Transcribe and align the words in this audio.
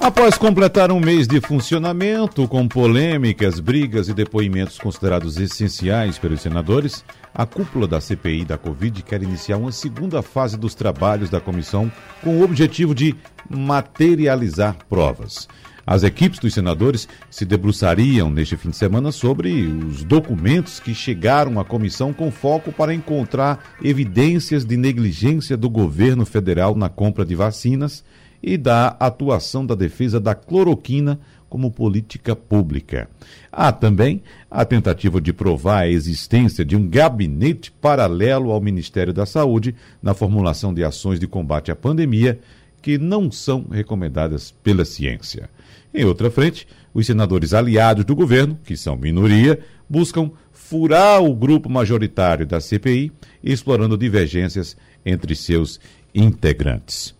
Após 0.00 0.38
completar 0.38 0.92
um 0.92 1.00
mês 1.00 1.26
de 1.26 1.40
funcionamento, 1.40 2.46
com 2.46 2.68
polêmicas, 2.68 3.58
brigas 3.58 4.08
e 4.08 4.14
depoimentos 4.14 4.78
considerados 4.78 5.38
essenciais 5.38 6.16
pelos 6.18 6.40
senadores, 6.40 7.04
a 7.34 7.44
cúpula 7.44 7.86
da 7.86 8.00
CPI 8.00 8.44
da 8.44 8.56
Covid 8.56 9.02
quer 9.02 9.22
iniciar 9.22 9.56
uma 9.56 9.72
segunda 9.72 10.22
fase 10.22 10.56
dos 10.56 10.74
trabalhos 10.74 11.28
da 11.28 11.40
comissão 11.40 11.90
com 12.22 12.38
o 12.38 12.42
objetivo 12.44 12.94
de 12.94 13.14
materializar 13.50 14.76
provas. 14.88 15.48
As 15.84 16.04
equipes 16.04 16.38
dos 16.38 16.54
senadores 16.54 17.08
se 17.28 17.44
debruçariam 17.44 18.30
neste 18.30 18.56
fim 18.56 18.70
de 18.70 18.76
semana 18.76 19.10
sobre 19.10 19.66
os 19.66 20.04
documentos 20.04 20.78
que 20.78 20.94
chegaram 20.94 21.58
à 21.58 21.64
comissão 21.64 22.12
com 22.12 22.30
foco 22.30 22.70
para 22.70 22.94
encontrar 22.94 23.74
evidências 23.82 24.64
de 24.64 24.76
negligência 24.76 25.56
do 25.56 25.68
governo 25.68 26.24
federal 26.24 26.74
na 26.76 26.88
compra 26.88 27.24
de 27.24 27.34
vacinas 27.34 28.04
e 28.42 28.56
da 28.56 28.88
atuação 29.00 29.64
da 29.64 29.74
defesa 29.74 30.20
da 30.20 30.34
cloroquina 30.34 31.18
como 31.48 31.70
política 31.70 32.36
pública. 32.36 33.08
Há 33.50 33.72
também 33.72 34.22
a 34.50 34.64
tentativa 34.64 35.20
de 35.20 35.32
provar 35.32 35.80
a 35.80 35.88
existência 35.88 36.64
de 36.64 36.76
um 36.76 36.86
gabinete 36.86 37.72
paralelo 37.72 38.50
ao 38.50 38.60
Ministério 38.60 39.12
da 39.12 39.24
Saúde 39.24 39.74
na 40.02 40.14
formulação 40.14 40.74
de 40.74 40.84
ações 40.84 41.18
de 41.18 41.26
combate 41.26 41.70
à 41.70 41.76
pandemia 41.76 42.38
que 42.82 42.98
não 42.98 43.30
são 43.30 43.66
recomendadas 43.70 44.54
pela 44.62 44.84
ciência. 44.84 45.50
Em 45.92 46.04
outra 46.04 46.30
frente, 46.30 46.66
os 46.92 47.06
senadores 47.06 47.54
aliados 47.54 48.04
do 48.04 48.14
governo, 48.14 48.58
que 48.64 48.76
são 48.76 48.96
minoria, 48.96 49.58
buscam 49.88 50.30
furar 50.52 51.22
o 51.22 51.34
grupo 51.34 51.68
majoritário 51.68 52.46
da 52.46 52.60
CPI, 52.60 53.10
explorando 53.42 53.96
divergências 53.96 54.76
entre 55.04 55.34
seus 55.34 55.80
integrantes. 56.14 57.14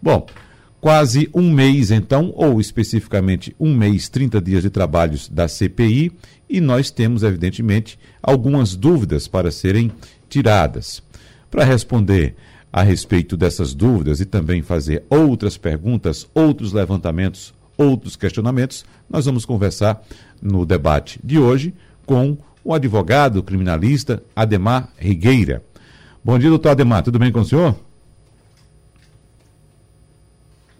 Bom, 0.00 0.26
quase 0.84 1.30
um 1.32 1.50
mês, 1.50 1.90
então, 1.90 2.30
ou 2.36 2.60
especificamente 2.60 3.56
um 3.58 3.74
mês, 3.74 4.10
30 4.10 4.38
dias 4.38 4.62
de 4.62 4.68
trabalhos 4.68 5.30
da 5.30 5.48
CPI, 5.48 6.12
e 6.46 6.60
nós 6.60 6.90
temos, 6.90 7.22
evidentemente, 7.22 7.98
algumas 8.22 8.76
dúvidas 8.76 9.26
para 9.26 9.50
serem 9.50 9.90
tiradas. 10.28 11.02
Para 11.50 11.64
responder 11.64 12.34
a 12.70 12.82
respeito 12.82 13.34
dessas 13.34 13.72
dúvidas 13.72 14.20
e 14.20 14.26
também 14.26 14.60
fazer 14.60 15.02
outras 15.08 15.56
perguntas, 15.56 16.28
outros 16.34 16.74
levantamentos, 16.74 17.54
outros 17.78 18.14
questionamentos, 18.14 18.84
nós 19.08 19.24
vamos 19.24 19.46
conversar 19.46 20.02
no 20.42 20.66
debate 20.66 21.18
de 21.24 21.38
hoje 21.38 21.72
com 22.04 22.36
o 22.62 22.74
advogado 22.74 23.42
criminalista 23.42 24.22
Ademar 24.36 24.90
Rigueira. 24.98 25.64
Bom 26.22 26.38
dia, 26.38 26.50
doutor 26.50 26.72
Ademar, 26.72 27.02
tudo 27.02 27.18
bem 27.18 27.32
com 27.32 27.40
o 27.40 27.44
senhor? 27.46 27.74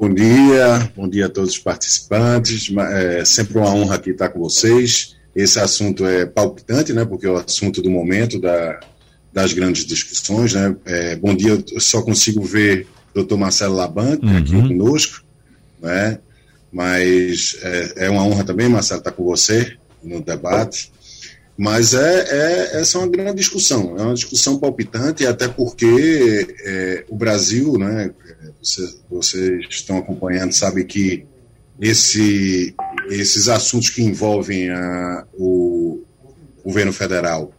Bom 0.05 0.13
dia, 0.13 0.93
bom 0.95 1.09
dia 1.09 1.25
a 1.25 1.29
todos 1.31 1.53
os 1.53 1.59
participantes. 1.59 2.71
É 2.93 3.25
sempre 3.25 3.57
uma 3.57 3.75
honra 3.75 3.95
aqui 3.95 4.11
estar 4.11 4.29
com 4.29 4.39
vocês. 4.39 5.17
Esse 5.35 5.59
assunto 5.59 6.05
é 6.05 6.27
palpitante, 6.27 6.93
né? 6.93 7.07
Porque 7.07 7.25
é 7.25 7.31
o 7.31 7.39
assunto 7.39 7.81
do 7.81 7.89
momento 7.89 8.39
da, 8.39 8.81
das 9.33 9.55
grandes 9.55 9.87
discussões, 9.87 10.53
né? 10.53 10.77
É, 10.85 11.17
bom 11.17 11.35
dia, 11.35 11.53
eu 11.73 11.81
só 11.81 12.03
consigo 12.03 12.43
ver 12.43 12.87
o 13.13 13.15
doutor 13.15 13.39
Marcelo 13.39 13.77
Labanca 13.77 14.27
uhum. 14.27 14.37
aqui 14.37 14.53
conosco, 14.53 15.25
né? 15.81 16.19
Mas 16.71 17.57
é, 17.63 17.93
é, 18.05 18.11
uma 18.11 18.27
honra 18.27 18.45
também, 18.45 18.69
Marcelo, 18.69 18.99
estar 18.99 19.13
com 19.13 19.25
você 19.25 19.75
no 20.03 20.21
debate. 20.21 20.93
Mas 21.57 21.95
é, 21.95 22.27
é, 22.29 22.81
essa 22.81 22.99
é 22.99 23.01
uma 23.01 23.09
grande 23.09 23.37
discussão, 23.37 23.95
é 23.97 24.03
uma 24.03 24.15
discussão 24.15 24.59
palpitante, 24.59 25.25
até 25.25 25.49
porque 25.49 26.47
é, 26.63 27.05
o 27.09 27.17
Brasil, 27.17 27.79
né, 27.79 28.11
você, 28.65 28.95
vocês 29.11 29.67
estão 29.69 29.99
acompanhando, 29.99 30.53
sabe 30.53 30.85
que 30.85 31.27
esse, 31.81 32.75
esses 33.11 33.49
assuntos 33.49 33.91
que 33.91 34.03
envolvem 34.03 34.71
a, 34.71 35.27
o 35.35 36.03
governo 36.65 36.93
federal, 36.93 37.53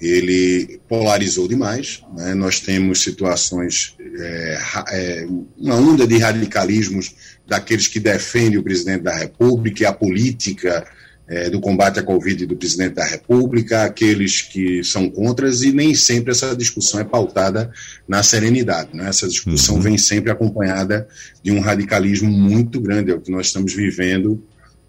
ele 0.00 0.80
polarizou 0.88 1.46
demais. 1.46 2.02
Né? 2.14 2.34
Nós 2.34 2.60
temos 2.60 3.02
situações, 3.02 3.96
é, 4.18 4.58
é, 4.90 5.26
uma 5.58 5.74
onda 5.74 6.06
de 6.06 6.18
radicalismos 6.18 7.14
daqueles 7.46 7.86
que 7.86 8.00
defendem 8.00 8.58
o 8.58 8.62
presidente 8.62 9.02
da 9.02 9.14
República 9.14 9.82
e 9.82 9.86
a 9.86 9.92
política 9.92 10.86
é, 11.28 11.50
do 11.50 11.60
combate 11.60 11.98
à 11.98 12.02
Covid 12.02 12.46
do 12.46 12.56
presidente 12.56 12.94
da 12.94 13.04
República, 13.04 13.82
aqueles 13.82 14.42
que 14.42 14.84
são 14.84 15.10
contras, 15.10 15.62
e 15.62 15.72
nem 15.72 15.94
sempre 15.94 16.30
essa 16.30 16.54
discussão 16.54 17.00
é 17.00 17.04
pautada 17.04 17.70
na 18.06 18.22
serenidade. 18.22 18.90
Né? 18.94 19.08
Essa 19.08 19.26
discussão 19.26 19.76
uhum. 19.76 19.80
vem 19.80 19.98
sempre 19.98 20.30
acompanhada 20.30 21.08
de 21.42 21.50
um 21.50 21.60
radicalismo 21.60 22.30
muito 22.30 22.80
grande, 22.80 23.10
é 23.10 23.14
o 23.14 23.20
que 23.20 23.30
nós 23.30 23.46
estamos 23.46 23.74
vivendo 23.74 24.42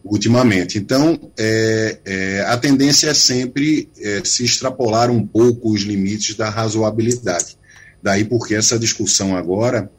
ultimamente. 0.03 0.78
Então, 0.78 1.20
é, 1.38 1.97
é, 2.06 2.42
a 2.47 2.58
tendência 2.58 3.09
é 3.09 3.14
sempre 3.14 3.90
é, 4.00 4.22
se 4.24 4.46
extrapolar 4.46 5.09
um 5.09 5.26
pouco 5.26 5.74
os 5.74 5.81
limites 5.81 6.36
da 6.36 6.50
razoabilidade. 6.50 7.58
Daí 8.02 8.24
porque 8.24 8.56
essa 8.56 8.78
discussão 8.78 9.36
agora 9.36 9.90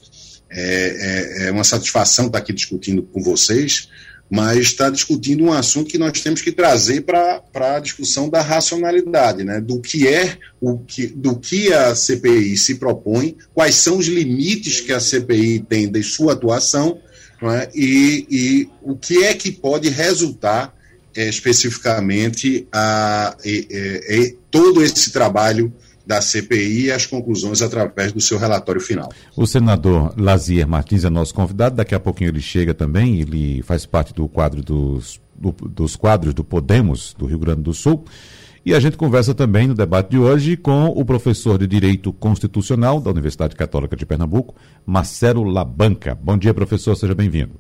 é, 0.51 1.43
é, 1.43 1.49
é 1.49 1.51
uma 1.51 1.65
satisfação 1.65 2.27
estar 2.27 2.39
aqui 2.39 2.53
discutindo 2.53 3.03
com 3.03 3.23
vocês, 3.23 3.89
mas 4.31 4.59
está 4.59 4.91
discutindo 4.91 5.45
um 5.45 5.53
assunto 5.53 5.89
que 5.89 5.99
nós 5.99 6.21
temos 6.21 6.43
que 6.43 6.53
trazer 6.53 7.03
para 7.03 7.43
a 7.55 7.81
discussão 7.81 8.29
da 8.29 8.43
racionalidade, 8.43 9.43
né? 9.43 9.61
do 9.61 9.81
que 9.81 10.07
é 10.07 10.37
o 10.61 10.79
que, 10.79 11.07
do 11.07 11.37
que 11.37 11.73
a 11.73 11.95
CPI 11.95 12.57
se 12.59 12.75
propõe, 12.75 13.37
quais 13.55 13.77
são 13.77 13.99
os 13.99 14.07
limites 14.07 14.81
que 14.81 14.93
a 14.93 15.01
CPI 15.01 15.61
tem 15.61 15.91
de 15.91 16.03
sua 16.03 16.35
atuação 16.35 16.99
é? 17.43 17.71
e, 17.75 18.27
e, 18.31 18.69
o 18.83 18.97
que 18.97 19.25
é 19.25 19.33
que 19.33 19.51
pode 19.51 19.89
resultar 19.89 20.75
é, 21.17 21.29
especificamente 21.29 22.69
a, 22.71 23.37
todo 24.51 24.83
esse 24.83 25.11
trabalho 25.11 25.73
da 26.09 26.23
CPI 26.23 26.87
e 26.87 26.91
as 26.91 27.05
conclusões 27.05 27.61
através 27.61 28.13
do 28.13 28.21
seu 28.21 28.39
relatório 28.39 28.81
final. 28.81 29.11
O 29.37 29.47
senador 29.47 30.15
Lazier 30.17 30.67
Martins 30.67 31.05
é 31.05 31.11
nosso 31.11 31.35
convidado, 31.35 31.77
daqui 31.77 31.95
a 31.95 32.01
pouquinho 32.01 32.31
ele 32.31 32.41
chega 32.41 32.73
também, 32.73 33.21
ele 33.21 33.63
faz 33.63 33.85
parte 33.85 34.15
do 34.15 34.27
quadro 34.27 34.63
dos, 34.63 35.21
do, 35.37 35.53
dos 35.53 35.97
quadros 35.97 36.33
do 36.33 36.43
Podemos 36.43 37.13
do 37.13 37.27
Rio 37.27 37.39
Grande 37.39 37.61
do 37.61 37.75
Sul. 37.75 38.07
E 38.65 38.75
a 38.75 38.81
gente 38.81 38.97
conversa 38.97 39.35
também 39.35 39.69
no 39.69 39.75
debate 39.75 40.13
de 40.13 40.19
hoje 40.19 40.57
com 40.57 40.87
o 40.87 41.05
professor 41.05 41.59
de 41.59 41.67
Direito 41.67 42.11
Constitucional 42.11 43.03
da 43.03 43.11
Universidade 43.11 43.55
Católica 43.55 43.95
de 43.95 44.07
Pernambuco, 44.07 44.55
Marcelo 44.87 45.45
Labanca. 45.45 46.15
Bom 46.15 46.39
dia, 46.39 46.55
professor, 46.55 46.97
seja 46.97 47.15
bem-vindo. 47.15 47.53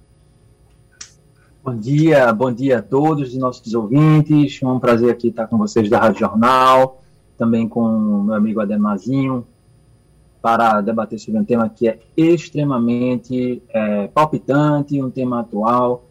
Bom 1.62 1.76
dia, 1.76 2.32
bom 2.32 2.50
dia 2.50 2.78
a 2.78 2.82
todos 2.82 3.28
os 3.28 3.36
nossos 3.36 3.74
ouvintes. 3.74 4.58
É 4.62 4.66
um 4.66 4.80
prazer 4.80 5.10
aqui 5.10 5.28
estar 5.28 5.46
com 5.48 5.58
vocês 5.58 5.90
da 5.90 5.98
Rádio 5.98 6.20
Jornal 6.20 7.02
também 7.38 7.68
com 7.68 7.80
o 7.80 8.24
meu 8.24 8.34
amigo 8.34 8.60
Ademazinho, 8.60 9.46
para 10.42 10.80
debater 10.80 11.18
sobre 11.18 11.40
um 11.40 11.44
tema 11.44 11.68
que 11.68 11.88
é 11.88 11.98
extremamente 12.16 13.62
é, 13.68 14.08
palpitante, 14.08 15.00
um 15.02 15.10
tema 15.10 15.40
atual 15.40 16.04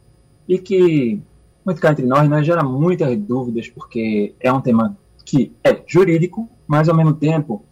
e 0.48 0.58
que, 0.58 1.22
muito 1.66 1.82
cá 1.82 1.92
entre 1.92 2.06
nós, 2.06 2.30
né, 2.30 2.44
gera 2.44 2.64
muitas 2.64 3.16
dúvidas, 3.18 3.68
porque 3.70 4.34
é 4.40 4.52
um 4.52 4.62
tema 4.62 4.98
que 5.26 5.52
é 5.64 5.82
jurídico, 5.86 6.50
mas 6.66 6.88
ao 6.88 6.96
mesmo 6.96 7.14
tempo 7.14 7.64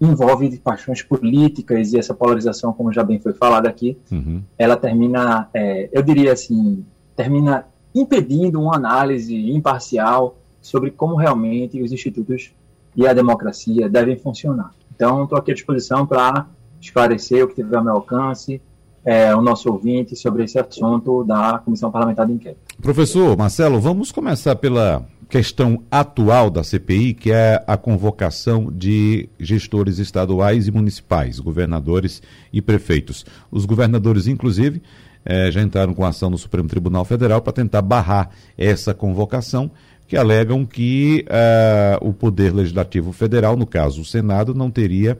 envolve 0.00 0.58
paixões 0.58 1.02
políticas 1.02 1.92
e 1.92 1.98
essa 1.98 2.14
polarização, 2.14 2.72
como 2.72 2.92
já 2.92 3.04
bem 3.04 3.20
foi 3.20 3.34
falado 3.34 3.66
aqui, 3.66 3.98
uhum. 4.10 4.42
ela 4.58 4.76
termina, 4.76 5.48
é, 5.52 5.90
eu 5.92 6.02
diria 6.02 6.32
assim, 6.32 6.84
termina 7.14 7.66
impedindo 7.94 8.60
uma 8.60 8.76
análise 8.76 9.34
imparcial 9.50 10.39
sobre 10.60 10.90
como 10.90 11.16
realmente 11.16 11.82
os 11.82 11.92
institutos 11.92 12.52
e 12.96 13.06
a 13.06 13.12
democracia 13.12 13.88
devem 13.88 14.16
funcionar. 14.16 14.70
Então, 14.94 15.24
estou 15.24 15.38
aqui 15.38 15.52
à 15.52 15.54
disposição 15.54 16.06
para 16.06 16.46
esclarecer 16.80 17.44
o 17.44 17.48
que 17.48 17.54
tiver 17.54 17.76
ao 17.76 17.84
meu 17.84 17.94
alcance, 17.94 18.60
é, 19.04 19.34
o 19.34 19.40
nosso 19.40 19.70
ouvinte 19.70 20.14
sobre 20.14 20.44
esse 20.44 20.58
assunto 20.58 21.24
da 21.24 21.58
Comissão 21.64 21.90
Parlamentar 21.90 22.26
de 22.26 22.34
Inquérito. 22.34 22.60
Professor 22.80 23.36
Marcelo, 23.36 23.80
vamos 23.80 24.12
começar 24.12 24.56
pela 24.56 25.06
questão 25.28 25.82
atual 25.90 26.50
da 26.50 26.64
CPI, 26.64 27.14
que 27.14 27.30
é 27.30 27.62
a 27.66 27.76
convocação 27.76 28.70
de 28.70 29.28
gestores 29.38 29.98
estaduais 29.98 30.66
e 30.66 30.72
municipais, 30.72 31.38
governadores 31.38 32.20
e 32.52 32.60
prefeitos. 32.60 33.24
Os 33.50 33.64
governadores, 33.64 34.26
inclusive, 34.26 34.82
é, 35.24 35.50
já 35.50 35.62
entraram 35.62 35.94
com 35.94 36.04
ação 36.04 36.30
no 36.30 36.38
Supremo 36.38 36.68
Tribunal 36.68 37.04
Federal 37.04 37.40
para 37.40 37.52
tentar 37.52 37.82
barrar 37.82 38.30
essa 38.58 38.92
convocação 38.92 39.70
que 40.10 40.16
alegam 40.16 40.66
que 40.66 41.24
uh, 41.28 42.08
o 42.08 42.12
Poder 42.12 42.52
Legislativo 42.52 43.12
Federal, 43.12 43.56
no 43.56 43.64
caso 43.64 44.00
o 44.00 44.04
Senado, 44.04 44.52
não 44.52 44.68
teria 44.68 45.16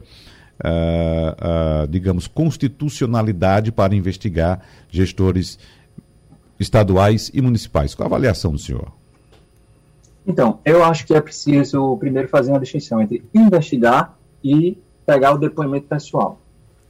uh, 0.61 1.85
uh, 1.85 1.87
digamos, 1.87 2.27
constitucionalidade 2.27 3.71
para 3.71 3.95
investigar 3.95 4.59
gestores 4.89 5.57
estaduais 6.59 7.31
e 7.33 7.41
municipais. 7.41 7.95
Qual 7.95 8.05
a 8.05 8.07
avaliação 8.07 8.51
do 8.51 8.59
senhor? 8.59 8.91
Então, 10.27 10.59
eu 10.65 10.83
acho 10.83 11.07
que 11.07 11.13
é 11.13 11.21
preciso 11.21 11.95
primeiro 11.95 12.27
fazer 12.27 12.51
uma 12.51 12.59
distinção 12.59 13.01
entre 13.01 13.23
investigar 13.33 14.17
e 14.43 14.77
pegar 15.05 15.31
o 15.31 15.37
depoimento 15.37 15.87
pessoal. 15.87 16.37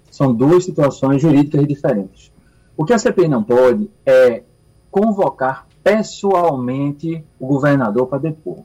São 0.10 0.34
duas 0.34 0.66
situações 0.66 1.22
jurídicas 1.22 1.68
diferentes. 1.68 2.32
O 2.76 2.84
que 2.84 2.94
a 2.94 2.98
CPI 2.98 3.28
não 3.28 3.44
pode 3.44 3.92
é 4.04 4.42
convocar 4.90 5.68
pessoalmente 5.84 7.24
o 7.40 7.48
governador 7.48 8.08
para 8.08 8.20
depor. 8.20 8.64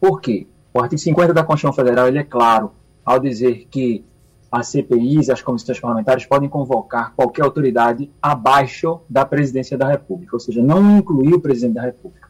Por 0.00 0.20
quê? 0.20 0.46
O 0.74 0.80
artigo 0.80 1.00
50 1.00 1.34
da 1.34 1.44
Constituição 1.44 1.72
Federal 1.72 2.08
ele 2.08 2.18
é 2.18 2.24
claro 2.24 2.72
ao 3.04 3.18
dizer 3.18 3.66
que 3.70 4.04
as 4.50 4.68
CPIs, 4.68 5.30
as 5.30 5.40
comissões 5.40 5.80
parlamentares, 5.80 6.26
podem 6.26 6.48
convocar 6.48 7.14
qualquer 7.14 7.42
autoridade 7.42 8.10
abaixo 8.20 9.00
da 9.08 9.24
presidência 9.24 9.78
da 9.78 9.88
República, 9.88 10.36
ou 10.36 10.40
seja, 10.40 10.62
não 10.62 10.98
incluir 10.98 11.32
o 11.32 11.40
presidente 11.40 11.74
da 11.74 11.82
República. 11.82 12.28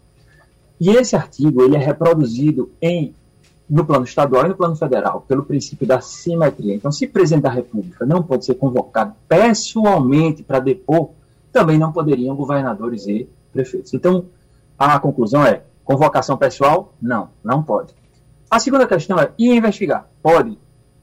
E 0.81 0.91
esse 0.91 1.17
artigo 1.17 1.63
ele 1.63 1.75
é 1.75 1.79
reproduzido 1.79 2.71
em, 2.81 3.15
no 3.69 3.85
plano 3.85 4.05
estadual 4.05 4.47
e 4.47 4.49
no 4.51 4.57
plano 4.57 4.77
federal, 4.77 5.25
pelo 5.27 5.45
princípio 5.45 5.87
da 5.87 6.01
simetria. 6.01 6.75
Então, 6.75 6.93
se 6.93 7.07
o 7.07 7.11
presidente 7.11 7.43
da 7.43 7.51
República 7.51 8.07
não 8.07 8.23
pode 8.23 8.45
ser 8.45 8.55
convocado 8.55 9.15
pessoalmente 9.29 10.45
para 10.45 10.61
depor, 10.61 11.11
também 11.53 11.79
não 11.79 11.93
poderiam 11.93 12.37
governadores 12.37 13.07
e 13.07 13.29
prefeitos. 13.53 13.93
Então, 13.95 14.27
a 14.79 14.99
conclusão 14.99 15.45
é: 15.45 15.63
convocação 15.85 16.37
pessoal? 16.37 16.95
Não, 17.01 17.31
não 17.45 17.63
pode. 17.63 17.95
A 18.51 18.59
segunda 18.59 18.87
questão 18.87 19.19
é: 19.19 19.31
e 19.39 19.51
investigar? 19.51 20.09
Pode. 20.23 20.59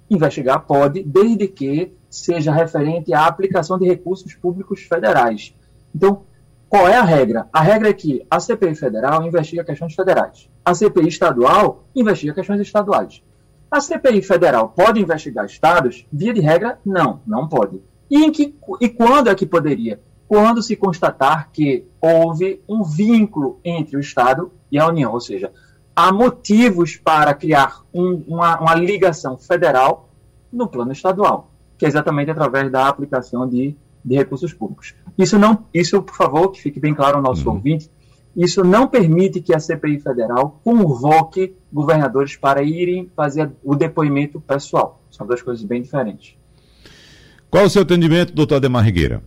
Investigar 0.09 0.65
pode, 0.65 1.03
desde 1.03 1.47
que 1.47 1.93
seja 2.09 2.51
referente 2.51 3.13
à 3.13 3.27
aplicação 3.27 3.77
de 3.77 3.85
recursos 3.85 4.33
públicos 4.33 4.81
federais. 4.81 5.53
Então, 5.93 6.23
qual 6.67 6.87
é 6.87 6.95
a 6.95 7.03
regra? 7.03 7.47
A 7.51 7.61
regra 7.61 7.89
é 7.89 7.93
que 7.93 8.25
a 8.29 8.39
CPI 8.39 8.75
federal 8.75 9.25
investiga 9.25 9.63
questões 9.63 9.93
federais. 9.95 10.49
A 10.63 10.73
CPI 10.73 11.07
estadual 11.07 11.83
investiga 11.95 12.33
questões 12.33 12.61
estaduais. 12.61 13.23
A 13.71 13.79
CPI 13.79 14.21
federal 14.21 14.69
pode 14.69 14.99
investigar 14.99 15.45
estados? 15.45 16.05
Via 16.11 16.33
de 16.33 16.41
regra, 16.41 16.79
não, 16.85 17.21
não 17.25 17.47
pode. 17.47 17.81
E, 18.09 18.17
em 18.23 18.31
que, 18.31 18.55
e 18.81 18.89
quando 18.89 19.29
é 19.29 19.35
que 19.35 19.45
poderia? 19.45 19.99
Quando 20.29 20.61
se 20.61 20.75
constatar 20.75 21.49
que 21.51 21.87
houve 21.99 22.61
um 22.69 22.83
vínculo 22.83 23.59
entre 23.65 23.97
o 23.97 23.99
Estado 23.99 24.51
e 24.71 24.77
a 24.77 24.87
União, 24.87 25.11
ou 25.11 25.19
seja, 25.19 25.51
há 25.95 26.13
motivos 26.13 26.97
para 26.97 27.33
criar 27.33 27.81
um, 27.91 28.23
uma, 28.27 28.59
uma 28.59 28.75
ligação 28.75 29.39
federal 29.39 30.13
no 30.53 30.67
plano 30.67 30.91
estadual, 30.91 31.51
que 31.79 31.83
é 31.83 31.87
exatamente 31.87 32.29
através 32.29 32.71
da 32.71 32.87
aplicação 32.87 33.49
de, 33.49 33.75
de 34.05 34.15
recursos 34.15 34.53
públicos. 34.53 34.93
Isso 35.17 35.39
não, 35.39 35.65
isso 35.73 35.99
por 36.03 36.15
favor, 36.15 36.51
que 36.51 36.61
fique 36.61 36.79
bem 36.79 36.93
claro 36.93 37.17
ao 37.17 37.23
nosso 37.23 37.49
uhum. 37.49 37.55
ouvinte, 37.55 37.89
isso 38.35 38.63
não 38.63 38.87
permite 38.87 39.41
que 39.41 39.55
a 39.55 39.59
CPI 39.59 39.99
federal 39.99 40.61
convoque 40.63 41.55
governadores 41.73 42.35
para 42.35 42.61
irem 42.61 43.09
fazer 43.15 43.51
o 43.63 43.75
depoimento 43.75 44.39
pessoal. 44.39 45.01
São 45.09 45.25
duas 45.25 45.41
coisas 45.41 45.65
bem 45.65 45.81
diferentes. 45.81 46.35
Qual 47.49 47.65
o 47.65 47.69
seu 47.69 47.81
entendimento, 47.81 48.31
doutor 48.31 48.57
Ademar 48.57 48.85
Rigueira? 48.85 49.23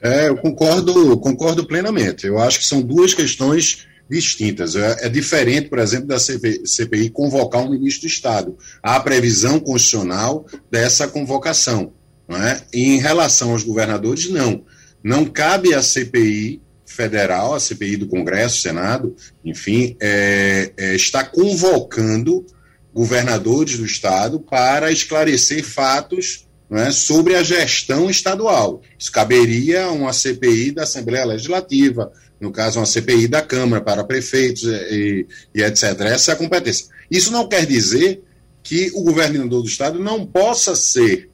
É, 0.00 0.28
eu 0.28 0.36
concordo, 0.36 1.16
concordo 1.18 1.66
plenamente. 1.66 2.26
Eu 2.26 2.38
acho 2.38 2.58
que 2.58 2.66
são 2.66 2.82
duas 2.82 3.14
questões 3.14 3.86
distintas. 4.08 4.76
É, 4.76 5.06
é 5.06 5.08
diferente, 5.08 5.68
por 5.68 5.78
exemplo, 5.78 6.06
da 6.06 6.18
CPI 6.18 7.10
convocar 7.10 7.62
um 7.62 7.70
ministro 7.70 8.02
do 8.02 8.12
Estado. 8.12 8.56
Há 8.82 9.00
previsão 9.00 9.58
constitucional 9.58 10.46
dessa 10.70 11.08
convocação. 11.08 11.92
Não 12.28 12.36
é? 12.36 12.60
E 12.72 12.94
em 12.94 12.98
relação 12.98 13.52
aos 13.52 13.62
governadores, 13.62 14.28
não. 14.28 14.64
Não 15.02 15.24
cabe 15.24 15.74
à 15.74 15.82
CPI 15.82 16.60
federal, 16.84 17.54
a 17.54 17.60
CPI 17.60 17.96
do 17.96 18.06
Congresso, 18.06 18.60
Senado, 18.60 19.14
enfim, 19.44 19.96
é, 20.00 20.72
é, 20.76 20.94
está 20.94 21.22
convocando 21.22 22.46
governadores 22.92 23.76
do 23.76 23.84
Estado 23.84 24.40
para 24.40 24.90
esclarecer 24.90 25.62
fatos 25.62 26.45
é, 26.70 26.90
sobre 26.90 27.34
a 27.34 27.42
gestão 27.42 28.10
estadual. 28.10 28.82
Isso 28.98 29.12
caberia 29.12 29.88
uma 29.90 30.12
CPI 30.12 30.72
da 30.72 30.82
Assembleia 30.82 31.24
Legislativa, 31.24 32.12
no 32.40 32.50
caso, 32.50 32.78
uma 32.78 32.86
CPI 32.86 33.28
da 33.28 33.40
Câmara 33.40 33.82
para 33.82 34.04
prefeitos 34.04 34.64
e, 34.64 35.26
e, 35.54 35.62
etc. 35.62 36.00
Essa 36.00 36.32
é 36.32 36.34
a 36.34 36.36
competência. 36.36 36.86
Isso 37.10 37.30
não 37.30 37.48
quer 37.48 37.64
dizer 37.64 38.22
que 38.62 38.90
o 38.94 39.02
governador 39.02 39.62
do 39.62 39.68
Estado 39.68 39.98
não 39.98 40.26
possa 40.26 40.74
ser 40.74 41.30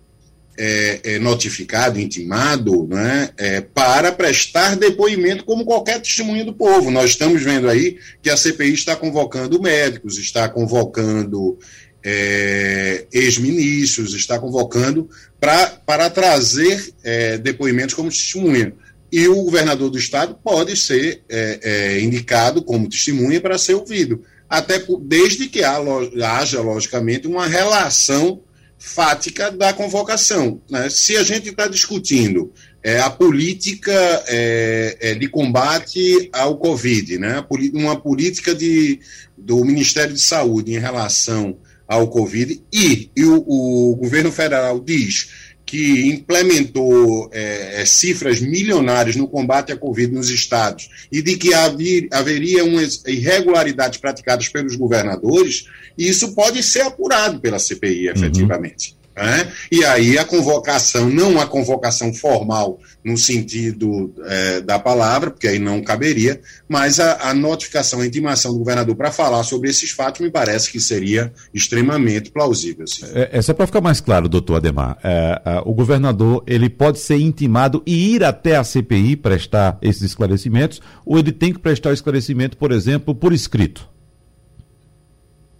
é, 0.57 1.01
é, 1.03 1.19
notificado, 1.19 1.99
intimado, 1.99 2.87
né, 2.87 3.31
é, 3.39 3.61
para 3.63 4.13
prestar 4.13 4.77
depoimento 4.77 5.45
como 5.45 5.65
qualquer 5.65 6.01
testemunha 6.01 6.45
do 6.45 6.53
povo. 6.53 6.91
Nós 6.91 7.11
estamos 7.11 7.43
vendo 7.43 7.69
aí 7.69 7.97
que 8.23 8.29
a 8.29 8.37
CPI 8.37 8.75
está 8.75 8.95
convocando 8.95 9.61
médicos, 9.61 10.19
está 10.19 10.49
convocando 10.49 11.59
é, 12.05 13.02
ex-ministros, 13.13 14.15
está 14.15 14.39
convocando 14.39 15.09
pra, 15.39 15.67
para 15.67 16.09
trazer 16.09 16.93
é, 17.03 17.39
depoimentos 17.39 17.95
como 17.95 18.09
testemunha 18.09 18.73
e 19.13 19.29
o 19.29 19.43
governador 19.45 19.91
do 19.91 19.99
estado 19.99 20.35
pode 20.43 20.75
ser 20.75 21.23
é, 21.29 21.61
é, 21.63 22.01
indicado 22.01 22.63
como 22.63 22.89
testemunha 22.89 23.39
para 23.43 23.59
ser 23.59 23.75
ouvido, 23.75 24.25
até 24.49 24.83
desde 25.03 25.49
que 25.49 25.61
haja, 25.63 26.63
logicamente, 26.63 27.27
uma 27.27 27.47
relação 27.47 28.41
fática 28.79 29.51
da 29.51 29.73
convocação. 29.75 30.63
Né? 30.69 30.89
Se 30.89 31.17
a 31.19 31.23
gente 31.23 31.51
está 31.51 31.69
discutindo 31.69 32.53
é, 32.83 33.01
a 33.01 33.11
política 33.11 33.93
é, 34.27 34.97
é, 34.99 35.15
de 35.15 35.29
combate 35.29 36.31
ao 36.33 36.57
Covid, 36.57 37.19
né? 37.19 37.45
uma 37.75 38.01
política 38.01 38.55
de, 38.55 38.99
do 39.37 39.63
Ministério 39.63 40.15
de 40.15 40.23
Saúde 40.23 40.73
em 40.73 40.79
relação 40.79 41.59
ao 41.93 42.09
Covid, 42.09 42.63
e, 42.73 43.11
e 43.15 43.25
o, 43.25 43.45
o 43.47 43.97
governo 43.97 44.33
federal 44.33 44.81
diz 44.81 45.29
que 45.67 46.07
implementou 46.07 47.31
é, 47.33 47.81
é, 47.81 47.85
cifras 47.85 48.41
milionárias 48.41 49.17
no 49.17 49.29
combate 49.29 49.73
à 49.73 49.77
Covid 49.77 50.13
nos 50.13 50.29
estados 50.29 50.89
e 51.11 51.23
de 51.23 51.37
que 51.37 51.55
havia, 51.55 52.09
haveria 52.11 52.65
umas 52.65 53.03
irregularidades 53.07 53.99
praticadas 53.99 54.49
pelos 54.49 54.77
governadores, 54.77 55.67
isso 55.97 56.35
pode 56.35 56.63
ser 56.63 56.83
apurado 56.83 57.41
pela 57.41 57.59
CPI, 57.59 58.09
efetivamente. 58.09 58.93
Uhum. 58.93 59.02
Né? 59.15 59.53
E 59.71 59.85
aí 59.85 60.19
a 60.19 60.25
convocação, 60.25 61.09
não 61.09 61.39
a 61.39 61.47
convocação 61.47 62.15
formal 62.15 62.79
no 63.05 63.17
sentido 63.19 64.13
é, 64.25 64.61
da 64.61 64.79
palavra, 64.79 65.31
porque 65.31 65.47
aí 65.47 65.59
não 65.59 65.83
caberia, 65.83 66.41
mas 66.69 66.99
a, 66.99 67.31
a 67.31 67.35
notificação, 67.35 68.01
a 68.01 68.07
intimação 68.07 68.53
do 68.53 68.59
governador 68.59 68.97
para 68.97 69.13
falar 69.13 69.43
sobre 69.43 69.69
esses 69.69 69.91
fatos 69.91 70.21
me 70.21 70.31
parece 70.31 70.71
que 70.71 70.81
seria 70.81 71.33
extremamente 71.53 72.31
plausível. 72.31 72.87
Sim. 72.87 73.07
É, 73.13 73.39
é 73.39 73.53
para 73.53 73.67
ficar 73.67 73.81
mais 73.83 74.01
claro, 74.01 74.29
doutor 74.29 74.57
Ademar. 74.57 74.97
É, 75.05 75.63
o 75.67 75.75
governador 75.75 76.43
ele 76.47 76.71
pode 76.71 76.99
ser 76.99 77.19
intimado 77.19 77.83
e 77.85 78.15
ir 78.15 78.25
até 78.25 78.57
a 78.57 78.65
CPI 78.65 79.17
prestar 79.17 79.79
esses 79.83 80.03
esclarecimentos, 80.03 80.81
ou 81.05 81.19
ele 81.19 81.33
tem 81.33 81.53
que 81.53 81.59
prestar 81.59 81.91
o 81.91 81.95
esclarecimento, 81.95 82.57
por 82.57 82.73
exemplo, 82.73 83.15
por 83.15 83.33
escrito? 83.33 83.92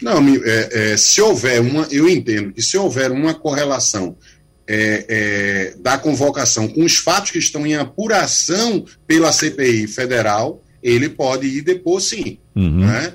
Não, 0.03 0.19
é, 0.45 0.93
é, 0.93 0.97
se 0.97 1.21
houver 1.21 1.61
uma, 1.61 1.87
eu 1.91 2.09
entendo 2.09 2.53
que 2.53 2.61
se 2.61 2.77
houver 2.77 3.11
uma 3.11 3.35
correlação 3.35 4.17
é, 4.67 5.07
é, 5.09 5.75
da 5.81 5.97
convocação 5.97 6.69
com 6.69 6.85
os 6.85 6.97
fatos 6.97 7.31
que 7.31 7.39
estão 7.39 7.67
em 7.67 7.75
apuração 7.75 8.85
pela 9.07 9.33
CPI 9.33 9.87
federal, 9.87 10.63
ele 10.83 11.09
pode 11.09 11.47
ir 11.47 11.63
depois 11.63 12.05
sim. 12.05 12.39
Uhum. 12.55 12.87
Né? 12.87 13.15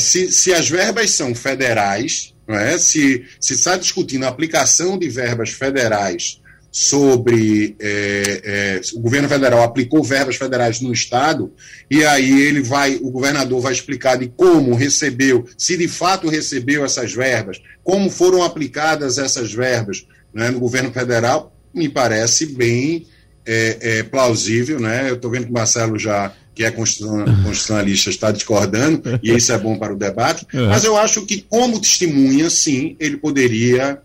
Se, 0.00 0.30
se 0.30 0.52
as 0.52 0.68
verbas 0.68 1.10
são 1.12 1.34
federais, 1.34 2.34
é? 2.46 2.76
se, 2.76 3.24
se 3.40 3.54
está 3.54 3.76
discutindo 3.76 4.24
a 4.24 4.28
aplicação 4.28 4.98
de 4.98 5.08
verbas 5.08 5.50
federais 5.50 6.40
sobre 6.70 7.76
é, 7.80 8.42
é, 8.44 8.80
o 8.94 9.00
governo 9.00 9.28
federal 9.28 9.62
aplicou 9.62 10.04
verbas 10.04 10.36
federais 10.36 10.80
no 10.80 10.92
estado 10.92 11.52
e 11.90 12.04
aí 12.04 12.42
ele 12.42 12.60
vai 12.60 12.96
o 12.96 13.10
governador 13.10 13.60
vai 13.60 13.72
explicar 13.72 14.18
de 14.18 14.28
como 14.28 14.74
recebeu 14.74 15.46
se 15.56 15.76
de 15.78 15.88
fato 15.88 16.28
recebeu 16.28 16.84
essas 16.84 17.12
verbas 17.12 17.60
como 17.82 18.10
foram 18.10 18.42
aplicadas 18.42 19.16
essas 19.16 19.52
verbas 19.52 20.06
né, 20.32 20.50
no 20.50 20.60
governo 20.60 20.92
federal 20.92 21.56
me 21.72 21.88
parece 21.88 22.46
bem 22.46 23.06
é, 23.46 23.78
é 23.80 24.02
plausível 24.02 24.78
né? 24.78 25.08
Eu 25.08 25.14
estou 25.14 25.30
vendo 25.30 25.44
que 25.44 25.50
o 25.50 25.54
Marcelo 25.54 25.98
já 25.98 26.34
que 26.54 26.64
é 26.64 26.70
constitucionalista 26.70 28.10
está 28.10 28.30
discordando 28.30 29.18
e 29.22 29.34
isso 29.34 29.50
é 29.52 29.58
bom 29.58 29.78
para 29.78 29.94
o 29.94 29.96
debate 29.96 30.46
mas 30.52 30.84
eu 30.84 30.98
acho 30.98 31.24
que 31.24 31.40
como 31.48 31.80
testemunha 31.80 32.50
sim 32.50 32.94
ele 33.00 33.16
poderia 33.16 34.02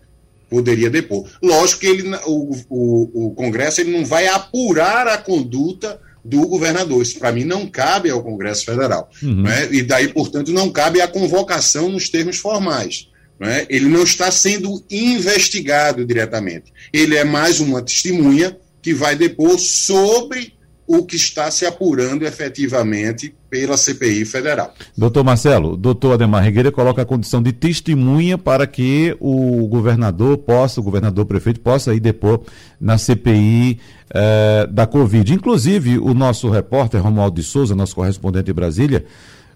poderia 0.54 0.88
depor. 0.88 1.28
Lógico 1.42 1.80
que 1.80 1.86
ele, 1.88 2.16
o, 2.26 2.56
o, 2.70 3.26
o 3.26 3.30
Congresso 3.32 3.80
ele 3.80 3.90
não 3.90 4.04
vai 4.04 4.28
apurar 4.28 5.08
a 5.08 5.18
conduta 5.18 6.00
do 6.24 6.46
governador. 6.46 7.02
Isso, 7.02 7.18
para 7.18 7.32
mim, 7.32 7.42
não 7.42 7.66
cabe 7.66 8.08
ao 8.08 8.22
Congresso 8.22 8.64
Federal. 8.64 9.10
Uhum. 9.20 9.42
Né? 9.42 9.68
E 9.72 9.82
daí, 9.82 10.06
portanto, 10.06 10.52
não 10.52 10.70
cabe 10.70 11.00
a 11.00 11.08
convocação 11.08 11.88
nos 11.88 12.08
termos 12.08 12.36
formais. 12.36 13.08
Não 13.38 13.48
é? 13.48 13.66
Ele 13.68 13.86
não 13.86 14.04
está 14.04 14.30
sendo 14.30 14.80
investigado 14.88 16.06
diretamente. 16.06 16.72
Ele 16.92 17.16
é 17.16 17.24
mais 17.24 17.58
uma 17.58 17.82
testemunha 17.82 18.56
que 18.80 18.94
vai 18.94 19.16
depor 19.16 19.58
sobre 19.58 20.54
o 20.86 21.04
que 21.04 21.16
está 21.16 21.50
se 21.50 21.66
apurando 21.66 22.24
efetivamente 22.24 23.34
pela 23.54 23.76
CPI 23.76 24.24
federal. 24.24 24.74
Doutor 24.98 25.22
Marcelo, 25.22 25.74
o 25.74 25.76
doutor 25.76 26.14
Ademar 26.14 26.42
Regueira 26.42 26.72
coloca 26.72 27.02
a 27.02 27.04
condição 27.04 27.40
de 27.40 27.52
testemunha 27.52 28.36
para 28.36 28.66
que 28.66 29.16
o 29.20 29.68
governador 29.68 30.38
possa, 30.38 30.80
o 30.80 30.82
governador 30.82 31.24
prefeito 31.24 31.60
possa 31.60 31.94
ir 31.94 32.00
depor 32.00 32.40
na 32.80 32.98
CPI 32.98 33.78
eh, 34.12 34.66
da 34.68 34.88
Covid. 34.88 35.32
Inclusive, 35.32 35.98
o 35.98 36.12
nosso 36.12 36.50
repórter 36.50 37.00
Romualdo 37.00 37.36
de 37.36 37.44
Souza, 37.46 37.76
nosso 37.76 37.94
correspondente 37.94 38.50
em 38.50 38.54
Brasília, 38.54 39.04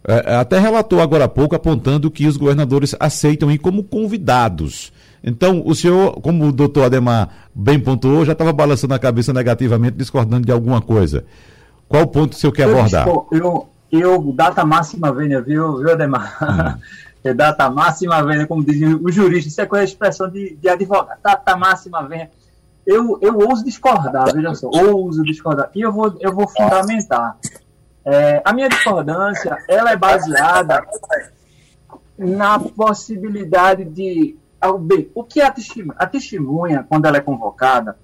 eh, 0.07 0.37
até 0.37 0.61
relatou 0.61 1.01
agora 1.01 1.25
há 1.25 1.29
pouco 1.29 1.57
apontando 1.57 2.09
que 2.09 2.29
os 2.29 2.37
governadores 2.37 2.95
aceitam 3.01 3.51
ir 3.51 3.59
como 3.59 3.83
convidados. 3.83 4.93
Então, 5.25 5.61
o 5.67 5.75
senhor, 5.75 6.21
como 6.21 6.47
o 6.47 6.53
doutor 6.53 6.85
Ademar 6.85 7.49
bem 7.53 7.81
pontuou, 7.81 8.25
já 8.25 8.31
estava 8.31 8.53
balançando 8.53 8.95
a 8.95 8.99
cabeça 9.01 9.33
negativamente, 9.33 9.97
discordando 9.97 10.47
de 10.47 10.53
alguma 10.53 10.81
coisa. 10.81 11.25
Qual 11.89 12.07
ponto 12.07 12.35
o 12.35 12.37
senhor 12.37 12.53
quer 12.53 12.69
abordar? 12.69 13.09
Eu, 13.09 13.27
eu, 13.33 13.69
data 14.35 14.65
máxima 14.65 15.13
vênia, 15.13 15.41
viu, 15.41 15.79
viu 15.79 15.93
Ademar? 15.93 16.37
Hum. 16.43 16.81
é 17.25 17.35
data 17.35 17.69
máxima 17.71 18.23
vênia, 18.23 18.47
como 18.47 18.65
dizem 18.65 18.95
os 18.95 19.15
juristas, 19.15 19.53
isso 19.53 19.61
é 19.61 19.67
coisa 19.67 19.85
de 19.85 19.93
expressão 19.93 20.31
de, 20.31 20.57
de 20.57 20.69
advogado. 20.69 21.19
Data 21.23 21.57
máxima 21.57 22.07
vênia. 22.07 22.31
Eu, 22.87 23.19
eu 23.21 23.39
ouso 23.39 23.65
discordar, 23.65 24.33
veja 24.33 24.55
só, 24.55 24.69
ouso 24.69 25.23
discordar. 25.23 25.71
E 25.75 25.81
eu 25.83 25.93
vou, 25.93 26.17
eu 26.21 26.33
vou 26.33 26.49
fundamentar. 26.49 27.37
É, 28.05 28.41
a 28.45 28.53
minha 28.53 28.69
discordância, 28.69 29.59
ela 29.69 29.91
é 29.91 29.97
baseada 29.97 30.87
na 32.17 32.59
possibilidade 32.59 33.85
de 33.85 34.37
bem, 34.81 35.11
o 35.15 35.23
que 35.23 35.41
é 35.41 35.47
a 35.47 35.53
testemunha? 35.53 35.95
A 35.99 36.07
testemunha, 36.07 36.87
quando 36.89 37.05
ela 37.05 37.19
é 37.19 37.21
convocada, 37.21 37.97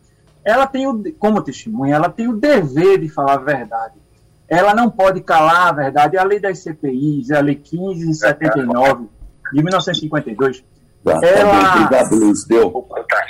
ela 0.45 0.67
tem 0.67 0.87
o, 0.87 1.03
como 1.19 1.43
testemunha, 1.43 1.97
ela 1.97 2.09
tem 2.09 2.29
o 2.29 2.37
dever 2.37 2.99
de 3.01 3.09
falar 3.09 3.35
a 3.35 3.39
verdade. 3.39 3.95
Ela 4.49 4.75
não 4.75 4.91
pode 4.91 5.21
calar 5.21 5.69
a 5.69 5.73
verdade. 5.73 6.17
A 6.17 6.25
lei 6.25 6.39
das 6.39 6.59
CPIs, 6.59 7.31
a 7.31 7.41
lei 7.41 7.55
1579 7.55 9.07
de 9.53 9.63
1952, 9.63 10.65
Tá, 11.05 11.21
ela... 11.23 11.77
Obrigado, 11.77 12.17
Luiz. 12.17 12.45
Deu. 12.45 12.69
Opa, 12.69 13.05
tá. 13.05 13.23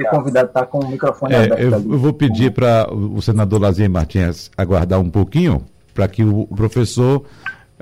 O 0.00 0.16
convidado 0.16 0.48
está 0.48 0.64
com 0.64 0.78
o 0.78 0.88
microfone 0.88 1.34
é, 1.34 1.44
aberto. 1.44 1.60
Eu, 1.60 1.70
eu, 1.70 1.98
vou 1.98 2.14
pedir 2.14 2.50
para 2.50 2.90
o 2.90 3.20
senador 3.20 3.60
Lazier 3.60 3.90
Martins 3.90 4.50
aguardar 4.56 4.98
um 4.98 5.10
pouquinho 5.10 5.66
para 5.92 6.08
que 6.08 6.24
o 6.24 6.46
professor 6.46 7.24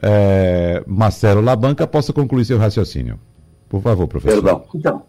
é, 0.03 0.83
Marcelo 0.89 1.41
Labanca 1.41 1.87
possa 1.87 2.13
concluir 2.13 2.45
seu 2.45 2.59
raciocínio. 2.59 3.21
Por 3.69 3.81
favor, 3.81 4.09
professor. 4.09 4.43
Perdão. 4.43 4.65
Então, 4.75 5.03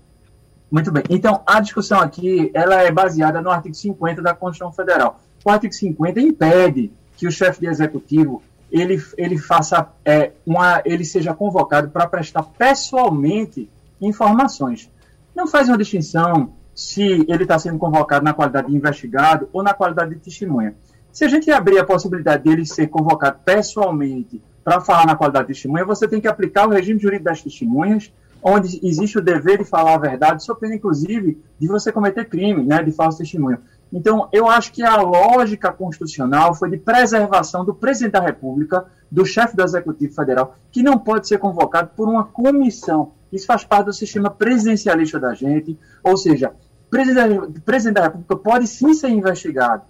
muito 0.72 0.92
bem. 0.92 1.04
Então, 1.10 1.42
a 1.48 1.60
discussão 1.60 2.00
aqui 2.00 2.51
ela 2.54 2.84
é 2.84 2.92
baseada 2.92 3.42
no 3.42 3.50
artigo 3.50 3.74
50 3.74 4.22
da 4.22 4.36
Constituição 4.36 4.72
Federal. 4.72 5.20
O 5.44 5.50
artigo 5.50 5.74
50 5.74 6.22
impede 6.22 6.94
que 7.22 7.28
o 7.28 7.32
chefe 7.32 7.60
de 7.60 7.68
executivo 7.68 8.42
ele, 8.72 9.00
ele 9.16 9.38
faça 9.38 9.88
é, 10.04 10.32
uma, 10.44 10.82
ele 10.84 11.06
seja 11.06 11.36
convocado 11.36 11.92
para 11.92 12.08
prestar 12.08 12.42
pessoalmente 12.42 13.70
informações. 14.01 14.90
Não 15.36 15.46
faz 15.46 15.68
uma 15.68 15.78
distinção 15.78 16.54
se 16.74 17.24
ele 17.30 17.44
está 17.44 17.60
sendo 17.60 17.78
convocado 17.78 18.25
na 18.25 18.34
qualidade 18.34 18.70
de 18.70 18.75
investigado 18.75 19.48
ou 19.54 19.62
na 19.62 19.72
qualidade 19.72 20.16
de 20.16 20.20
testemunha. 20.20 20.74
Se 21.12 21.24
a 21.24 21.28
gente 21.28 21.51
abrir 21.51 21.78
a 21.78 21.86
possibilidade 21.86 22.44
dele 22.44 22.66
ser 22.66 22.88
convocado 22.88 23.38
pessoalmente 23.46 24.42
para 24.63 24.82
falar 24.82 25.06
na 25.06 25.16
qualidade 25.16 25.46
de 25.46 25.54
testemunha, 25.54 25.86
você 25.86 26.08
tem 26.08 26.20
que 26.20 26.28
aplicar 26.28 26.68
o 26.68 26.72
regime 26.72 27.00
jurídico 27.00 27.25
das 27.25 27.44
testemunhas, 27.44 28.12
onde 28.42 28.80
existe 28.82 29.20
o 29.20 29.22
dever 29.22 29.60
de 29.60 29.63
falar 29.63 29.94
a 29.94 30.00
verdade, 30.00 30.44
sob 30.44 30.60
pena, 30.60 30.74
inclusive, 30.74 31.40
de 31.60 31.68
você 31.68 31.92
cometer 31.92 32.28
crime, 32.28 32.63
né, 32.63 32.82
de 32.82 32.92
falso 32.92 33.20
testemunho. 33.20 33.60
Então, 33.91 34.29
eu 34.31 34.50
acho 34.50 34.71
que 34.71 34.83
a 34.83 34.95
lógica 35.01 35.71
constitucional 35.71 36.53
foi 36.55 36.69
de 36.69 36.77
preservação 36.77 37.65
do 37.65 37.74
presidente 37.74 38.13
da 38.13 38.21
República, 38.21 38.86
do 39.12 39.25
chefe 39.25 39.55
do 39.55 39.63
Executivo 39.63 40.13
Federal, 40.13 40.55
que 40.71 40.81
não 40.81 40.98
pode 40.98 41.27
ser 41.27 41.38
convocado 41.39 41.91
por 41.95 42.07
uma 42.07 42.24
comissão. 42.24 43.12
Isso 43.31 43.45
faz 43.45 43.65
parte 43.65 43.88
do 43.88 43.93
sistema 43.93 44.29
presidencialista 44.29 45.19
da 45.19 45.33
gente, 45.33 45.77
ou 46.03 46.15
seja, 46.15 46.53
o 46.88 47.62
presidente 47.62 47.93
da 47.93 48.03
República 48.03 48.36
pode 48.36 48.67
sim 48.67 48.93
ser 48.93 49.10
investigado. 49.10 49.83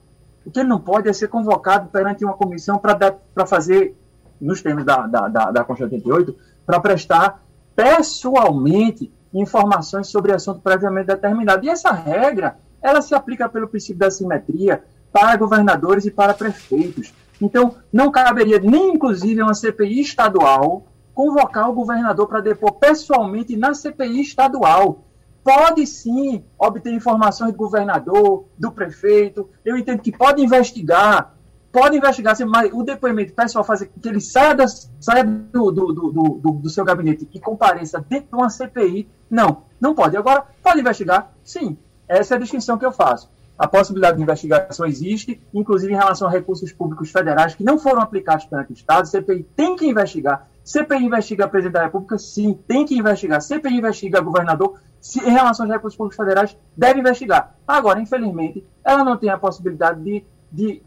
O 0.46 0.50
que 0.50 0.60
ele 0.60 0.70
não 0.70 0.79
pode 0.79 1.08
é 1.08 1.13
ser 1.13 1.27
convocado 1.27 1.89
perante 1.89 2.25
uma 2.25 2.34
comissão 2.34 2.79
para 2.79 3.46
fazer, 3.46 3.96
nos 4.39 4.62
termos 4.62 4.84
da, 4.84 5.05
da, 5.05 5.27
da, 5.27 5.51
da 5.51 5.63
Constituição 5.63 6.10
88, 6.12 6.36
para 6.65 6.79
prestar 6.79 7.43
pessoalmente 7.75 9.12
informações 9.34 10.08
sobre 10.08 10.34
assunto 10.34 10.60
previamente 10.62 11.08
determinado. 11.08 11.65
E 11.65 11.70
essa 11.70 11.91
regra, 11.91 12.58
ela 12.82 13.02
se 13.02 13.14
aplica 13.14 13.48
pelo 13.48 13.68
princípio 13.68 14.00
da 14.00 14.12
simetria 14.12 14.84
para 15.12 15.38
governadores 15.38 16.06
e 16.06 16.12
para 16.12 16.34
prefeitos. 16.34 17.14
Então, 17.42 17.76
não 17.92 18.12
caberia 18.12 18.60
nem, 18.60 18.94
inclusive, 18.94 19.42
uma 19.42 19.54
CPI 19.54 20.02
estadual 20.02 20.86
convocar 21.14 21.70
o 21.70 21.74
governador 21.74 22.28
para 22.28 22.40
depor 22.40 22.74
pessoalmente 22.74 23.58
na 23.58 23.74
CPI 23.74 24.22
estadual. 24.22 25.04
Pode 25.44 25.86
sim 25.88 26.44
obter 26.58 26.94
informações 26.94 27.52
do 27.52 27.58
governador, 27.58 28.46
do 28.58 28.72
prefeito. 28.72 29.50
Eu 29.66 29.76
entendo 29.76 30.02
que 30.02 30.12
pode 30.12 30.42
investigar 30.42 31.36
pode 31.72 31.96
investigar, 31.96 32.36
mas 32.48 32.72
o 32.74 32.84
depoimento 32.84 33.34
pessoal 33.34 33.64
fazer 33.64 33.90
que 34.02 34.10
ele 34.10 34.20
saia, 34.20 34.54
da, 34.54 34.68
saia 34.68 35.24
do, 35.24 35.72
do, 35.72 35.94
do, 35.94 36.52
do, 36.62 36.70
seu 36.70 36.84
gabinete 36.84 37.28
e 37.34 37.40
compareça 37.40 38.06
dentro 38.08 38.28
de 38.28 38.36
uma 38.36 38.50
CPI, 38.50 39.08
não, 39.30 39.64
não 39.80 39.96
pode. 39.96 40.18
Agora, 40.18 40.44
pode 40.62 40.82
investigar? 40.82 41.32
Sim, 41.44 41.78
essa 42.18 42.36
é 42.36 42.38
a 42.38 42.39
distinção 42.39 42.77
que 42.77 42.86
eu 42.86 42.91
faço. 42.91 43.30
A 43.58 43.68
possibilidade 43.68 44.18
de 44.18 44.24
investigação 44.24 44.86
existe, 44.86 45.39
inclusive 45.53 45.94
em 45.94 45.96
relação 45.96 46.27
a 46.27 46.32
recursos 46.32 46.72
públicos 46.72 47.12
federais 47.12 47.53
que 47.53 47.63
não 47.63 47.77
foram 47.77 48.01
aplicados 48.01 48.46
perante 48.46 48.72
o 48.72 48.74
Estado. 48.74 49.08
CPI 49.08 49.44
tem 49.56 49.75
que 49.75 49.88
investigar. 49.88 50.48
CPI 50.63 51.06
investiga 51.06 51.46
a 51.46 51.48
presidente 51.48 51.74
da 51.74 51.84
República? 51.84 52.18
Sim, 52.18 52.58
tem 52.68 52.86
que 52.86 52.98
investigar. 52.98 53.41
CPI 53.41 53.77
investiga 53.77 54.20
governador? 54.20 54.80
Se, 55.00 55.20
em 55.20 55.32
relação 55.32 55.65
aos 55.65 55.74
recursos 55.74 55.98
públicos 55.98 56.18
federais, 56.18 56.58
deve 56.75 57.00
investigar. 57.00 57.56
Agora, 57.68 58.00
infelizmente, 58.00 58.65
ela 58.84 59.03
não 59.03 59.18
tem 59.18 59.30
a 59.30 59.38
possibilidade 59.38 60.01
de, 60.03 60.24
de 60.51 60.84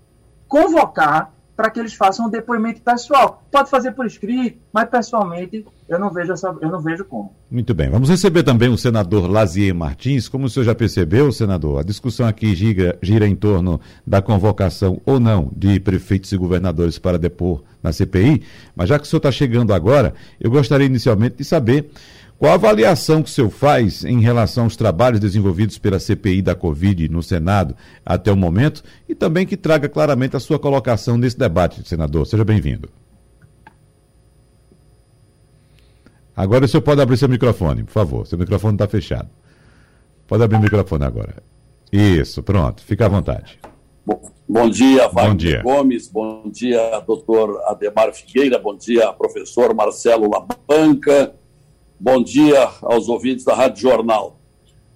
convocar 0.48 1.33
para 1.56 1.70
que 1.70 1.78
eles 1.78 1.94
façam 1.94 2.26
um 2.26 2.30
depoimento 2.30 2.80
pessoal. 2.80 3.42
Pode 3.50 3.70
fazer 3.70 3.92
por 3.92 4.06
escrito, 4.06 4.58
mas 4.72 4.88
pessoalmente 4.88 5.64
eu 5.88 5.98
não 5.98 6.10
vejo 6.10 6.32
essa, 6.32 6.54
eu 6.60 6.70
não 6.70 6.80
vejo 6.80 7.04
como. 7.04 7.32
Muito 7.50 7.74
bem. 7.74 7.90
Vamos 7.90 8.08
receber 8.08 8.42
também 8.42 8.68
o 8.68 8.76
senador 8.76 9.30
Lazier 9.30 9.74
Martins. 9.74 10.28
Como 10.28 10.46
o 10.46 10.50
senhor 10.50 10.64
já 10.64 10.74
percebeu, 10.74 11.30
senador, 11.30 11.80
a 11.80 11.82
discussão 11.82 12.26
aqui 12.26 12.54
gira, 12.54 12.98
gira 13.02 13.26
em 13.26 13.36
torno 13.36 13.80
da 14.06 14.20
convocação 14.20 15.00
ou 15.04 15.20
não 15.20 15.50
de 15.54 15.78
prefeitos 15.78 16.32
e 16.32 16.36
governadores 16.36 16.98
para 16.98 17.18
depor 17.18 17.62
na 17.82 17.92
CPI. 17.92 18.42
Mas 18.74 18.88
já 18.88 18.98
que 18.98 19.04
o 19.04 19.08
senhor 19.08 19.18
está 19.18 19.30
chegando 19.30 19.72
agora, 19.72 20.14
eu 20.40 20.50
gostaria 20.50 20.86
inicialmente 20.86 21.36
de 21.36 21.44
saber 21.44 21.90
qual 22.38 22.52
a 22.52 22.54
avaliação 22.54 23.22
que 23.22 23.30
o 23.30 23.32
senhor 23.32 23.50
faz 23.50 24.04
em 24.04 24.20
relação 24.20 24.64
aos 24.64 24.76
trabalhos 24.76 25.20
desenvolvidos 25.20 25.78
pela 25.78 26.00
CPI 26.00 26.42
da 26.42 26.54
Covid 26.54 27.08
no 27.08 27.22
Senado 27.22 27.76
até 28.04 28.30
o 28.32 28.36
momento 28.36 28.82
e 29.08 29.14
também 29.14 29.46
que 29.46 29.56
traga 29.56 29.88
claramente 29.88 30.36
a 30.36 30.40
sua 30.40 30.58
colocação 30.58 31.16
nesse 31.16 31.38
debate, 31.38 31.88
senador. 31.88 32.26
Seja 32.26 32.44
bem-vindo. 32.44 32.88
Agora 36.36 36.64
o 36.64 36.68
senhor 36.68 36.82
pode 36.82 37.00
abrir 37.00 37.16
seu 37.16 37.28
microfone, 37.28 37.84
por 37.84 37.92
favor. 37.92 38.26
Seu 38.26 38.36
microfone 38.36 38.74
está 38.74 38.88
fechado. 38.88 39.28
Pode 40.26 40.42
abrir 40.42 40.56
o 40.56 40.60
microfone 40.60 41.04
agora. 41.04 41.42
Isso, 41.92 42.42
pronto. 42.42 42.82
Fica 42.82 43.06
à 43.06 43.08
vontade. 43.08 43.60
Bom, 44.04 44.20
bom 44.48 44.68
dia, 44.68 45.08
Wagner. 45.08 45.62
Gomes. 45.62 46.08
Bom 46.08 46.50
dia, 46.50 46.98
doutor 47.06 47.62
Ademar 47.66 48.12
Figueira. 48.12 48.58
Bom 48.58 48.76
dia, 48.76 49.12
professor 49.12 49.72
Marcelo 49.72 50.28
Labanca. 50.28 51.34
Bom 51.98 52.20
dia 52.22 52.68
aos 52.82 53.08
ouvintes 53.08 53.44
da 53.44 53.54
Rádio 53.54 53.82
Jornal. 53.82 54.36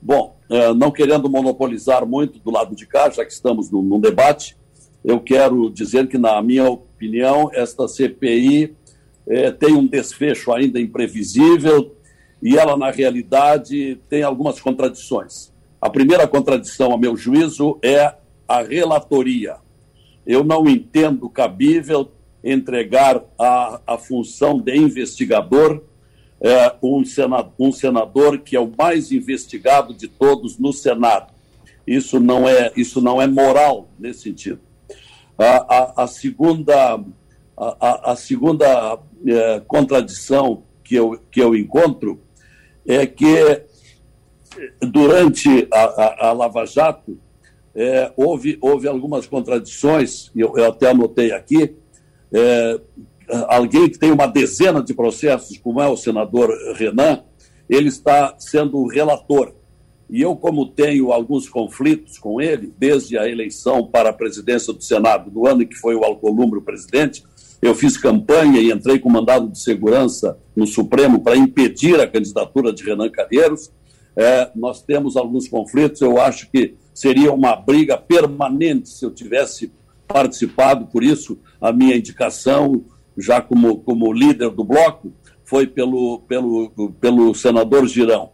Bom, 0.03 0.37
eh, 0.51 0.75
não 0.75 0.91
querendo 0.91 1.31
monopolizar 1.31 2.05
muito 2.05 2.41
do 2.41 2.51
lado 2.51 2.75
de 2.75 2.87
cá, 2.87 3.09
já 3.09 3.25
que 3.25 3.33
estamos 3.33 3.71
num 3.71 4.01
debate, 4.01 4.57
eu 5.05 5.21
quero 5.21 5.71
dizer 5.71 6.09
que, 6.09 6.19
na 6.19 6.43
minha 6.43 6.69
opinião, 6.69 7.51
esta 7.55 7.87
CPI 7.87 8.77
eh, 9.29 9.53
tem 9.53 9.75
um 9.75 9.87
desfecho 9.87 10.53
ainda 10.53 10.81
imprevisível 10.81 11.95
e 12.43 12.59
ela, 12.59 12.77
na 12.77 12.91
realidade, 12.91 14.01
tem 14.09 14.25
algumas 14.25 14.61
contradições. 14.61 15.53
A 15.81 15.89
primeira 15.89 16.27
contradição, 16.27 16.93
a 16.93 16.99
meu 16.99 17.17
juízo, 17.17 17.79
é 17.81 18.13
a 18.49 18.63
relatoria. 18.63 19.57
Eu 20.27 20.43
não 20.43 20.69
entendo 20.69 21.31
cabível 21.31 22.11
entregar 22.43 23.23
a, 23.39 23.81
a 23.87 23.97
função 23.97 24.59
de 24.59 24.77
investigador 24.77 25.81
é, 26.41 26.75
um, 26.83 27.05
senador, 27.05 27.53
um 27.59 27.73
senador 27.73 28.39
que 28.39 28.57
é 28.57 28.61
o 28.61 28.73
mais 28.77 29.11
investigado 29.13 29.93
de 29.93 30.09
todos 30.09 30.59
no 30.59 30.73
Senado. 30.73 31.33
Isso 31.87 32.21
não 32.21 32.49
é, 32.49 32.73
isso 32.77 33.01
não 33.01 33.21
é 33.21 33.27
moral 33.27 33.89
nesse 33.99 34.21
sentido. 34.23 34.61
A, 35.37 36.03
a, 36.03 36.05
a 36.05 36.07
segunda, 36.07 37.01
a, 37.57 38.13
a 38.13 38.17
segunda 38.17 38.99
é, 39.27 39.61
contradição 39.67 40.63
que 40.85 40.95
eu, 40.95 41.21
que 41.31 41.41
eu 41.41 41.57
encontro 41.57 42.21
é 42.87 43.07
que 43.07 43.63
durante 44.81 45.69
a, 45.73 45.85
a, 45.85 46.29
a 46.29 46.33
Lava 46.33 46.65
Jato 46.67 47.19
é, 47.75 48.13
houve, 48.17 48.59
houve 48.61 48.89
algumas 48.89 49.27
contradições, 49.27 50.31
eu, 50.35 50.53
eu 50.57 50.67
até 50.67 50.91
anotei 50.91 51.33
aqui, 51.33 51.77
é, 52.33 52.81
alguém 53.49 53.89
que 53.89 53.99
tem 53.99 54.11
uma 54.11 54.27
dezena 54.27 54.83
de 54.83 54.95
processos, 54.95 55.59
como 55.59 55.81
é 55.81 55.89
o 55.89 55.97
senador 55.97 56.51
Renan, 56.75 57.23
ele 57.69 57.89
está 57.89 58.35
sendo 58.39 58.79
o 58.79 58.89
relator. 58.89 59.55
E 60.11 60.23
eu, 60.23 60.35
como 60.35 60.67
tenho 60.67 61.13
alguns 61.13 61.49
conflitos 61.49 62.19
com 62.19 62.41
ele, 62.41 62.73
desde 62.79 63.19
a 63.19 63.29
eleição 63.29 63.87
para 63.87 64.09
a 64.09 64.13
presidência 64.13 64.73
do 64.73 64.83
Senado, 64.83 65.31
no 65.31 65.47
ano 65.47 65.63
em 65.63 65.67
que 65.67 65.77
foi 65.77 65.95
o 65.95 66.03
Alcolumbre 66.03 66.59
o 66.59 66.63
presidente, 66.63 67.23
eu 67.61 67.75
fiz 67.75 67.97
campanha 67.97 68.61
e 68.61 68.73
entrei 68.73 68.99
com 68.99 69.11
mandado 69.11 69.49
de 69.49 69.59
segurança 69.59 70.39
no 70.57 70.67
Supremo 70.67 71.21
para 71.21 71.37
impedir 71.37 72.01
a 72.01 72.07
candidatura 72.07 72.73
de 72.73 72.83
Renan 72.85 73.11
Calheiros. 73.11 73.71
É, 74.17 74.51
nós 74.55 74.83
temos 74.83 75.17
alguns 75.17 75.47
conflitos, 75.47 76.01
eu 76.01 76.21
acho 76.21 76.51
que 76.51 76.75
seria 76.95 77.33
uma 77.33 77.55
briga 77.55 77.97
permanente 77.97 78.89
se 78.89 79.05
eu 79.05 79.11
tivesse 79.11 79.71
participado, 80.07 80.87
por 80.87 81.05
isso 81.05 81.39
a 81.61 81.71
minha 81.71 81.97
indicação, 81.97 82.85
já 83.19 83.41
como, 83.41 83.79
como 83.79 84.13
líder 84.13 84.51
do 84.51 84.65
bloco, 84.65 85.13
foi 85.45 85.67
pelo, 85.67 86.21
pelo, 86.21 86.71
pelo 87.01 87.35
senador 87.35 87.87
Girão. 87.87 88.33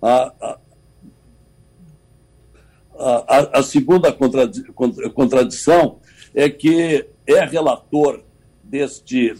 A, 0.00 0.32
a, 0.40 0.58
a, 2.98 3.58
a 3.58 3.62
segunda 3.62 4.14
contradição 5.14 5.98
é 6.34 6.48
que 6.48 7.06
é 7.26 7.44
relator 7.44 8.22
deste, 8.62 9.34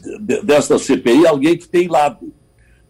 desta 0.44 0.78
CPI 0.78 1.26
alguém 1.26 1.56
que 1.56 1.68
tem 1.68 1.86
lado. 1.86 2.32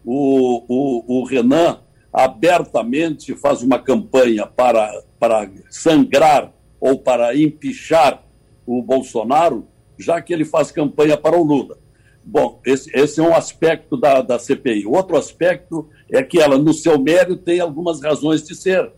O, 0.03 0.63
o, 0.67 1.19
o 1.19 1.25
Renan 1.25 1.79
abertamente 2.11 3.35
faz 3.35 3.61
uma 3.61 3.79
campanha 3.79 4.47
para, 4.47 5.03
para 5.19 5.49
sangrar 5.69 6.51
ou 6.79 6.97
para 6.97 7.37
empichar 7.37 8.23
o 8.65 8.81
Bolsonaro, 8.81 9.67
já 9.97 10.21
que 10.21 10.33
ele 10.33 10.43
faz 10.43 10.71
campanha 10.71 11.15
para 11.15 11.37
o 11.37 11.43
Lula. 11.43 11.77
Bom, 12.23 12.61
esse, 12.65 12.89
esse 12.93 13.19
é 13.19 13.23
um 13.23 13.35
aspecto 13.35 13.97
da, 13.97 14.21
da 14.21 14.37
CPI. 14.37 14.85
Outro 14.85 15.17
aspecto 15.17 15.89
é 16.09 16.21
que 16.21 16.39
ela, 16.39 16.57
no 16.57 16.73
seu 16.73 16.99
mérito, 16.99 17.37
tem 17.37 17.59
algumas 17.59 18.01
razões 18.01 18.43
de 18.43 18.55
ser. 18.55 18.91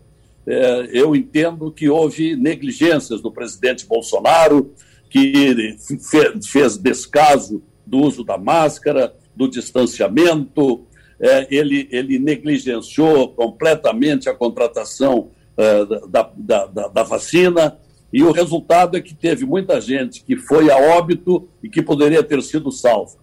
É, 0.46 0.90
eu 0.92 1.16
entendo 1.16 1.72
que 1.72 1.88
houve 1.88 2.36
negligências 2.36 3.22
do 3.22 3.32
presidente 3.32 3.86
Bolsonaro, 3.86 4.72
que 5.08 5.76
fez 6.50 6.76
descaso 6.76 7.62
do 7.86 7.98
uso 7.98 8.24
da 8.24 8.36
máscara, 8.36 9.14
do 9.34 9.48
distanciamento, 9.48 10.86
é, 11.20 11.46
ele, 11.50 11.88
ele 11.90 12.18
negligenciou 12.18 13.28
completamente 13.28 14.28
a 14.28 14.34
contratação 14.34 15.30
é, 15.56 15.84
da, 16.08 16.30
da, 16.36 16.66
da, 16.66 16.88
da 16.88 17.02
vacina, 17.02 17.78
e 18.14 18.22
o 18.22 18.30
resultado 18.30 18.96
é 18.96 19.00
que 19.00 19.12
teve 19.12 19.44
muita 19.44 19.80
gente 19.80 20.22
que 20.22 20.36
foi 20.36 20.70
a 20.70 20.76
óbito 20.76 21.48
e 21.60 21.68
que 21.68 21.82
poderia 21.82 22.22
ter 22.22 22.40
sido 22.44 22.70
salva. 22.70 23.16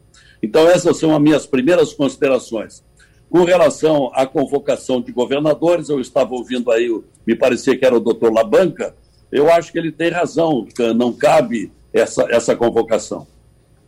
Então, 0.43 0.67
essas 0.67 0.98
são 0.98 1.15
as 1.15 1.21
minhas 1.21 1.45
primeiras 1.48 1.93
considerações. 1.93 2.83
Com 3.29 3.45
relação 3.45 4.12
à 4.13 4.25
convocação 4.27 5.00
de 5.00 5.13
governadores, 5.13 5.88
eu 5.88 6.01
estava 6.01 6.33
ouvindo 6.33 6.69
aí, 6.69 6.89
me 7.25 7.33
parecia 7.33 7.77
que 7.77 7.86
era 7.86 7.95
o 7.95 8.01
doutor 8.01 8.33
Labanca, 8.33 8.93
eu 9.31 9.50
acho 9.50 9.71
que 9.71 9.79
ele 9.79 9.93
tem 9.93 10.10
razão, 10.10 10.67
não 10.93 11.13
cabe 11.13 11.71
essa, 11.93 12.27
essa 12.29 12.53
convocação. 12.53 13.25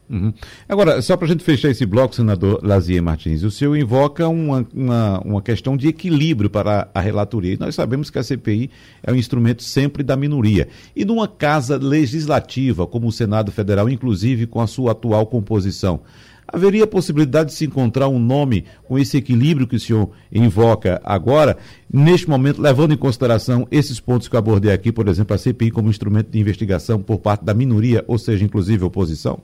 Uhum. 0.09 0.33
Agora, 0.67 1.01
só 1.01 1.15
para 1.15 1.25
a 1.25 1.29
gente 1.29 1.43
fechar 1.43 1.69
esse 1.69 1.85
bloco, 1.85 2.13
senador 2.13 2.59
Lazier 2.61 3.01
Martins, 3.01 3.41
o 3.43 3.49
senhor 3.49 3.75
invoca 3.75 4.27
uma, 4.27 4.65
uma, 4.73 5.19
uma, 5.21 5.41
questão 5.41 5.77
de 5.77 5.87
equilíbrio 5.87 6.49
para 6.49 6.89
a 6.93 6.99
relatoria. 6.99 7.53
E 7.53 7.57
nós 7.57 7.73
sabemos 7.73 8.09
que 8.09 8.19
a 8.19 8.23
CPI 8.23 8.69
é 9.01 9.11
um 9.11 9.15
instrumento 9.15 9.63
sempre 9.63 10.03
da 10.03 10.15
minoria. 10.15 10.67
E 10.95 11.05
numa 11.05 11.27
casa 11.27 11.77
legislativa, 11.77 12.85
como 12.85 13.07
o 13.07 13.11
Senado 13.11 13.51
Federal, 13.51 13.89
inclusive 13.89 14.45
com 14.45 14.61
a 14.61 14.67
sua 14.67 14.91
atual 14.91 15.25
composição, 15.25 16.01
haveria 16.47 16.85
possibilidade 16.85 17.49
de 17.49 17.55
se 17.55 17.65
encontrar 17.65 18.07
um 18.07 18.19
nome 18.19 18.65
com 18.83 18.99
esse 18.99 19.17
equilíbrio 19.17 19.65
que 19.65 19.77
o 19.77 19.79
senhor 19.79 20.11
invoca 20.31 21.01
agora, 21.03 21.57
neste 21.91 22.29
momento, 22.29 22.61
levando 22.61 22.93
em 22.93 22.97
consideração 22.97 23.67
esses 23.71 23.99
pontos 23.99 24.27
que 24.27 24.35
eu 24.35 24.39
abordei 24.39 24.71
aqui, 24.71 24.91
por 24.91 25.07
exemplo, 25.07 25.33
a 25.33 25.37
CPI 25.37 25.71
como 25.71 25.89
instrumento 25.89 26.29
de 26.29 26.39
investigação 26.39 27.01
por 27.01 27.19
parte 27.19 27.43
da 27.43 27.53
minoria, 27.53 28.03
ou 28.07 28.17
seja, 28.17 28.43
inclusive 28.43 28.83
a 28.83 28.87
oposição? 28.87 29.41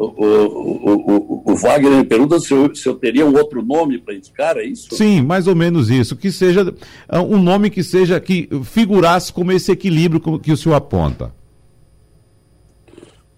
O, 0.00 0.06
o, 0.06 1.42
o, 1.44 1.52
o, 1.52 1.56
Wagner 1.56 1.98
me 1.98 2.04
pergunta 2.04 2.40
se 2.40 2.54
eu, 2.54 2.74
se 2.74 2.88
eu 2.88 2.94
teria 2.94 3.26
um 3.26 3.36
outro 3.36 3.62
nome 3.62 3.98
para 3.98 4.14
indicar, 4.14 4.56
é 4.56 4.64
isso? 4.64 4.94
Sim, 4.94 5.20
mais 5.20 5.46
ou 5.46 5.54
menos 5.54 5.90
isso. 5.90 6.16
Que 6.16 6.32
seja 6.32 6.74
ah, 7.06 7.20
um 7.20 7.38
nome 7.38 7.68
que 7.68 7.82
seja 7.82 8.18
que 8.18 8.48
figurasse 8.64 9.30
como 9.30 9.52
esse 9.52 9.70
equilíbrio 9.70 10.38
que 10.38 10.50
o 10.50 10.56
senhor 10.56 10.74
aponta. 10.74 11.34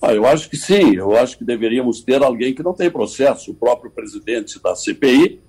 Ah, 0.01 0.15
eu 0.15 0.25
acho 0.25 0.49
que 0.49 0.57
sim, 0.57 0.95
eu 0.95 1.17
acho 1.17 1.37
que 1.37 1.45
deveríamos 1.45 2.01
ter 2.01 2.23
alguém 2.23 2.55
que 2.55 2.63
não 2.63 2.73
tem 2.73 2.89
processo. 2.89 3.51
O 3.51 3.55
próprio 3.55 3.91
presidente 3.91 4.63
da 4.63 4.77
CPI, 4.77 5.41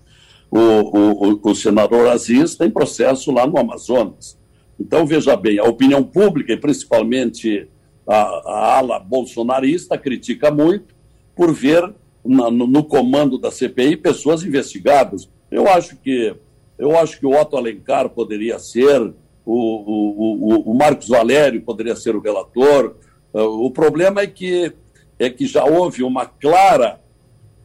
o, 0.49 0.59
o, 0.59 1.39
o 1.43 1.53
senador 1.53 2.07
Aziz, 2.07 2.55
tem 2.55 2.71
processo 2.71 3.31
lá 3.31 3.45
no 3.45 3.59
Amazonas. 3.59 4.35
Então, 4.79 5.05
veja 5.05 5.37
bem, 5.37 5.59
a 5.59 5.63
opinião 5.65 6.03
pública, 6.03 6.53
e 6.53 6.57
principalmente 6.57 7.69
a, 8.07 8.15
a 8.15 8.77
ala 8.79 8.99
bolsonarista, 8.99 9.95
critica 9.95 10.49
muito, 10.49 11.02
por 11.35 11.53
ver 11.53 11.93
na, 12.23 12.49
no, 12.49 12.67
no, 12.67 12.83
comando 12.83 13.37
da 13.37 13.51
CPI 13.51 13.97
pessoas 13.97 14.43
investigadas. 14.43 15.29
Eu 15.51 15.67
acho 15.67 15.97
que 15.97 16.35
eu 16.77 16.97
acho 16.97 17.19
que 17.19 17.25
o 17.25 17.39
Otto 17.39 17.55
Alencar 17.55 18.09
poderia 18.09 18.57
ser, 18.57 18.99
o, 18.99 19.13
o, 19.45 20.55
o, 20.55 20.71
o 20.71 20.73
Marcos 20.73 21.07
Valério 21.07 21.61
poderia 21.61 21.95
ser 21.95 22.15
o 22.15 22.19
relator. 22.19 22.95
Uh, 23.31 23.65
o 23.65 23.71
problema 23.71 24.21
é 24.21 24.27
que 24.27 24.73
é 25.19 25.29
que 25.29 25.45
já 25.45 25.63
houve 25.63 26.03
uma 26.03 26.25
clara 26.25 26.99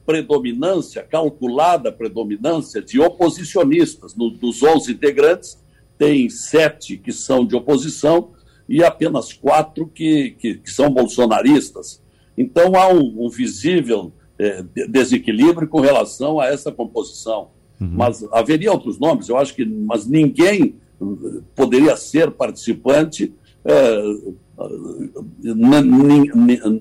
predominância, 0.05 1.03
calculada 1.03 1.91
predominância 1.91 2.81
de 2.81 3.01
oposicionistas. 3.01 4.15
No, 4.15 4.31
dos 4.31 4.63
11 4.63 4.93
integrantes, 4.93 5.59
tem 5.99 6.31
sete 6.31 6.97
que 6.97 7.13
são 7.13 7.45
de 7.45 7.57
oposição 7.57 8.31
e 8.69 8.85
apenas 8.85 9.33
quatro 9.33 9.87
que, 9.87 10.37
que, 10.39 10.55
que 10.55 10.71
são 10.71 10.91
bolsonaristas. 10.91 12.03
Então 12.39 12.77
há 12.77 12.89
um, 12.89 13.27
um 13.27 13.29
visível 13.29 14.13
é, 14.39 14.63
desequilíbrio 14.89 15.67
com 15.67 15.81
relação 15.81 16.39
a 16.39 16.47
essa 16.47 16.71
composição. 16.71 17.51
Uhum. 17.81 17.91
Mas 17.93 18.25
haveria 18.33 18.73
outros 18.73 18.99
nomes, 18.99 19.29
eu 19.29 19.37
acho 19.37 19.55
que, 19.55 19.65
mas 19.65 20.07
ninguém 20.07 20.77
uh, 21.01 21.43
poderia 21.55 21.97
ser 21.97 22.31
participante. 22.31 23.35
É, 23.65 24.03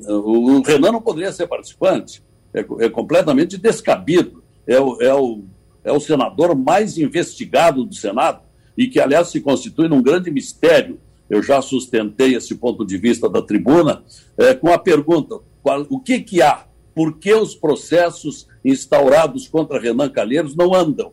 o 0.10 0.62
Renan 0.62 0.92
não 0.92 1.02
poderia 1.02 1.32
ser 1.32 1.48
participante, 1.48 2.24
é, 2.54 2.60
é 2.86 2.90
completamente 2.90 3.58
descabido. 3.58 4.44
É 4.66 4.80
o, 4.80 5.02
é, 5.02 5.14
o, 5.14 5.44
é 5.84 5.92
o 5.92 6.00
senador 6.00 6.56
mais 6.56 6.98
investigado 6.98 7.84
do 7.86 7.96
Senado 7.96 8.42
e 8.78 8.88
que, 8.88 9.00
aliás, 9.00 9.30
se 9.30 9.42
constitui 9.42 9.88
num 9.88 10.02
grande 10.02 10.30
mistério 10.30 11.00
eu 11.30 11.44
já 11.44 11.62
sustentei 11.62 12.36
esse 12.36 12.56
ponto 12.56 12.86
de 12.86 12.98
vista 12.98 13.30
da 13.30 13.42
tribuna, 13.42 14.04
é, 14.38 14.54
com 14.54 14.72
a 14.72 14.78
pergunta: 14.78 15.40
qual, 15.62 15.86
o 15.90 16.00
que, 16.00 16.20
que 16.20 16.42
há? 16.42 16.66
Por 16.96 17.18
que 17.20 17.34
os 17.34 17.56
processos 17.56 18.48
instaurados 18.64 19.48
contra 19.48 19.80
Renan 19.80 20.10
Calheiros 20.10 20.56
não 20.56 20.74
andam? 20.74 21.12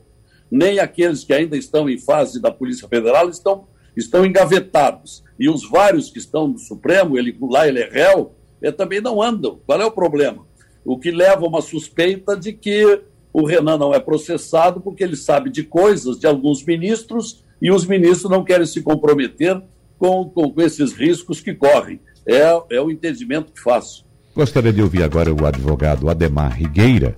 Nem 0.51 0.79
aqueles 0.79 1.25
que 1.25 1.33
ainda 1.33 1.57
estão 1.57 1.89
em 1.89 1.99
fase 1.99 2.41
da 2.41 2.51
Polícia 2.51 2.89
Federal 2.89 3.29
estão, 3.29 3.67
estão 3.97 4.25
engavetados. 4.25 5.25
E 5.39 5.49
os 5.49 5.69
vários 5.69 6.11
que 6.11 6.19
estão 6.19 6.49
no 6.49 6.59
Supremo, 6.59 7.19
ele, 7.19 7.37
lá 7.43 7.67
ele 7.67 7.81
é 7.81 7.89
réu, 7.89 8.33
é, 8.63 8.71
também 8.71 9.01
não 9.01 9.21
andam. 9.21 9.59
Qual 9.67 9.81
é 9.81 9.85
o 9.85 9.91
problema? 9.91 10.47
O 10.85 10.99
que 10.99 11.11
leva 11.11 11.45
a 11.45 11.49
uma 11.49 11.61
suspeita 11.61 12.37
de 12.37 12.53
que 12.53 13.03
o 13.33 13.45
Renan 13.45 13.77
não 13.77 13.93
é 13.93 13.99
processado 13.99 14.81
porque 14.81 15.03
ele 15.03 15.17
sabe 15.17 15.51
de 15.51 15.65
coisas 15.65 16.19
de 16.19 16.27
alguns 16.27 16.65
ministros 16.65 17.43
e 17.61 17.71
os 17.71 17.85
ministros 17.85 18.31
não 18.31 18.45
querem 18.45 18.67
se 18.67 18.81
comprometer 18.81 19.61
com, 19.99 20.25
com 20.29 20.55
esses 20.61 20.93
riscos 20.93 21.41
que 21.41 21.55
correm. 21.55 22.01
É, 22.27 22.77
é 22.77 22.81
o 22.81 22.91
entendimento 22.91 23.53
que 23.53 23.61
faço. 23.61 24.05
Gostaria 24.35 24.73
de 24.73 24.83
ouvir 24.83 25.03
agora 25.03 25.33
o 25.33 25.47
advogado 25.47 26.09
Ademar 26.09 26.57
Rigueira 26.57 27.17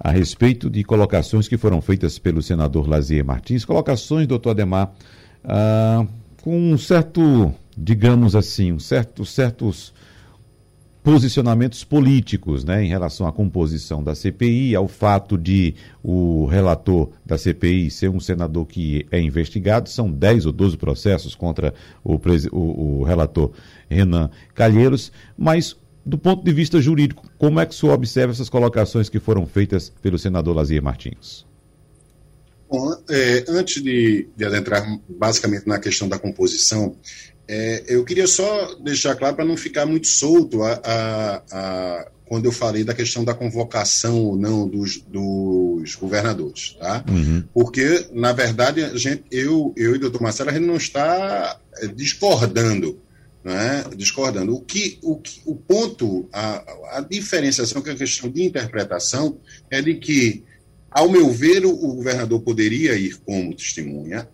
a 0.00 0.10
respeito 0.10 0.68
de 0.68 0.84
colocações 0.84 1.48
que 1.48 1.56
foram 1.56 1.80
feitas 1.80 2.18
pelo 2.18 2.42
senador 2.42 2.88
Lazier 2.88 3.24
Martins. 3.24 3.64
Colocações, 3.64 4.26
doutor 4.26 4.50
Ademar, 4.50 4.92
ah, 5.42 6.06
com 6.42 6.72
um 6.72 6.76
certo, 6.76 7.52
digamos 7.76 8.36
assim, 8.36 8.72
um 8.72 8.78
certo, 8.78 9.24
certos 9.24 9.94
posicionamentos 11.04 11.84
políticos 11.84 12.64
né, 12.64 12.82
em 12.82 12.88
relação 12.88 13.26
à 13.26 13.32
composição 13.32 14.02
da 14.02 14.14
CPI, 14.14 14.74
ao 14.74 14.88
fato 14.88 15.36
de 15.36 15.74
o 16.02 16.46
relator 16.46 17.10
da 17.24 17.36
CPI 17.36 17.90
ser 17.90 18.08
um 18.08 18.18
senador 18.18 18.64
que 18.66 19.06
é 19.10 19.20
investigado, 19.20 19.90
são 19.90 20.10
10 20.10 20.46
ou 20.46 20.52
12 20.52 20.78
processos 20.78 21.34
contra 21.34 21.74
o, 22.02 22.18
o, 22.50 23.00
o 23.00 23.04
relator 23.04 23.52
Renan 23.86 24.30
Calheiros, 24.54 25.12
mas 25.36 25.76
do 26.06 26.16
ponto 26.16 26.42
de 26.42 26.52
vista 26.52 26.80
jurídico, 26.80 27.30
como 27.36 27.60
é 27.60 27.66
que 27.66 27.74
o 27.74 27.76
senhor 27.76 27.92
observa 27.92 28.32
essas 28.32 28.48
colocações 28.48 29.10
que 29.10 29.20
foram 29.20 29.46
feitas 29.46 29.92
pelo 30.00 30.18
senador 30.18 30.56
Lazier 30.56 30.82
Martins? 30.82 31.44
Bom, 32.70 32.96
é, 33.10 33.44
antes 33.48 33.82
de, 33.82 34.26
de 34.34 34.44
adentrar 34.44 34.84
basicamente 35.06 35.66
na 35.66 35.78
questão 35.78 36.08
da 36.08 36.18
composição, 36.18 36.96
é, 37.46 37.84
eu 37.88 38.04
queria 38.04 38.26
só 38.26 38.74
deixar 38.76 39.14
claro 39.16 39.36
para 39.36 39.44
não 39.44 39.56
ficar 39.56 39.84
muito 39.84 40.06
solto 40.06 40.62
a, 40.62 40.80
a, 40.82 41.42
a, 41.52 42.08
quando 42.26 42.46
eu 42.46 42.52
falei 42.52 42.84
da 42.84 42.94
questão 42.94 43.22
da 43.22 43.34
convocação 43.34 44.18
ou 44.18 44.36
não 44.36 44.66
dos, 44.66 44.98
dos 45.00 45.94
governadores, 45.94 46.76
tá? 46.78 47.04
Uhum. 47.08 47.44
Porque, 47.52 48.06
na 48.12 48.32
verdade, 48.32 48.82
a 48.82 48.96
gente, 48.96 49.24
eu, 49.30 49.74
eu 49.76 49.92
e 49.92 49.96
o 49.96 50.00
doutor 50.00 50.22
Marcelo, 50.22 50.50
a 50.50 50.52
gente 50.54 50.66
não 50.66 50.76
está 50.76 51.58
é, 51.76 51.86
discordando, 51.88 52.98
né? 53.42 53.84
discordando. 53.94 54.54
O, 54.54 54.60
que, 54.62 54.98
o, 55.02 55.16
que, 55.16 55.42
o 55.44 55.54
ponto, 55.54 56.26
a, 56.32 56.64
a 56.92 57.00
diferenciação, 57.00 57.82
que 57.82 57.90
é 57.90 57.92
a 57.92 57.96
questão 57.96 58.30
de 58.30 58.42
interpretação, 58.42 59.36
é 59.70 59.82
de 59.82 59.94
que, 59.96 60.42
ao 60.90 61.10
meu 61.10 61.30
ver, 61.30 61.66
o, 61.66 61.70
o 61.70 61.94
governador 61.96 62.40
poderia 62.40 62.94
ir 62.94 63.16
como 63.18 63.54
testemunha 63.54 64.26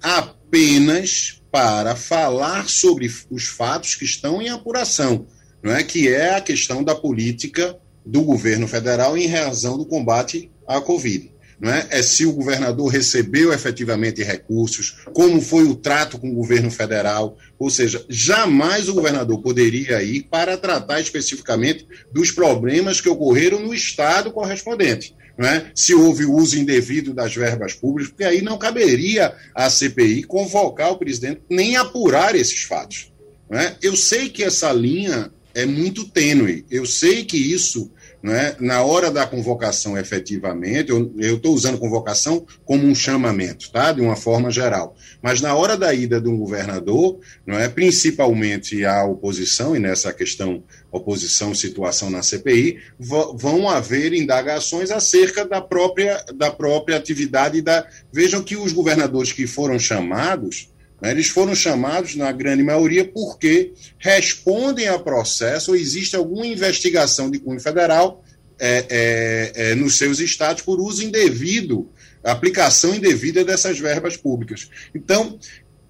apenas 0.51 1.41
para 1.53 1.95
falar 1.95 2.69
sobre 2.69 3.09
os 3.31 3.45
fatos 3.45 3.95
que 3.95 4.05
estão 4.05 4.43
em 4.43 4.49
apuração, 4.49 5.27
não 5.63 5.73
é 5.73 5.85
que 5.85 6.09
é 6.09 6.35
a 6.35 6.41
questão 6.41 6.83
da 6.83 6.95
política 6.95 7.79
do 8.05 8.23
governo 8.23 8.67
federal 8.67 9.17
em 9.17 9.29
razão 9.29 9.79
do 9.79 9.87
combate 9.87 10.51
à 10.67 10.81
Covid. 10.81 11.31
Não 11.61 11.71
é? 11.71 11.87
é 11.91 12.03
se 12.03 12.27
o 12.27 12.33
governador 12.33 12.89
recebeu 12.89 13.53
efetivamente 13.53 14.25
recursos, 14.25 14.97
como 15.13 15.41
foi 15.41 15.65
o 15.65 15.75
trato 15.75 16.19
com 16.19 16.31
o 16.31 16.35
governo 16.35 16.71
federal, 16.71 17.37
ou 17.59 17.71
seja, 17.71 18.05
jamais 18.09 18.89
o 18.89 18.95
governador 18.95 19.41
poderia 19.43 20.03
ir 20.03 20.23
para 20.23 20.57
tratar 20.57 21.01
especificamente 21.01 21.87
dos 22.13 22.33
problemas 22.33 23.01
que 23.01 23.09
ocorreram 23.09 23.61
no 23.61 23.75
estado 23.75 24.33
correspondente. 24.33 25.15
Não 25.41 25.49
é? 25.49 25.73
Se 25.75 25.95
houve 25.95 26.27
uso 26.27 26.59
indevido 26.59 27.15
das 27.15 27.35
verbas 27.35 27.73
públicas, 27.73 28.11
porque 28.11 28.25
aí 28.25 28.43
não 28.43 28.59
caberia 28.59 29.35
à 29.55 29.71
CPI 29.71 30.25
convocar 30.25 30.91
o 30.93 30.99
presidente 30.99 31.41
nem 31.49 31.77
apurar 31.77 32.35
esses 32.35 32.63
fatos. 32.65 33.11
Não 33.49 33.59
é? 33.59 33.75
Eu 33.81 33.97
sei 33.97 34.29
que 34.29 34.45
essa 34.45 34.71
linha 34.71 35.33
é 35.55 35.65
muito 35.65 36.07
tênue. 36.07 36.67
Eu 36.71 36.85
sei 36.85 37.25
que 37.25 37.39
isso, 37.39 37.91
né, 38.23 38.55
na 38.61 38.83
hora 38.83 39.11
da 39.11 39.27
convocação 39.27 39.97
efetivamente, 39.97 40.91
eu 40.91 41.37
estou 41.37 41.55
usando 41.55 41.79
convocação 41.79 42.47
como 42.65 42.87
um 42.87 42.95
chamamento, 42.95 43.71
tá? 43.71 43.93
de 43.93 44.01
uma 44.01 44.17
forma 44.17 44.51
geral. 44.51 44.95
Mas 45.23 45.41
na 45.41 45.55
hora 45.55 45.77
da 45.77 45.93
ida 45.95 46.21
de 46.21 46.29
um 46.29 46.37
governador, 46.37 47.19
não 47.47 47.59
é, 47.59 47.69
principalmente 47.69 48.85
a 48.85 49.05
oposição, 49.05 49.75
e 49.75 49.79
nessa 49.79 50.13
questão 50.13 50.63
oposição, 50.93 51.55
situação 51.55 52.11
na 52.11 52.23
CPI, 52.23 52.79
vão 52.99 53.69
haver 53.69 54.13
indagações 54.13 54.91
acerca 54.91 55.45
da 55.45 55.61
própria, 55.61 56.23
da 56.35 56.51
própria 56.51 56.97
atividade. 56.97 57.63
Da... 57.63 57.87
Vejam 58.13 58.43
que 58.43 58.57
os 58.57 58.73
governadores 58.73 59.33
que 59.33 59.47
foram 59.47 59.79
chamados? 59.79 60.69
Eles 61.03 61.29
foram 61.29 61.55
chamados, 61.55 62.15
na 62.15 62.31
grande 62.31 62.63
maioria, 62.63 63.05
porque 63.05 63.73
respondem 63.99 64.89
a 64.89 64.99
processo 64.99 65.71
ou 65.71 65.77
existe 65.77 66.15
alguma 66.15 66.47
investigação 66.47 67.31
de 67.31 67.39
cunho 67.39 67.61
federal 67.61 68.23
é, 68.59 68.87
é, 68.91 69.53
é, 69.71 69.75
nos 69.75 69.97
seus 69.97 70.21
estados 70.21 70.63
por 70.63 70.79
uso 70.79 71.03
indevido, 71.03 71.89
aplicação 72.23 72.95
indevida 72.95 73.43
dessas 73.43 73.79
verbas 73.79 74.17
públicas. 74.17 74.69
Então, 74.95 75.39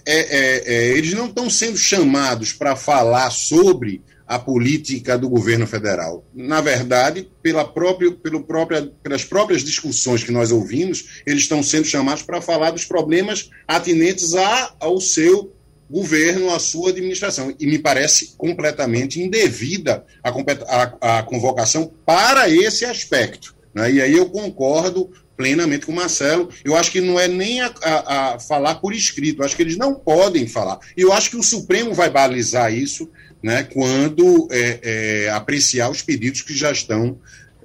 é, 0.07 0.19
é, 0.19 0.63
é, 0.67 0.89
eles 0.97 1.13
não 1.13 1.27
estão 1.27 1.51
sendo 1.51 1.77
chamados 1.77 2.53
para 2.53 2.77
falar 2.77 3.31
sobre 3.31 4.03
a 4.31 4.39
política 4.39 5.19
do 5.19 5.29
governo 5.29 5.67
federal. 5.67 6.25
Na 6.33 6.61
verdade, 6.61 7.29
pela 7.43 7.65
própria, 7.65 8.13
pelo 8.13 8.45
própria, 8.45 8.89
pelas 9.03 9.25
próprias 9.25 9.65
discussões 9.65 10.23
que 10.23 10.31
nós 10.31 10.53
ouvimos, 10.53 11.21
eles 11.27 11.43
estão 11.43 11.65
sendo 11.65 11.85
chamados 11.85 12.23
para 12.23 12.41
falar 12.41 12.71
dos 12.71 12.85
problemas 12.85 13.51
atinentes 13.67 14.33
a, 14.35 14.73
ao 14.79 15.01
seu 15.01 15.53
governo, 15.91 16.55
à 16.55 16.61
sua 16.61 16.91
administração. 16.91 17.53
E 17.59 17.67
me 17.67 17.81
parece 17.81 18.37
completamente 18.39 19.21
indevida 19.21 20.05
a, 20.23 20.31
a, 20.31 21.19
a 21.19 21.23
convocação 21.25 21.91
para 22.07 22.49
esse 22.49 22.85
aspecto. 22.85 23.57
Né? 23.75 23.95
E 23.95 24.01
aí 24.01 24.17
eu 24.17 24.31
concordo 24.31 25.11
plenamente 25.37 25.87
com 25.87 25.93
o 25.93 25.97
Marcelo. 25.97 26.51
Eu 26.65 26.77
acho 26.77 26.93
que 26.93 27.01
não 27.01 27.19
é 27.19 27.27
nem 27.27 27.63
a, 27.63 27.75
a, 27.83 28.35
a, 28.35 28.39
falar 28.39 28.77
por 28.77 28.95
escrito, 28.95 29.41
eu 29.41 29.47
acho 29.47 29.57
que 29.57 29.63
eles 29.63 29.77
não 29.77 29.95
podem 29.95 30.47
falar. 30.47 30.79
E 30.97 31.01
eu 31.01 31.13
acho 31.13 31.31
que 31.31 31.37
o 31.37 31.43
Supremo 31.43 31.93
vai 31.95 32.11
balizar 32.11 32.73
isso 32.73 33.11
né, 33.43 33.63
quando 33.63 34.49
é, 34.51 34.81
é, 34.83 35.31
apreciar 35.31 35.91
os 35.91 36.03
pedidos 36.03 36.43
que 36.43 36.55
já 36.55 36.71
estão 36.71 37.19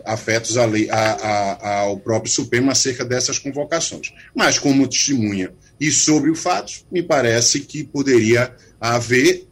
afetos 0.05 0.55
a 0.55 0.65
lei, 0.65 0.87
ao 0.91 1.97
próprio 1.97 2.31
Supremo 2.31 2.69
acerca 2.69 3.03
dessas 3.03 3.39
convocações. 3.39 4.13
Mas, 4.35 4.59
como 4.59 4.87
testemunha 4.87 5.51
e 5.79 5.91
sobre 5.91 6.29
o 6.29 6.35
fato, 6.35 6.71
me 6.91 7.01
parece 7.01 7.61
que 7.61 7.83
poderia 7.83 8.53
haver, 8.79 9.47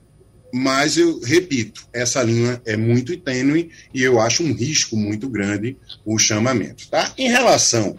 mas 0.53 0.95
eu 0.95 1.19
repito, 1.19 1.87
essa 1.91 2.21
linha 2.21 2.61
é 2.65 2.77
muito 2.77 3.17
tênue 3.17 3.71
e 3.91 4.03
eu 4.03 4.21
acho 4.21 4.43
um 4.43 4.53
risco 4.53 4.95
muito 4.95 5.27
grande 5.27 5.75
o 6.05 6.19
chamamento. 6.19 6.87
Tá? 6.87 7.11
Em 7.17 7.29
relação 7.29 7.97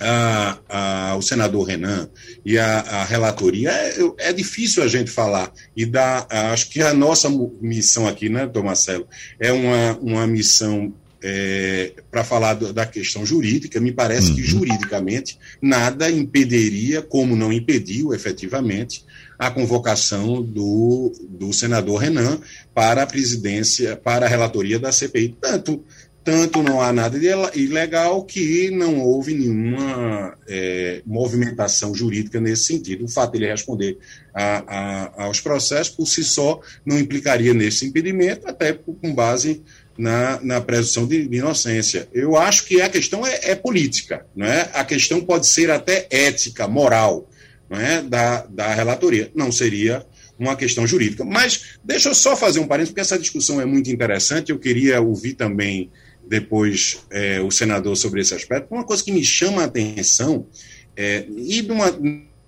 a, 0.00 0.58
a, 0.68 1.16
o 1.16 1.22
senador 1.22 1.66
Renan 1.66 2.08
e 2.44 2.58
a, 2.58 2.80
a 2.80 3.04
relatoria, 3.04 3.70
é, 3.70 3.96
é, 4.18 4.32
difícil 4.32 4.82
a 4.82 4.88
gente 4.88 5.10
falar. 5.10 5.52
E 5.76 5.84
dá, 5.84 6.26
acho 6.52 6.70
que 6.70 6.82
a 6.82 6.94
nossa 6.94 7.28
missão 7.60 8.06
aqui, 8.06 8.28
né, 8.28 8.46
Dom 8.46 8.64
Marcelo, 8.64 9.06
é 9.38 9.52
uma, 9.52 9.98
uma 9.98 10.26
missão 10.26 10.92
é, 11.22 11.92
para 12.10 12.22
falar 12.22 12.54
do, 12.54 12.72
da 12.72 12.86
questão 12.86 13.26
jurídica. 13.26 13.80
Me 13.80 13.92
parece 13.92 14.30
uhum. 14.30 14.36
que 14.36 14.42
juridicamente 14.42 15.38
nada 15.60 16.10
impediria, 16.10 17.02
como 17.02 17.36
não 17.36 17.52
impediu 17.52 18.14
efetivamente, 18.14 19.04
a 19.38 19.50
convocação 19.50 20.42
do, 20.42 21.12
do 21.28 21.52
senador 21.52 22.00
Renan 22.00 22.40
para 22.74 23.02
a 23.02 23.06
presidência, 23.06 23.96
para 23.96 24.26
a 24.26 24.28
relatoria 24.28 24.78
da 24.78 24.90
CPI. 24.90 25.36
Tanto 25.40 25.84
tanto 26.28 26.62
não 26.62 26.78
há 26.82 26.92
nada 26.92 27.18
de 27.18 27.26
ilegal 27.58 28.22
que 28.22 28.70
não 28.70 29.00
houve 29.00 29.32
nenhuma 29.32 30.36
é, 30.46 31.00
movimentação 31.06 31.94
jurídica 31.94 32.38
nesse 32.38 32.64
sentido. 32.64 33.06
O 33.06 33.08
fato 33.08 33.32
de 33.32 33.38
ele 33.38 33.46
responder 33.46 33.96
a, 34.34 34.62
a, 34.66 35.24
aos 35.24 35.40
processos 35.40 35.88
por 35.88 36.04
si 36.04 36.22
só 36.22 36.60
não 36.84 36.98
implicaria 36.98 37.54
nesse 37.54 37.86
impedimento, 37.86 38.46
até 38.46 38.74
com 38.74 39.14
base 39.14 39.62
na, 39.96 40.38
na 40.42 40.60
presunção 40.60 41.06
de, 41.06 41.26
de, 41.26 41.38
inocência. 41.38 42.06
Eu 42.12 42.36
acho 42.36 42.66
que 42.66 42.82
a 42.82 42.90
questão 42.90 43.26
é, 43.26 43.40
é, 43.44 43.54
política, 43.54 44.26
não 44.36 44.44
é? 44.44 44.68
A 44.74 44.84
questão 44.84 45.22
pode 45.22 45.46
ser 45.46 45.70
até 45.70 46.06
ética, 46.10 46.68
moral, 46.68 47.26
não 47.70 47.80
é? 47.80 48.02
Da, 48.02 48.44
da 48.50 48.74
relatoria. 48.74 49.32
Não 49.34 49.50
seria 49.50 50.04
uma 50.38 50.54
questão 50.54 50.86
jurídica. 50.86 51.24
Mas 51.24 51.78
deixa 51.82 52.10
eu 52.10 52.14
só 52.14 52.36
fazer 52.36 52.60
um 52.60 52.66
parênteses, 52.66 52.90
porque 52.90 53.00
essa 53.00 53.18
discussão 53.18 53.62
é 53.62 53.64
muito 53.64 53.90
interessante. 53.90 54.52
Eu 54.52 54.58
queria 54.58 55.00
ouvir 55.00 55.32
também 55.32 55.90
depois 56.28 57.04
é, 57.10 57.40
o 57.40 57.50
senador 57.50 57.96
sobre 57.96 58.20
esse 58.20 58.34
aspecto. 58.34 58.72
Uma 58.72 58.84
coisa 58.84 59.02
que 59.02 59.10
me 59.10 59.24
chama 59.24 59.62
a 59.62 59.64
atenção, 59.64 60.46
é, 60.96 61.24
e 61.28 61.62
uma, 61.62 61.98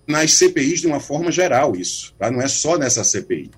nas 0.06 0.32
CPIs 0.32 0.80
de 0.80 0.86
uma 0.86 1.00
forma 1.00 1.32
geral, 1.32 1.74
isso, 1.74 2.14
tá? 2.18 2.30
não 2.30 2.42
é 2.42 2.48
só 2.48 2.76
nessa 2.76 3.02
CPI, 3.02 3.50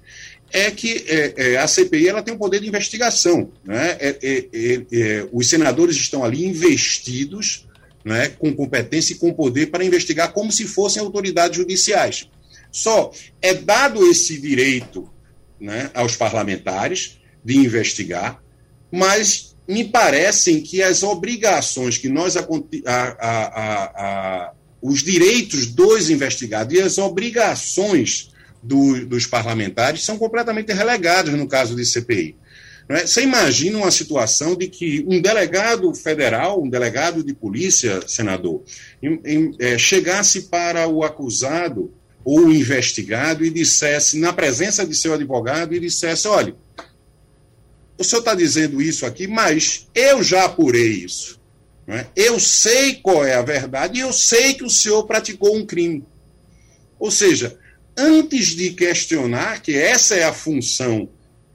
é 0.53 0.71
que 0.71 1.05
é, 1.09 1.35
é, 1.37 1.57
a 1.57 1.67
CPI 1.67 2.09
ela 2.09 2.23
tem 2.23 2.35
um 2.35 2.39
poder 2.39 2.61
de 2.61 2.69
investigação. 2.69 3.51
Né? 3.65 3.97
É, 3.99 4.19
é, 4.23 5.29
os 5.33 5.49
senadores 5.49 5.97
estão 5.97 6.23
ali 6.23 6.45
investidos 6.45 7.67
né, 8.05 8.29
com 8.29 8.55
competência 8.55 9.15
e 9.15 9.17
com 9.17 9.33
poder 9.33 9.71
para 9.71 9.85
investigar 9.85 10.33
como 10.33 10.53
se 10.53 10.67
fossem 10.67 11.03
autoridades 11.03 11.57
judiciais. 11.57 12.29
Só 12.71 13.13
é 13.41 13.55
dado 13.55 14.07
esse 14.11 14.39
direito 14.41 15.09
né, 15.59 15.91
aos 15.95 16.17
parlamentares 16.17 17.19
de 17.45 17.57
investigar, 17.57 18.43
mas 18.91 19.52
me 19.67 19.85
parecem 19.85 20.61
que 20.61 20.83
as 20.83 21.03
obrigações 21.03 21.99
que 21.99 22.09
nós. 22.09 22.37
A, 22.37 22.47
a, 22.87 24.47
a, 24.49 24.53
os 24.81 25.03
direitos 25.03 25.67
dos 25.67 26.11
investigados 26.11 26.75
e 26.75 26.81
as 26.81 26.99
obrigações 26.99 28.31
do, 28.61 29.07
dos 29.07 29.27
parlamentares 29.27 30.05
são 30.05 30.19
completamente 30.19 30.73
relegados 30.73 31.35
no 31.35 31.47
caso 31.47 31.77
de 31.77 31.87
CPI. 31.87 32.37
É? 32.89 33.07
Você 33.07 33.23
imagina 33.23 33.79
uma 33.79 33.91
situação 33.91 34.57
de 34.57 34.69
que 34.69 35.05
um 35.09 35.21
delegado 35.21 35.95
federal, 35.95 36.63
um 36.63 36.69
delegado 36.69 37.23
de 37.23 37.33
polícia, 37.33 38.01
senador, 38.07 38.63
em, 39.03 39.21
em, 39.25 39.57
é, 39.59 39.79
chegasse 39.79 40.43
para 40.43 40.89
o 40.89 41.05
acusado 41.05 41.93
ou 42.25 42.47
o 42.47 42.53
investigado 42.53 43.45
e 43.45 43.51
dissesse, 43.51 44.19
na 44.19 44.33
presença 44.33 44.87
de 44.87 44.95
seu 44.95 45.15
advogado, 45.15 45.75
e 45.75 45.81
dissesse: 45.81 46.29
olha, 46.29 46.55
o 48.03 48.05
senhor 48.05 48.21
está 48.21 48.35
dizendo 48.35 48.83
isso 48.83 49.07
aqui, 49.07 49.27
mas 49.27 49.89
eu 49.95 50.23
já 50.23 50.45
apurei 50.45 50.91
isso. 50.91 51.41
É? 51.89 52.07
Eu 52.15 52.39
sei 52.39 52.95
qual 52.97 53.25
é 53.25 53.35
a 53.35 53.43
verdade 53.43 53.99
e 53.99 54.03
eu 54.03 54.13
sei 54.13 54.55
que 54.55 54.65
o 54.65 54.71
senhor 54.71 55.05
praticou 55.05 55.57
um 55.57 55.67
crime. 55.67 56.05
Ou 56.99 57.11
seja, 57.11 57.59
antes 57.97 58.49
de 58.49 58.71
questionar, 58.71 59.61
que 59.61 59.77
essa 59.77 60.15
é 60.15 60.25
a 60.25 60.33
função 60.33 61.09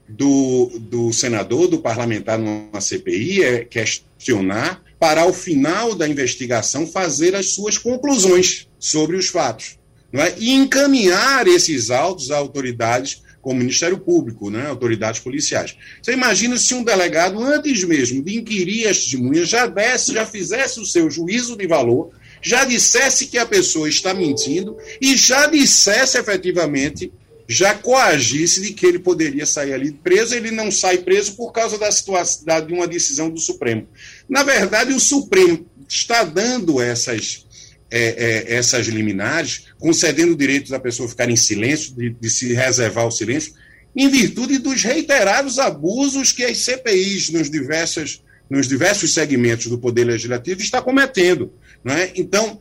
do, 0.08 0.78
do 0.80 1.12
senador, 1.12 1.68
do 1.68 1.80
parlamentar 1.80 2.38
numa 2.38 2.80
CPI, 2.80 3.42
é 3.42 3.64
questionar 3.64 4.82
para, 4.98 5.22
ao 5.22 5.32
final 5.32 5.94
da 5.94 6.08
investigação, 6.08 6.86
fazer 6.86 7.34
as 7.34 7.50
suas 7.50 7.78
conclusões 7.78 8.68
sobre 8.78 9.16
os 9.16 9.28
fatos. 9.28 9.78
Não 10.12 10.22
é? 10.22 10.34
E 10.38 10.50
encaminhar 10.52 11.46
esses 11.46 11.90
autos 11.90 12.30
a 12.30 12.36
autoridades 12.36 13.22
como 13.48 13.56
o 13.56 13.62
Ministério 13.62 13.98
Público, 13.98 14.50
né, 14.50 14.66
autoridades 14.66 15.20
policiais. 15.20 15.74
Você 16.02 16.12
imagina 16.12 16.58
se 16.58 16.74
um 16.74 16.84
delegado, 16.84 17.42
antes 17.42 17.82
mesmo 17.82 18.22
de 18.22 18.36
inquirir 18.36 18.86
as 18.86 18.98
testemunhas, 18.98 19.48
já 19.48 19.66
desse, 19.66 20.12
já 20.12 20.26
fizesse 20.26 20.78
o 20.78 20.84
seu 20.84 21.10
juízo 21.10 21.56
de 21.56 21.66
valor, 21.66 22.10
já 22.42 22.66
dissesse 22.66 23.26
que 23.26 23.38
a 23.38 23.46
pessoa 23.46 23.88
está 23.88 24.12
mentindo 24.12 24.76
e 25.00 25.16
já 25.16 25.46
dissesse 25.46 26.18
efetivamente, 26.18 27.10
já 27.48 27.72
coagisse 27.72 28.60
de 28.60 28.74
que 28.74 28.84
ele 28.84 28.98
poderia 28.98 29.46
sair 29.46 29.72
ali 29.72 29.92
preso, 29.92 30.34
ele 30.34 30.50
não 30.50 30.70
sai 30.70 30.98
preso 30.98 31.34
por 31.34 31.50
causa 31.50 31.78
da 31.78 31.90
situação 31.90 32.44
de 32.66 32.74
uma 32.74 32.86
decisão 32.86 33.30
do 33.30 33.40
Supremo. 33.40 33.88
Na 34.28 34.42
verdade, 34.42 34.92
o 34.92 35.00
Supremo 35.00 35.64
está 35.88 36.22
dando 36.22 36.82
essas 36.82 37.46
é, 37.90 38.00
é, 38.00 38.54
essas 38.54 38.86
liminares, 38.86 39.66
concedendo 39.78 40.32
o 40.32 40.36
direito 40.36 40.70
da 40.70 40.78
pessoa 40.78 41.08
ficar 41.08 41.30
em 41.30 41.36
silêncio, 41.36 41.94
de, 41.94 42.10
de, 42.10 42.30
se 42.30 42.52
reservar 42.52 43.06
o 43.06 43.10
silêncio, 43.10 43.54
em 43.96 44.08
virtude 44.08 44.58
dos 44.58 44.82
reiterados 44.82 45.58
abusos 45.58 46.32
que 46.32 46.44
as 46.44 46.58
CPIs 46.58 47.30
nos 47.30 47.50
diversos, 47.50 48.22
nos 48.48 48.68
diversos 48.68 49.14
segmentos 49.14 49.66
do 49.66 49.78
Poder 49.78 50.04
Legislativo 50.04 50.60
está 50.60 50.82
cometendo. 50.82 51.52
Não 51.82 51.94
é? 51.94 52.12
Então, 52.14 52.60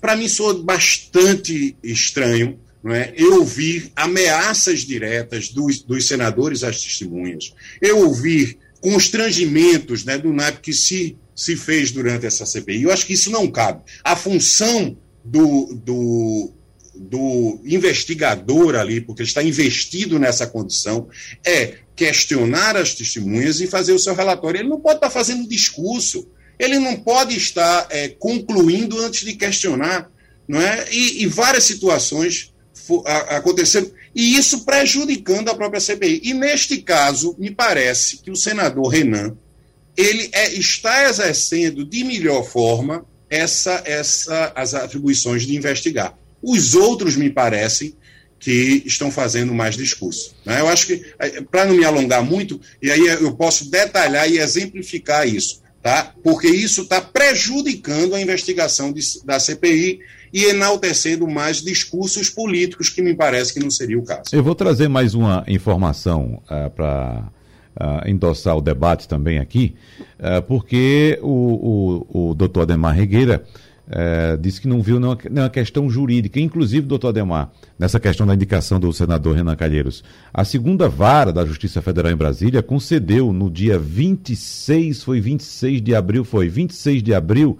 para 0.00 0.16
mim, 0.16 0.28
soa 0.28 0.54
bastante 0.62 1.76
estranho 1.82 2.58
não 2.82 2.94
é? 2.94 3.12
eu 3.16 3.40
ouvir 3.40 3.92
ameaças 3.94 4.80
diretas 4.80 5.50
dos, 5.50 5.82
dos 5.82 6.06
senadores 6.06 6.64
às 6.64 6.82
testemunhas, 6.82 7.54
eu 7.80 7.98
ouvir 7.98 8.58
constrangimentos 8.80 10.04
né, 10.04 10.16
do 10.16 10.32
NAP 10.32 10.60
que 10.60 10.72
se 10.72 11.16
se 11.40 11.56
fez 11.56 11.90
durante 11.90 12.26
essa 12.26 12.44
CPI. 12.44 12.82
Eu 12.82 12.92
acho 12.92 13.06
que 13.06 13.14
isso 13.14 13.30
não 13.30 13.50
cabe. 13.50 13.80
A 14.04 14.14
função 14.14 14.94
do, 15.24 15.74
do, 15.74 16.52
do 16.94 17.60
investigador 17.64 18.74
ali, 18.74 19.00
porque 19.00 19.22
ele 19.22 19.28
está 19.28 19.42
investido 19.42 20.18
nessa 20.18 20.46
condição, 20.46 21.08
é 21.42 21.78
questionar 21.96 22.76
as 22.76 22.92
testemunhas 22.92 23.58
e 23.58 23.66
fazer 23.66 23.94
o 23.94 23.98
seu 23.98 24.14
relatório. 24.14 24.60
Ele 24.60 24.68
não 24.68 24.78
pode 24.78 24.96
estar 24.96 25.08
fazendo 25.08 25.48
discurso, 25.48 26.28
ele 26.58 26.78
não 26.78 26.96
pode 26.96 27.34
estar 27.38 27.86
é, 27.88 28.08
concluindo 28.08 28.98
antes 28.98 29.24
de 29.24 29.32
questionar. 29.32 30.10
Não 30.46 30.60
é? 30.60 30.88
e, 30.92 31.22
e 31.22 31.26
várias 31.26 31.64
situações 31.64 32.52
aconteceram, 33.28 33.90
e 34.14 34.36
isso 34.36 34.66
prejudicando 34.66 35.48
a 35.48 35.54
própria 35.54 35.80
CPI. 35.80 36.20
E 36.22 36.34
neste 36.34 36.82
caso, 36.82 37.34
me 37.38 37.50
parece 37.50 38.18
que 38.18 38.30
o 38.30 38.36
senador 38.36 38.88
Renan 38.88 39.38
ele 39.96 40.28
é, 40.32 40.52
está 40.54 41.08
exercendo 41.08 41.84
de 41.84 42.04
melhor 42.04 42.44
forma 42.44 43.04
essa, 43.28 43.82
essa, 43.84 44.52
as 44.54 44.74
atribuições 44.74 45.46
de 45.46 45.56
investigar. 45.56 46.16
Os 46.42 46.74
outros, 46.74 47.16
me 47.16 47.30
parecem, 47.30 47.94
que 48.38 48.82
estão 48.86 49.10
fazendo 49.10 49.54
mais 49.54 49.76
discurso. 49.76 50.34
Né? 50.44 50.60
Eu 50.60 50.68
acho 50.68 50.86
que, 50.86 51.04
é, 51.18 51.42
para 51.42 51.66
não 51.66 51.76
me 51.76 51.84
alongar 51.84 52.24
muito, 52.24 52.58
e 52.82 52.90
aí 52.90 53.06
eu 53.06 53.32
posso 53.34 53.70
detalhar 53.70 54.28
e 54.28 54.38
exemplificar 54.38 55.28
isso, 55.28 55.60
tá? 55.82 56.14
porque 56.24 56.48
isso 56.48 56.82
está 56.82 57.00
prejudicando 57.00 58.14
a 58.14 58.20
investigação 58.20 58.90
de, 58.90 59.02
da 59.24 59.38
CPI 59.38 60.00
e 60.32 60.44
enaltecendo 60.44 61.28
mais 61.28 61.60
discursos 61.60 62.30
políticos, 62.30 62.88
que 62.88 63.02
me 63.02 63.14
parece 63.14 63.52
que 63.52 63.60
não 63.60 63.70
seria 63.70 63.98
o 63.98 64.04
caso. 64.04 64.30
Eu 64.32 64.42
vou 64.42 64.54
trazer 64.54 64.88
mais 64.88 65.14
uma 65.14 65.44
informação 65.46 66.42
uh, 66.44 66.70
para 66.70 67.28
uh, 67.80 68.08
endossar 68.08 68.56
o 68.56 68.60
debate 68.60 69.08
também 69.08 69.38
aqui, 69.38 69.74
uh, 70.18 70.42
porque 70.42 71.18
o, 71.22 72.06
o, 72.10 72.30
o 72.30 72.34
doutor 72.34 72.62
Ademar 72.62 72.94
Regueira 72.94 73.42
uh, 73.88 74.38
disse 74.38 74.60
que 74.60 74.68
não 74.68 74.82
viu 74.82 75.00
nenhuma, 75.00 75.48
questão 75.48 75.88
jurídica, 75.88 76.38
inclusive, 76.38 76.86
doutor 76.86 77.08
Ademar, 77.08 77.50
nessa 77.78 77.98
questão 77.98 78.26
da 78.26 78.34
indicação 78.34 78.78
do 78.78 78.92
senador 78.92 79.36
Renan 79.36 79.56
Calheiros. 79.56 80.04
A 80.32 80.44
segunda 80.44 80.88
vara 80.88 81.32
da 81.32 81.44
Justiça 81.44 81.80
Federal 81.80 82.12
em 82.12 82.16
Brasília 82.16 82.62
concedeu 82.62 83.32
no 83.32 83.50
dia 83.50 83.78
26, 83.78 85.02
foi 85.02 85.20
26 85.20 85.82
de 85.82 85.94
abril, 85.94 86.24
foi 86.24 86.48
26 86.48 87.02
de 87.02 87.14
abril, 87.14 87.58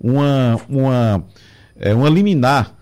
uma, 0.00 0.60
uma, 0.68 1.24
é, 1.78 1.94
uma 1.94 2.08
liminar 2.08 2.79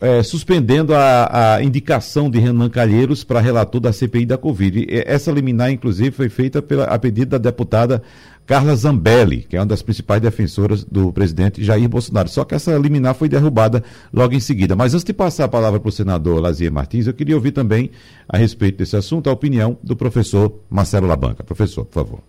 é, 0.00 0.22
suspendendo 0.22 0.94
a, 0.94 1.56
a, 1.56 1.62
indicação 1.62 2.30
de 2.30 2.38
Renan 2.38 2.68
Calheiros 2.68 3.24
para 3.24 3.40
relator 3.40 3.80
da 3.80 3.92
CPI 3.92 4.26
da 4.26 4.38
Covid. 4.38 4.86
E 4.88 5.04
essa 5.06 5.30
liminar, 5.30 5.70
inclusive, 5.70 6.10
foi 6.10 6.28
feita 6.28 6.60
pela, 6.60 6.84
a 6.84 6.98
pedido 6.98 7.30
da 7.30 7.38
deputada 7.38 8.02
Carla 8.46 8.74
Zambelli, 8.74 9.42
que 9.42 9.56
é 9.56 9.60
uma 9.60 9.66
das 9.66 9.82
principais 9.82 10.22
defensoras 10.22 10.82
do 10.82 11.12
presidente 11.12 11.62
Jair 11.62 11.88
Bolsonaro. 11.88 12.28
Só 12.28 12.44
que 12.44 12.54
essa 12.54 12.76
liminar 12.78 13.14
foi 13.14 13.28
derrubada 13.28 13.84
logo 14.12 14.34
em 14.34 14.40
seguida. 14.40 14.74
Mas 14.74 14.94
antes 14.94 15.04
de 15.04 15.12
passar 15.12 15.44
a 15.44 15.48
palavra 15.48 15.78
para 15.78 15.88
o 15.88 15.92
senador 15.92 16.40
Lazier 16.40 16.72
Martins, 16.72 17.06
eu 17.06 17.12
queria 17.12 17.34
ouvir 17.34 17.52
também, 17.52 17.90
a 18.28 18.38
respeito 18.38 18.78
desse 18.78 18.96
assunto, 18.96 19.28
a 19.28 19.32
opinião 19.32 19.76
do 19.82 19.94
professor 19.94 20.60
Marcelo 20.70 21.06
Labanca. 21.06 21.44
Professor, 21.44 21.84
por 21.84 21.92
favor. 21.92 22.20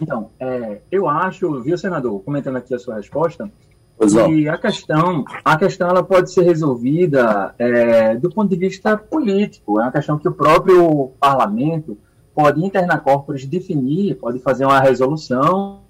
Então, 0.00 0.30
é, 0.38 0.80
eu 0.90 1.08
acho, 1.08 1.60
viu, 1.60 1.76
senador, 1.76 2.20
comentando 2.20 2.56
aqui 2.56 2.74
a 2.74 2.78
sua 2.78 2.96
resposta, 2.96 3.50
e 4.30 4.48
a 4.48 4.56
questão, 4.56 5.24
a 5.44 5.56
questão 5.56 5.88
ela 5.88 6.02
pode 6.02 6.32
ser 6.32 6.42
resolvida 6.42 7.54
é, 7.58 8.14
do 8.16 8.30
ponto 8.30 8.48
de 8.48 8.56
vista 8.56 8.96
político. 8.96 9.80
É 9.80 9.84
uma 9.84 9.92
questão 9.92 10.18
que 10.18 10.28
o 10.28 10.32
próprio 10.32 11.12
parlamento 11.18 11.98
pode 12.34 12.64
interna 12.64 12.98
corporis 12.98 13.44
definir, 13.44 14.14
pode 14.14 14.38
fazer 14.38 14.64
uma 14.64 14.78
resolução 14.78 15.80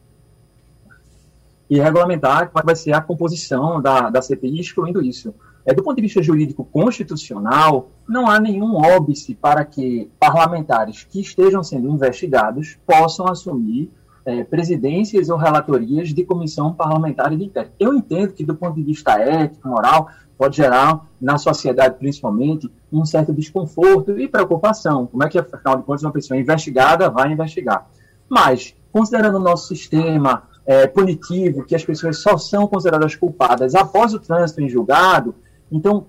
e 1.68 1.79
regulamentar 1.79 2.51
qual 2.51 2.64
vai 2.64 2.75
ser 2.75 2.92
a 2.92 3.01
composição 3.03 3.83
da, 3.83 4.09
da 4.09 4.23
CPI, 4.23 4.61
excluindo 4.61 5.03
isso. 5.03 5.35
É, 5.66 5.75
do 5.75 5.83
ponto 5.83 5.97
de 5.97 6.03
vista 6.03 6.23
jurídico 6.23 6.64
constitucional, 6.64 7.90
não 8.09 8.27
há 8.27 8.40
nenhum 8.40 8.77
óbice 8.77 9.35
para 9.35 9.66
que 9.66 10.11
parlamentares 10.18 11.05
que 11.05 11.21
estejam 11.21 11.62
sendo 11.62 11.90
investigados 11.90 12.79
possam 12.87 13.29
assumir 13.29 13.90
é, 14.29 14.45
presidências 14.45 15.31
ou 15.31 15.38
relatorias 15.38 16.11
de 16.11 16.23
comissão 16.23 16.71
parlamentar 16.75 17.35
de 17.35 17.43
inquérito. 17.43 17.73
Eu 17.81 17.95
entendo 17.95 18.35
que, 18.35 18.45
do 18.45 18.55
ponto 18.55 18.75
de 18.75 18.83
vista 18.83 19.19
ético, 19.19 19.67
moral, 19.67 20.11
pode 20.37 20.59
gerar, 20.59 21.07
na 21.19 21.38
sociedade 21.38 21.97
principalmente, 21.99 22.71
um 22.93 23.07
certo 23.07 23.33
desconforto 23.33 24.19
e 24.21 24.29
preocupação. 24.29 25.07
Como 25.07 25.25
é 25.25 25.31
que, 25.31 25.38
afinal 25.38 25.79
de 25.79 25.83
contas, 25.83 26.03
uma 26.03 26.12
pessoa 26.12 26.38
investigada 26.38 27.09
vai 27.09 27.33
investigar? 27.33 27.88
Mas, 28.29 28.75
considerando 28.93 29.37
o 29.37 29.41
nosso 29.41 29.69
sistema 29.69 30.43
é, 30.67 30.87
punitivo, 30.87 31.64
que 31.64 31.75
as 31.75 31.83
pessoas 31.83 32.19
só 32.19 32.37
são 32.37 32.67
consideradas 32.67 33.17
culpadas 33.17 33.75
após 33.75 34.12
o 34.12 34.21
trânsito 34.21 34.61
em 34.61 34.69
julgado, 34.69 35.35
então, 35.73 36.05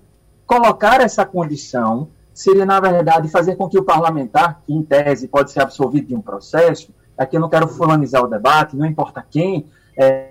colocar 0.46 1.00
essa 1.00 1.24
condição 1.24 2.08
seria, 2.34 2.66
na 2.66 2.78
verdade, 2.80 3.30
fazer 3.30 3.56
com 3.56 3.66
que 3.66 3.78
o 3.78 3.82
parlamentar, 3.82 4.60
que 4.66 4.74
em 4.74 4.82
tese 4.82 5.26
pode 5.26 5.50
ser 5.50 5.60
absolvido 5.60 6.08
de 6.08 6.14
um 6.14 6.20
processo, 6.20 6.92
aqui 7.20 7.36
eu 7.36 7.40
não 7.40 7.50
quero 7.50 7.68
fulanizar 7.68 8.24
o 8.24 8.28
debate, 8.28 8.74
não 8.74 8.86
importa 8.86 9.24
quem, 9.30 9.66
é, 9.94 10.30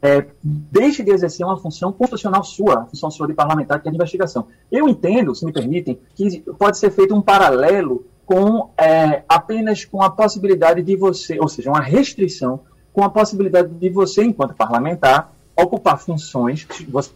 é, 0.00 0.24
deixe 0.42 1.02
de 1.02 1.10
exercer 1.10 1.44
uma 1.44 1.56
função 1.56 1.92
constitucional 1.92 2.44
sua, 2.44 2.82
a 2.82 2.86
função 2.86 3.10
sua 3.10 3.26
de 3.26 3.34
parlamentar, 3.34 3.82
que 3.82 3.88
é 3.88 3.90
de 3.90 3.96
investigação. 3.96 4.46
Eu 4.70 4.88
entendo, 4.88 5.34
se 5.34 5.44
me 5.44 5.52
permitem, 5.52 5.98
que 6.14 6.40
pode 6.58 6.78
ser 6.78 6.90
feito 6.90 7.12
um 7.12 7.20
paralelo 7.20 8.06
com 8.24 8.70
é, 8.78 9.24
apenas 9.28 9.84
com 9.84 10.00
a 10.00 10.08
possibilidade 10.08 10.80
de 10.80 10.94
você, 10.94 11.40
ou 11.40 11.48
seja, 11.48 11.70
uma 11.70 11.80
restrição 11.80 12.60
com 12.92 13.02
a 13.02 13.10
possibilidade 13.10 13.68
de 13.68 13.90
você, 13.90 14.22
enquanto 14.22 14.54
parlamentar, 14.54 15.32
ocupar 15.56 15.98
funções, 15.98 16.68
você 16.88 17.10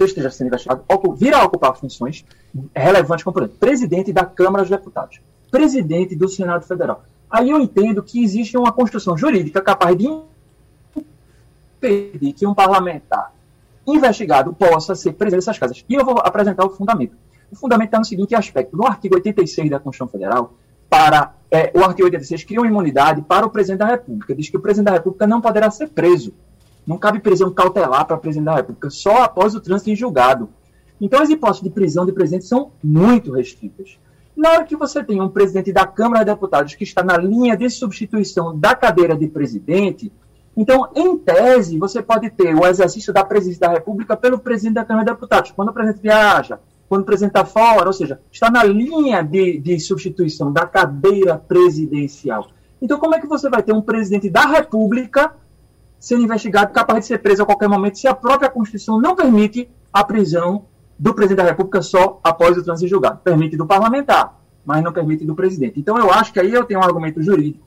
esteja 0.00 0.30
sendo 0.30 0.48
investigado, 0.48 0.84
vir 1.16 1.32
a 1.32 1.42
ocupar 1.42 1.74
funções 1.74 2.22
relevantes, 2.76 3.24
como, 3.24 3.32
por 3.32 3.44
exemplo, 3.44 3.58
presidente 3.58 4.12
da 4.12 4.26
Câmara 4.26 4.62
dos 4.62 4.70
Deputados, 4.70 5.20
presidente 5.50 6.14
do 6.14 6.28
Senado 6.28 6.66
Federal. 6.66 7.02
Aí 7.34 7.50
eu 7.50 7.58
entendo 7.60 8.00
que 8.00 8.22
existe 8.22 8.56
uma 8.56 8.70
construção 8.70 9.18
jurídica 9.18 9.60
capaz 9.60 9.98
de 9.98 10.06
impedir 11.82 12.32
que 12.32 12.46
um 12.46 12.54
parlamentar 12.54 13.32
investigado 13.84 14.54
possa 14.54 14.94
ser 14.94 15.14
presidente 15.14 15.40
dessas 15.40 15.58
casas. 15.58 15.84
E 15.88 15.94
eu 15.94 16.04
vou 16.04 16.20
apresentar 16.20 16.64
o 16.64 16.70
fundamento. 16.70 17.16
O 17.50 17.56
fundamento 17.56 17.88
está 17.88 17.98
no 17.98 18.04
seguinte 18.04 18.36
aspecto. 18.36 18.76
No 18.76 18.86
artigo 18.86 19.16
86 19.16 19.68
da 19.68 19.80
Constituição 19.80 20.06
Federal, 20.06 20.54
para 20.88 21.34
é, 21.50 21.72
o 21.74 21.82
artigo 21.82 22.04
86 22.04 22.44
cria 22.44 22.60
uma 22.60 22.68
imunidade 22.68 23.20
para 23.22 23.44
o 23.44 23.50
presidente 23.50 23.80
da 23.80 23.86
República. 23.86 24.32
Diz 24.32 24.48
que 24.48 24.56
o 24.56 24.60
presidente 24.60 24.86
da 24.86 24.92
República 24.92 25.26
não 25.26 25.40
poderá 25.40 25.68
ser 25.72 25.88
preso. 25.88 26.32
Não 26.86 26.96
cabe 26.96 27.18
prisão 27.18 27.50
cautelar 27.50 28.06
para 28.06 28.14
o 28.14 28.20
presidente 28.20 28.46
da 28.46 28.54
República, 28.54 28.90
só 28.90 29.24
após 29.24 29.56
o 29.56 29.60
trânsito 29.60 29.90
em 29.90 29.96
julgado. 29.96 30.48
Então, 31.00 31.20
as 31.20 31.28
hipóteses 31.30 31.64
de 31.64 31.70
prisão 31.70 32.06
de 32.06 32.12
presidente 32.12 32.44
são 32.44 32.70
muito 32.80 33.32
restritas. 33.32 33.98
Na 34.36 34.50
hora 34.50 34.64
que 34.64 34.76
você 34.76 35.02
tem 35.02 35.20
um 35.20 35.28
presidente 35.28 35.72
da 35.72 35.86
Câmara 35.86 36.24
de 36.24 36.30
Deputados 36.32 36.74
que 36.74 36.84
está 36.84 37.02
na 37.02 37.16
linha 37.16 37.56
de 37.56 37.70
substituição 37.70 38.58
da 38.58 38.74
cadeira 38.74 39.16
de 39.16 39.28
presidente, 39.28 40.12
então, 40.56 40.88
em 40.94 41.16
tese, 41.18 41.78
você 41.78 42.02
pode 42.02 42.30
ter 42.30 42.54
o 42.54 42.66
exercício 42.66 43.12
da 43.12 43.24
presidência 43.24 43.68
da 43.68 43.74
República 43.74 44.16
pelo 44.16 44.38
presidente 44.38 44.74
da 44.74 44.84
Câmara 44.84 45.06
de 45.06 45.12
Deputados. 45.12 45.50
Quando 45.50 45.68
o 45.68 45.72
presidente 45.72 46.02
viaja, 46.02 46.60
quando 46.88 47.02
o 47.02 47.04
presidente 47.04 47.30
está 47.30 47.44
fora, 47.44 47.86
ou 47.86 47.92
seja, 47.92 48.20
está 48.30 48.50
na 48.50 48.62
linha 48.62 49.22
de, 49.22 49.58
de 49.58 49.80
substituição 49.80 50.52
da 50.52 50.66
cadeira 50.66 51.36
presidencial. 51.36 52.48
Então, 52.80 52.98
como 52.98 53.14
é 53.14 53.20
que 53.20 53.26
você 53.26 53.48
vai 53.48 53.62
ter 53.62 53.72
um 53.72 53.82
presidente 53.82 54.30
da 54.30 54.46
República 54.46 55.32
sendo 56.04 56.22
investigado, 56.22 56.70
capaz 56.70 57.00
de 57.00 57.06
ser 57.06 57.18
preso 57.18 57.42
a 57.42 57.46
qualquer 57.46 57.66
momento, 57.66 57.98
se 57.98 58.06
a 58.06 58.14
própria 58.14 58.50
Constituição 58.50 59.00
não 59.00 59.16
permite 59.16 59.70
a 59.90 60.04
prisão 60.04 60.66
do 60.98 61.14
presidente 61.14 61.38
da 61.38 61.50
República 61.50 61.82
só 61.82 62.20
após 62.22 62.56
o 62.56 62.62
trânsito 62.62 62.88
julgado? 62.88 63.20
Permite 63.22 63.56
do 63.56 63.66
parlamentar, 63.66 64.38
mas 64.64 64.82
não 64.82 64.92
permite 64.92 65.24
do 65.24 65.34
presidente. 65.34 65.78
Então, 65.78 65.96
eu 65.98 66.10
acho 66.12 66.32
que 66.32 66.40
aí 66.40 66.52
eu 66.52 66.64
tenho 66.64 66.80
um 66.80 66.84
argumento 66.84 67.22
jurídico 67.22 67.64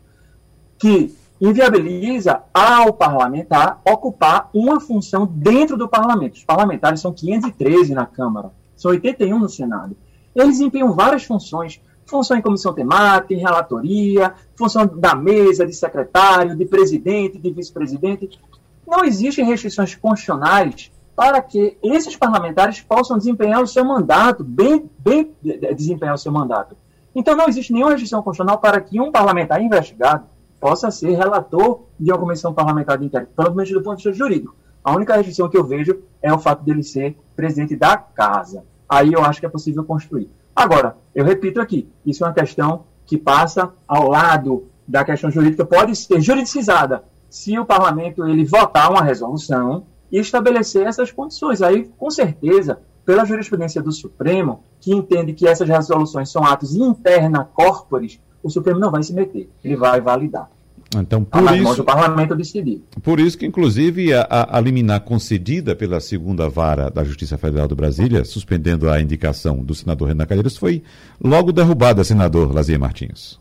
que 0.78 1.16
inviabiliza 1.40 2.42
ao 2.54 2.94
parlamentar 2.94 3.80
ocupar 3.86 4.50
uma 4.54 4.80
função 4.80 5.26
dentro 5.26 5.78
do 5.78 5.88
parlamento. 5.88 6.36
Os 6.36 6.44
parlamentares 6.44 7.00
são 7.00 7.14
513 7.14 7.94
na 7.94 8.06
Câmara, 8.06 8.52
são 8.76 8.92
81 8.92 9.40
no 9.40 9.50
Senado. 9.50 9.96
Eles 10.36 10.58
desempenham 10.58 10.94
várias 10.94 11.24
funções, 11.24 11.82
função 12.06 12.38
em 12.38 12.42
comissão 12.42 12.74
temática, 12.74 13.34
em 13.34 13.38
relatoria, 13.38 14.34
função 14.56 14.86
da 14.86 15.16
mesa, 15.16 15.66
de 15.66 15.74
secretário, 15.74 16.56
de 16.56 16.66
presidente, 16.66 17.38
de 17.38 17.52
vice-presidente. 17.52 18.40
Não 18.88 19.04
existem 19.04 19.46
restrições 19.46 19.96
constitucionais 19.96 20.92
para 21.18 21.42
que 21.42 21.80
esses 21.82 22.16
parlamentares 22.16 22.80
possam 22.80 23.18
desempenhar 23.18 23.60
o 23.60 23.66
seu 23.66 23.84
mandato, 23.84 24.44
bem, 24.44 24.88
bem 25.00 25.34
desempenhar 25.76 26.14
o 26.14 26.18
seu 26.18 26.32
mandato. 26.32 26.78
Então 27.16 27.36
não 27.36 27.48
existe 27.48 27.74
nenhuma 27.74 27.90
restrição 27.90 28.22
constitucional 28.22 28.60
para 28.60 28.80
que 28.80 29.02
um 29.02 29.12
parlamentar 29.12 29.60
investigado 29.60 30.26
possa 30.60 30.92
ser 30.92 31.18
relator 31.18 31.86
de 32.00 32.12
uma 32.12 32.20
comissão 32.20 32.54
parlamentar 32.54 33.00
de 33.00 33.06
inquérito, 33.06 33.32
pelo 33.36 33.56
menos 33.56 33.72
do 33.72 33.82
ponto 33.82 33.98
de 33.98 34.04
vista 34.04 34.14
jurídico. 34.14 34.56
A 34.84 34.96
única 34.96 35.16
restrição 35.16 35.50
que 35.50 35.58
eu 35.58 35.64
vejo 35.64 36.00
é 36.22 36.32
o 36.32 36.38
fato 36.38 36.64
dele 36.64 36.84
ser 36.84 37.18
presidente 37.36 37.76
da 37.76 37.98
casa. 37.98 38.64
Aí 38.88 39.12
eu 39.12 39.26
acho 39.26 39.40
que 39.40 39.48
é 39.48 39.50
possível 39.50 39.84
construir. 39.84 40.30
Agora, 40.56 40.98
eu 41.16 41.26
repito 41.26 41.60
aqui, 41.60 41.90
isso 42.06 42.24
é 42.24 42.28
uma 42.28 42.34
questão 42.34 42.86
que 43.08 43.18
passa 43.18 43.74
ao 43.88 44.08
lado 44.08 44.68
da 44.88 45.04
questão 45.04 45.32
jurídica, 45.32 45.66
pode 45.66 45.96
ser 45.96 46.22
juridicizada 46.22 47.06
se 47.28 47.58
o 47.58 47.66
parlamento 47.66 48.24
ele 48.28 48.46
votar 48.46 48.92
uma 48.92 49.02
resolução 49.02 49.84
e 50.12 50.20
estabelecer 50.20 50.86
essas 50.86 51.12
condições. 51.12 51.62
Aí, 51.62 51.90
com 51.98 52.10
certeza, 52.10 52.80
pela 53.06 53.26
jurisprudência 53.26 53.82
do 53.82 53.92
Supremo, 53.92 54.64
que 54.80 54.94
entende 54.94 55.34
que 55.34 55.48
essas 55.48 55.68
resoluções 55.68 56.30
são 56.30 56.44
atos 56.44 56.76
interna 56.76 57.44
corporis, 57.44 58.20
o 58.44 58.50
Supremo 58.50 58.80
não 58.80 58.92
vai 58.92 59.04
se 59.04 59.14
meter, 59.14 59.50
ele 59.64 59.76
vai 59.76 60.00
validar. 60.02 60.50
Então, 60.96 61.24
por 61.24 61.48
ah, 61.48 61.56
isso, 61.56 61.82
o 61.82 61.86
parlamento 61.86 62.34
decidir. 62.36 62.82
Por 63.04 63.20
isso 63.20 63.38
que, 63.38 63.46
inclusive, 63.46 64.14
a, 64.14 64.26
a, 64.58 64.60
liminar 64.60 65.02
concedida 65.02 65.76
pela 65.76 66.00
segunda 66.00 66.48
vara 66.48 66.90
da 66.90 67.04
Justiça 67.04 67.38
Federal 67.38 67.68
do 67.68 67.76
Brasília, 67.76 68.24
suspendendo 68.24 68.90
a 68.90 69.02
indicação 69.02 69.58
do 69.58 69.76
senador 69.76 70.08
Renan 70.08 70.26
Calheiros, 70.26 70.56
foi 70.56 70.82
logo 71.22 71.52
derrubada, 71.52 72.04
senador 72.06 72.54
Lazier 72.54 72.80
Martins. 72.80 73.38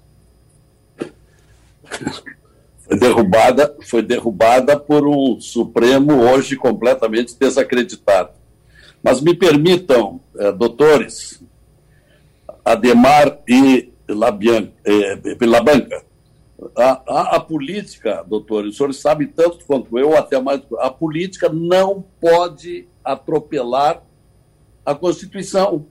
Derrubada, 2.89 3.77
foi 3.83 4.01
derrubada 4.01 4.79
por 4.79 5.07
um 5.07 5.41
Supremo 5.41 6.23
hoje 6.23 6.55
completamente 6.55 7.37
desacreditado. 7.39 8.31
Mas 9.03 9.21
me 9.21 9.35
permitam, 9.35 10.21
eh, 10.39 10.53
doutores, 10.53 11.43
Ademar 12.65 13.39
e 13.49 13.93
Labian, 14.09 14.71
eh, 14.85 15.19
a, 16.77 17.03
a, 17.07 17.37
a, 17.37 17.41
política, 17.41 18.25
doutor, 18.27 18.65
o 18.65 18.73
senhor 18.73 18.93
sabe 18.95 19.27
tanto 19.27 19.65
quanto 19.67 19.99
eu, 19.99 20.17
até 20.17 20.41
mais, 20.41 20.63
a 20.79 20.91
política 20.91 21.49
não 21.49 22.05
pode 22.21 22.89
atropelar 23.05 24.03
a 24.85 24.95
Constituição. 24.95 25.87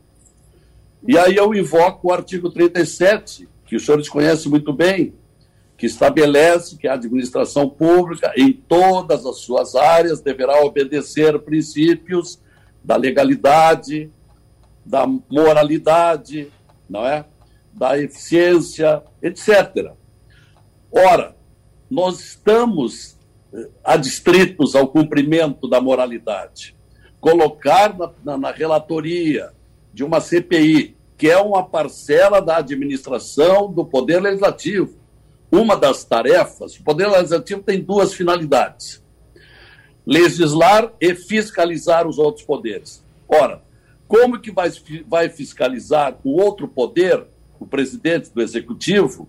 E 1.08 1.18
aí 1.18 1.36
eu 1.36 1.54
invoco 1.54 2.08
o 2.08 2.14
artigo 2.14 2.50
37, 2.50 3.48
que 3.66 3.76
os 3.76 3.86
senhores 3.86 4.10
conhecem 4.10 4.50
muito 4.50 4.74
bem, 4.74 5.14
que 5.78 5.86
estabelece 5.86 6.78
que 6.78 6.88
a 6.88 6.94
administração 6.94 7.70
pública, 7.70 8.34
em 8.38 8.54
todas 8.54 9.26
as 9.26 9.40
suas 9.40 9.76
áreas, 9.76 10.22
deverá 10.22 10.64
obedecer 10.64 11.38
princípios 11.40 12.40
da 12.84 12.96
legalidade, 12.96 14.10
da 14.86 15.06
moralidade, 15.30 16.52
não 16.90 17.06
é? 17.06 17.26
da 17.74 17.98
eficiência, 17.98 19.04
etc. 19.22 19.92
Ora, 20.90 21.36
nós 21.90 22.22
estamos 22.22 23.18
eh, 23.54 23.68
adstritos 23.84 24.76
ao 24.76 24.88
cumprimento 24.88 25.68
da 25.68 25.82
moralidade. 25.82 26.74
Colocar 27.20 27.98
na, 27.98 28.12
na, 28.24 28.38
na 28.38 28.52
relatoria 28.52 29.52
de 29.94 30.06
uma 30.06 30.22
CPI, 30.22 30.96
que 31.18 31.30
é 31.30 31.38
uma 31.38 31.64
parcela 31.66 32.42
da 32.42 32.58
administração 32.58 33.72
do 33.72 33.84
Poder 33.84 34.22
Legislativo, 34.22 34.96
uma 35.56 35.76
das 35.76 36.04
tarefas, 36.04 36.76
o 36.78 36.84
Poder 36.84 37.08
Legislativo 37.08 37.64
tem 37.64 37.82
duas 37.82 38.14
finalidades: 38.14 39.04
legislar 40.06 40.92
e 41.00 41.16
fiscalizar 41.16 42.08
os 42.08 42.18
outros 42.18 42.46
poderes. 42.46 43.04
Ora, 43.28 43.64
como 44.08 44.40
que 44.40 44.52
vai, 44.52 44.70
vai 45.08 45.30
fiscalizar 45.30 46.18
o 46.24 46.40
outro 46.40 46.68
poder, 46.68 47.26
o 47.60 47.66
presidente 47.66 48.32
do 48.32 48.42
Executivo, 48.42 49.28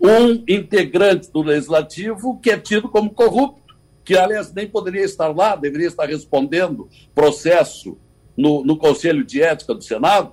um 0.00 0.44
integrante 0.48 1.30
do 1.32 1.42
legislativo 1.42 2.38
que 2.40 2.50
é 2.50 2.58
tido 2.58 2.88
como 2.88 3.10
corrupto, 3.10 3.76
que, 4.04 4.16
aliás, 4.16 4.52
nem 4.52 4.66
poderia 4.66 5.04
estar 5.04 5.28
lá, 5.28 5.56
deveria 5.56 5.88
estar 5.88 6.06
respondendo 6.06 6.88
processo 7.14 7.98
no, 8.36 8.64
no 8.64 8.76
Conselho 8.76 9.24
de 9.24 9.42
Ética 9.42 9.74
do 9.74 9.82
Senado. 9.82 10.32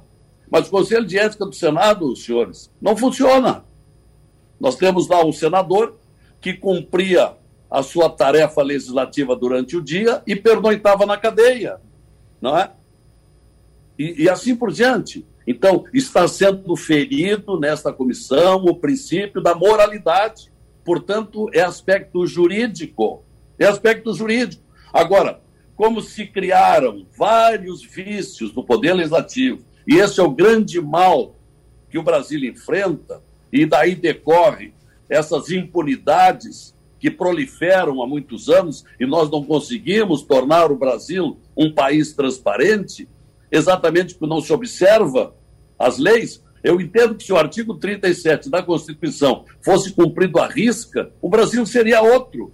Mas 0.49 0.67
o 0.67 0.71
Conselho 0.71 1.05
de 1.05 1.17
Ética 1.17 1.45
do 1.45 1.55
Senado, 1.55 2.15
senhores, 2.15 2.71
não 2.79 2.95
funciona. 2.95 3.65
Nós 4.59 4.75
temos 4.75 5.07
lá 5.07 5.23
um 5.23 5.31
senador 5.31 5.95
que 6.39 6.53
cumpria 6.53 7.33
a 7.69 7.83
sua 7.83 8.09
tarefa 8.09 8.61
legislativa 8.61 9.35
durante 9.35 9.75
o 9.75 9.81
dia 9.81 10.21
e 10.25 10.35
pernoitava 10.35 11.05
na 11.05 11.17
cadeia, 11.17 11.81
não 12.41 12.57
é? 12.57 12.71
E, 13.97 14.23
e 14.23 14.29
assim 14.29 14.55
por 14.55 14.71
diante. 14.71 15.25
Então, 15.47 15.85
está 15.93 16.27
sendo 16.27 16.75
ferido 16.75 17.59
nesta 17.59 17.93
comissão 17.93 18.63
o 18.65 18.75
princípio 18.75 19.41
da 19.41 19.53
moralidade. 19.53 20.51
Portanto, 20.83 21.49
é 21.53 21.61
aspecto 21.61 22.25
jurídico. 22.25 23.23
É 23.57 23.65
aspecto 23.65 24.13
jurídico. 24.13 24.63
Agora, 24.91 25.41
como 25.75 26.01
se 26.01 26.25
criaram 26.25 27.05
vários 27.17 27.83
vícios 27.83 28.53
no 28.53 28.63
Poder 28.63 28.93
Legislativo, 28.93 29.63
e 29.87 29.95
esse 29.95 30.19
é 30.19 30.23
o 30.23 30.31
grande 30.31 30.81
mal 30.81 31.35
que 31.89 31.97
o 31.97 32.03
Brasil 32.03 32.43
enfrenta, 32.43 33.21
e 33.55 33.65
daí 33.65 33.95
decorre 33.95 34.73
essas 35.09 35.49
impunidades 35.49 36.75
que 36.99 37.09
proliferam 37.09 38.03
há 38.03 38.07
muitos 38.07 38.49
anos 38.49 38.83
e 38.99 39.05
nós 39.05 39.31
não 39.31 39.45
conseguimos 39.45 40.23
tornar 40.23 40.71
o 40.73 40.77
Brasil 40.77 41.37
um 41.55 41.71
país 41.71 42.11
transparente, 42.11 43.07
exatamente 43.49 44.13
porque 44.13 44.33
não 44.33 44.41
se 44.41 44.51
observa 44.51 45.33
as 45.79 45.97
leis. 45.97 46.43
Eu 46.61 46.81
entendo 46.81 47.15
que 47.15 47.23
se 47.23 47.31
o 47.31 47.37
artigo 47.37 47.75
37 47.75 48.49
da 48.49 48.61
Constituição 48.61 49.45
fosse 49.61 49.93
cumprido 49.93 50.39
à 50.39 50.47
risca, 50.47 51.13
o 51.21 51.29
Brasil 51.29 51.65
seria 51.65 52.01
outro. 52.01 52.51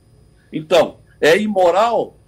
Então, 0.54 0.98
é 1.20 1.36
imoral 1.36 2.20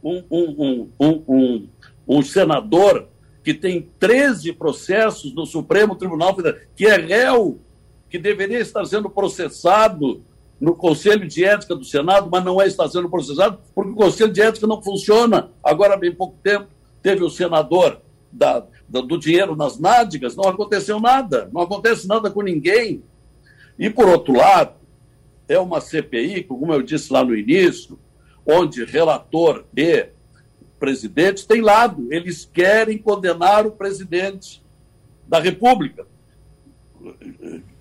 um, 0.00 0.22
um, 0.30 0.90
um, 1.00 1.24
um, 1.28 1.68
um 2.06 2.22
senador 2.22 3.08
que 3.42 3.52
tem 3.52 3.88
13 3.98 4.52
processos 4.52 5.34
no 5.34 5.44
Supremo 5.44 5.96
Tribunal 5.96 6.36
Federal, 6.36 6.60
que 6.76 6.86
é 6.86 6.96
réu, 6.96 7.58
que 8.12 8.18
deveria 8.18 8.58
estar 8.58 8.84
sendo 8.84 9.08
processado 9.08 10.22
no 10.60 10.76
Conselho 10.76 11.26
de 11.26 11.46
Ética 11.46 11.74
do 11.74 11.82
Senado, 11.82 12.28
mas 12.30 12.44
não 12.44 12.60
é 12.60 12.66
está 12.66 12.86
sendo 12.86 13.08
processado 13.08 13.58
porque 13.74 13.90
o 13.90 13.94
Conselho 13.94 14.30
de 14.30 14.42
Ética 14.42 14.66
não 14.66 14.82
funciona. 14.82 15.48
Agora, 15.64 15.94
há 15.94 15.96
bem 15.96 16.12
pouco 16.14 16.36
tempo, 16.42 16.66
teve 17.02 17.24
o 17.24 17.30
senador 17.30 18.02
da, 18.30 18.66
da, 18.86 19.00
do 19.00 19.16
dinheiro 19.18 19.56
nas 19.56 19.78
nádegas, 19.78 20.36
não 20.36 20.44
aconteceu 20.44 21.00
nada, 21.00 21.48
não 21.54 21.62
acontece 21.62 22.06
nada 22.06 22.30
com 22.30 22.42
ninguém. 22.42 23.02
E, 23.78 23.88
por 23.88 24.06
outro 24.06 24.36
lado, 24.36 24.74
é 25.48 25.58
uma 25.58 25.80
CPI, 25.80 26.44
como 26.44 26.70
eu 26.74 26.82
disse 26.82 27.10
lá 27.10 27.24
no 27.24 27.34
início, 27.34 27.98
onde 28.46 28.84
relator 28.84 29.64
e 29.74 30.08
presidente 30.78 31.48
têm 31.48 31.62
lado, 31.62 32.12
eles 32.12 32.44
querem 32.44 32.98
condenar 32.98 33.66
o 33.66 33.72
presidente 33.72 34.62
da 35.26 35.40
República, 35.40 36.06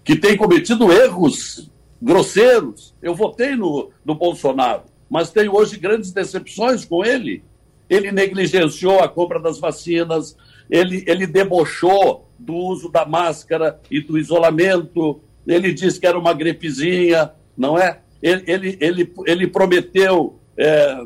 que 0.04 0.16
tem 0.16 0.36
cometido 0.36 0.92
erros 0.92 1.70
grosseiros. 2.02 2.96
Eu 3.02 3.14
votei 3.14 3.56
no, 3.56 3.92
no 4.04 4.16
Bolsonaro, 4.16 4.84
mas 5.10 5.32
tenho 5.32 5.56
hoje 5.56 5.78
grandes 5.78 6.12
decepções 6.12 6.86
com 6.86 7.06
ele 7.06 7.44
ele 7.92 8.10
negligenciou 8.10 9.02
a 9.02 9.10
compra 9.10 9.38
das 9.38 9.60
vacinas, 9.60 10.38
ele, 10.70 11.04
ele 11.06 11.28
debochou 11.28 12.26
do 12.40 12.54
uso 12.54 12.90
da 12.90 13.06
máscara 13.06 13.82
e 13.92 14.00
do 14.00 14.18
isolamento, 14.18 15.20
ele 15.46 15.74
disse 15.74 16.00
que 16.00 16.08
era 16.08 16.18
uma 16.18 16.34
gripezinha, 16.34 17.34
não 17.58 17.78
é? 17.78 18.00
Ele, 18.24 18.44
ele, 18.48 18.78
ele, 18.80 19.14
ele 19.28 19.48
prometeu 19.48 20.40
é, 20.56 21.06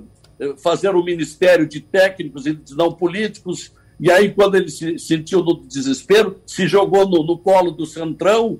fazer 0.61 0.93
um 0.95 1.03
ministério 1.03 1.67
de 1.67 1.81
técnicos 1.81 2.45
e 2.45 2.55
não 2.77 2.93
políticos, 2.93 3.73
e 3.99 4.11
aí, 4.11 4.29
quando 4.31 4.53
ele 4.53 4.69
se 4.69 4.99
sentiu 4.99 5.41
no 5.41 5.63
desespero, 5.65 6.39
se 6.45 6.67
jogou 6.67 7.09
no, 7.09 7.23
no 7.23 7.37
colo 7.37 7.71
do 7.71 7.87
Centrão, 7.87 8.59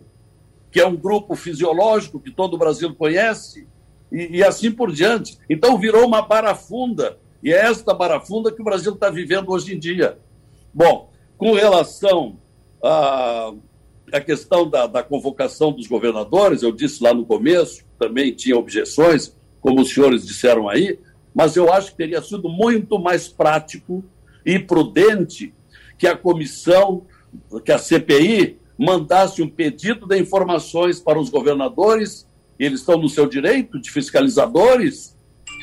que 0.75 0.81
é 0.81 0.85
um 0.85 0.97
grupo 0.97 1.35
fisiológico 1.35 2.19
que 2.19 2.29
todo 2.29 2.55
o 2.55 2.57
Brasil 2.57 2.93
conhece, 2.93 3.65
e, 4.11 4.39
e 4.39 4.43
assim 4.43 4.69
por 4.69 4.91
diante. 4.91 5.37
Então 5.49 5.77
virou 5.77 6.05
uma 6.05 6.21
barafunda, 6.21 7.17
e 7.41 7.53
é 7.53 7.65
esta 7.65 7.93
barafunda 7.93 8.51
que 8.51 8.61
o 8.61 8.65
Brasil 8.65 8.91
está 8.91 9.09
vivendo 9.09 9.51
hoje 9.51 9.73
em 9.73 9.79
dia. 9.79 10.19
Bom, 10.73 11.09
com 11.37 11.53
relação 11.53 12.35
à, 12.83 13.53
à 14.11 14.19
questão 14.19 14.69
da, 14.69 14.85
da 14.85 15.01
convocação 15.01 15.71
dos 15.71 15.87
governadores, 15.87 16.61
eu 16.61 16.73
disse 16.73 17.01
lá 17.01 17.13
no 17.13 17.25
começo, 17.25 17.85
também 17.97 18.33
tinha 18.33 18.57
objeções, 18.57 19.33
como 19.61 19.79
os 19.79 19.93
senhores 19.93 20.25
disseram 20.25 20.67
aí, 20.67 20.99
mas 21.33 21.55
eu 21.55 21.71
acho 21.71 21.91
que 21.91 21.97
teria 21.99 22.21
sido 22.21 22.49
muito 22.49 22.99
mais 22.99 23.29
prático 23.29 24.03
e 24.45 24.59
prudente 24.59 25.53
que 25.97 26.05
a 26.05 26.17
comissão, 26.17 27.03
que 27.63 27.71
a 27.71 27.77
CPI, 27.77 28.59
mandasse 28.77 29.41
um 29.41 29.49
pedido 29.49 30.05
de 30.05 30.19
informações 30.19 30.99
para 30.99 31.19
os 31.19 31.29
governadores, 31.29 32.27
eles 32.59 32.81
estão 32.81 32.97
no 32.97 33.09
seu 33.09 33.27
direito 33.27 33.79
de 33.79 33.89
fiscalizadores, 33.89 35.17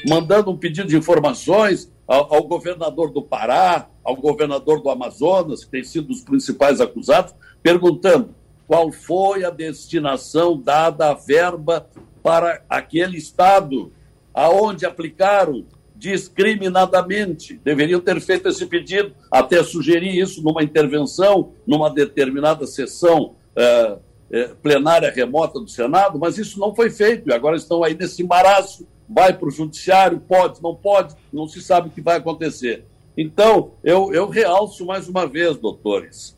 mandando 0.08 0.50
um 0.50 0.56
pedido 0.56 0.88
de 0.88 0.96
informações 0.96 1.90
ao, 2.06 2.34
ao 2.34 2.42
governador 2.44 3.10
do 3.10 3.22
Pará, 3.22 3.88
ao 4.04 4.16
governador 4.16 4.82
do 4.82 4.90
Amazonas, 4.90 5.64
que 5.64 5.70
tem 5.70 5.84
sido 5.84 6.10
os 6.10 6.20
principais 6.20 6.80
acusados, 6.80 7.34
perguntando 7.62 8.34
qual 8.66 8.90
foi 8.90 9.44
a 9.44 9.50
destinação 9.50 10.58
dada 10.58 11.10
à 11.10 11.14
verba 11.14 11.88
para 12.22 12.62
aquele 12.68 13.18
estado, 13.18 13.92
aonde 14.32 14.86
aplicaram 14.86 15.64
discriminadamente. 16.02 17.60
Deveriam 17.62 18.00
ter 18.00 18.20
feito 18.20 18.48
esse 18.48 18.66
pedido, 18.66 19.14
até 19.30 19.62
sugerir 19.62 20.18
isso 20.18 20.42
numa 20.42 20.60
intervenção, 20.60 21.52
numa 21.64 21.88
determinada 21.88 22.66
sessão 22.66 23.36
é, 23.54 23.98
é, 24.32 24.48
plenária 24.60 25.12
remota 25.12 25.60
do 25.60 25.68
Senado, 25.68 26.18
mas 26.18 26.38
isso 26.38 26.58
não 26.58 26.74
foi 26.74 26.90
feito 26.90 27.30
e 27.30 27.32
agora 27.32 27.56
estão 27.56 27.84
aí 27.84 27.94
nesse 27.94 28.20
embaraço. 28.20 28.84
Vai 29.08 29.32
para 29.32 29.46
o 29.46 29.50
judiciário, 29.50 30.18
pode, 30.18 30.60
não 30.60 30.74
pode, 30.74 31.14
não 31.32 31.46
se 31.46 31.62
sabe 31.62 31.86
o 31.86 31.90
que 31.92 32.00
vai 32.00 32.16
acontecer. 32.16 32.84
Então, 33.16 33.74
eu, 33.84 34.12
eu 34.12 34.28
realço 34.28 34.84
mais 34.84 35.08
uma 35.08 35.24
vez, 35.24 35.56
doutores, 35.56 36.36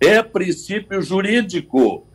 é 0.00 0.22
princípio 0.22 1.02
jurídico 1.02 2.06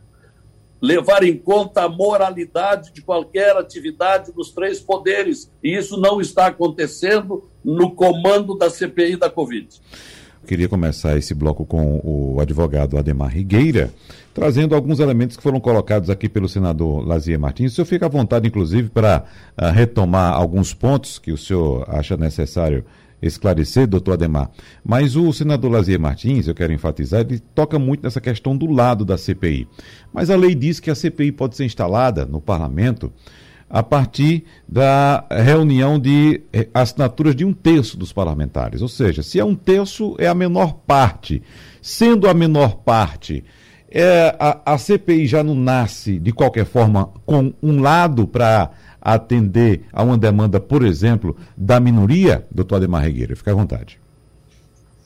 levar 0.80 1.22
em 1.22 1.36
conta 1.36 1.82
a 1.82 1.88
moralidade 1.88 2.92
de 2.92 3.02
qualquer 3.02 3.56
atividade 3.56 4.32
dos 4.32 4.50
três 4.50 4.80
poderes. 4.80 5.50
E 5.62 5.76
isso 5.76 6.00
não 6.00 6.20
está 6.20 6.46
acontecendo 6.46 7.48
no 7.64 7.90
comando 7.90 8.56
da 8.56 8.70
CPI 8.70 9.16
da 9.16 9.28
Covid. 9.28 9.68
Queria 10.46 10.68
começar 10.68 11.16
esse 11.18 11.34
bloco 11.34 11.66
com 11.66 12.00
o 12.02 12.40
advogado 12.40 12.96
Ademar 12.96 13.28
Rigueira, 13.28 13.92
trazendo 14.32 14.74
alguns 14.74 14.98
elementos 14.98 15.36
que 15.36 15.42
foram 15.42 15.60
colocados 15.60 16.08
aqui 16.08 16.28
pelo 16.28 16.48
senador 16.48 17.06
Lazier 17.06 17.38
Martins. 17.38 17.72
O 17.72 17.74
senhor 17.76 17.86
fica 17.86 18.06
à 18.06 18.08
vontade, 18.08 18.48
inclusive, 18.48 18.88
para 18.88 19.24
uh, 19.56 19.66
retomar 19.66 20.32
alguns 20.32 20.72
pontos 20.72 21.18
que 21.18 21.30
o 21.30 21.36
senhor 21.36 21.84
acha 21.88 22.16
necessário 22.16 22.84
esclarecer, 23.22 23.86
doutor 23.86 24.14
Ademar. 24.14 24.50
Mas 24.84 25.16
o 25.16 25.32
senador 25.32 25.70
Lazier 25.70 26.00
Martins, 26.00 26.48
eu 26.48 26.54
quero 26.54 26.72
enfatizar, 26.72 27.20
ele 27.20 27.38
toca 27.54 27.78
muito 27.78 28.02
nessa 28.02 28.20
questão 28.20 28.56
do 28.56 28.70
lado 28.70 29.04
da 29.04 29.18
CPI. 29.18 29.68
Mas 30.12 30.30
a 30.30 30.36
lei 30.36 30.54
diz 30.54 30.80
que 30.80 30.90
a 30.90 30.94
CPI 30.94 31.32
pode 31.32 31.56
ser 31.56 31.64
instalada 31.64 32.24
no 32.24 32.40
parlamento 32.40 33.12
a 33.70 33.84
partir 33.84 34.44
da 34.68 35.24
reunião 35.30 35.96
de 35.96 36.42
eh, 36.52 36.68
assinaturas 36.74 37.36
de 37.36 37.44
um 37.44 37.52
terço 37.52 37.96
dos 37.96 38.12
parlamentares. 38.12 38.82
Ou 38.82 38.88
seja, 38.88 39.22
se 39.22 39.38
é 39.38 39.44
um 39.44 39.54
terço, 39.54 40.16
é 40.18 40.26
a 40.26 40.34
menor 40.34 40.80
parte. 40.86 41.40
Sendo 41.80 42.28
a 42.28 42.34
menor 42.34 42.78
parte, 42.78 43.44
é, 43.88 44.34
a, 44.38 44.74
a 44.74 44.78
CPI 44.78 45.26
já 45.26 45.44
não 45.44 45.54
nasce, 45.54 46.18
de 46.18 46.32
qualquer 46.32 46.64
forma, 46.64 47.10
com 47.24 47.52
um 47.62 47.80
lado 47.80 48.26
para 48.26 48.70
atender 49.00 49.82
a 49.92 50.02
uma 50.02 50.18
demanda, 50.18 50.60
por 50.60 50.84
exemplo, 50.84 51.36
da 51.56 51.80
minoria, 51.80 52.46
doutor 52.50 52.76
Ademar 52.76 53.02
Regueira? 53.02 53.34
Fique 53.34 53.50
à 53.50 53.54
vontade. 53.54 53.98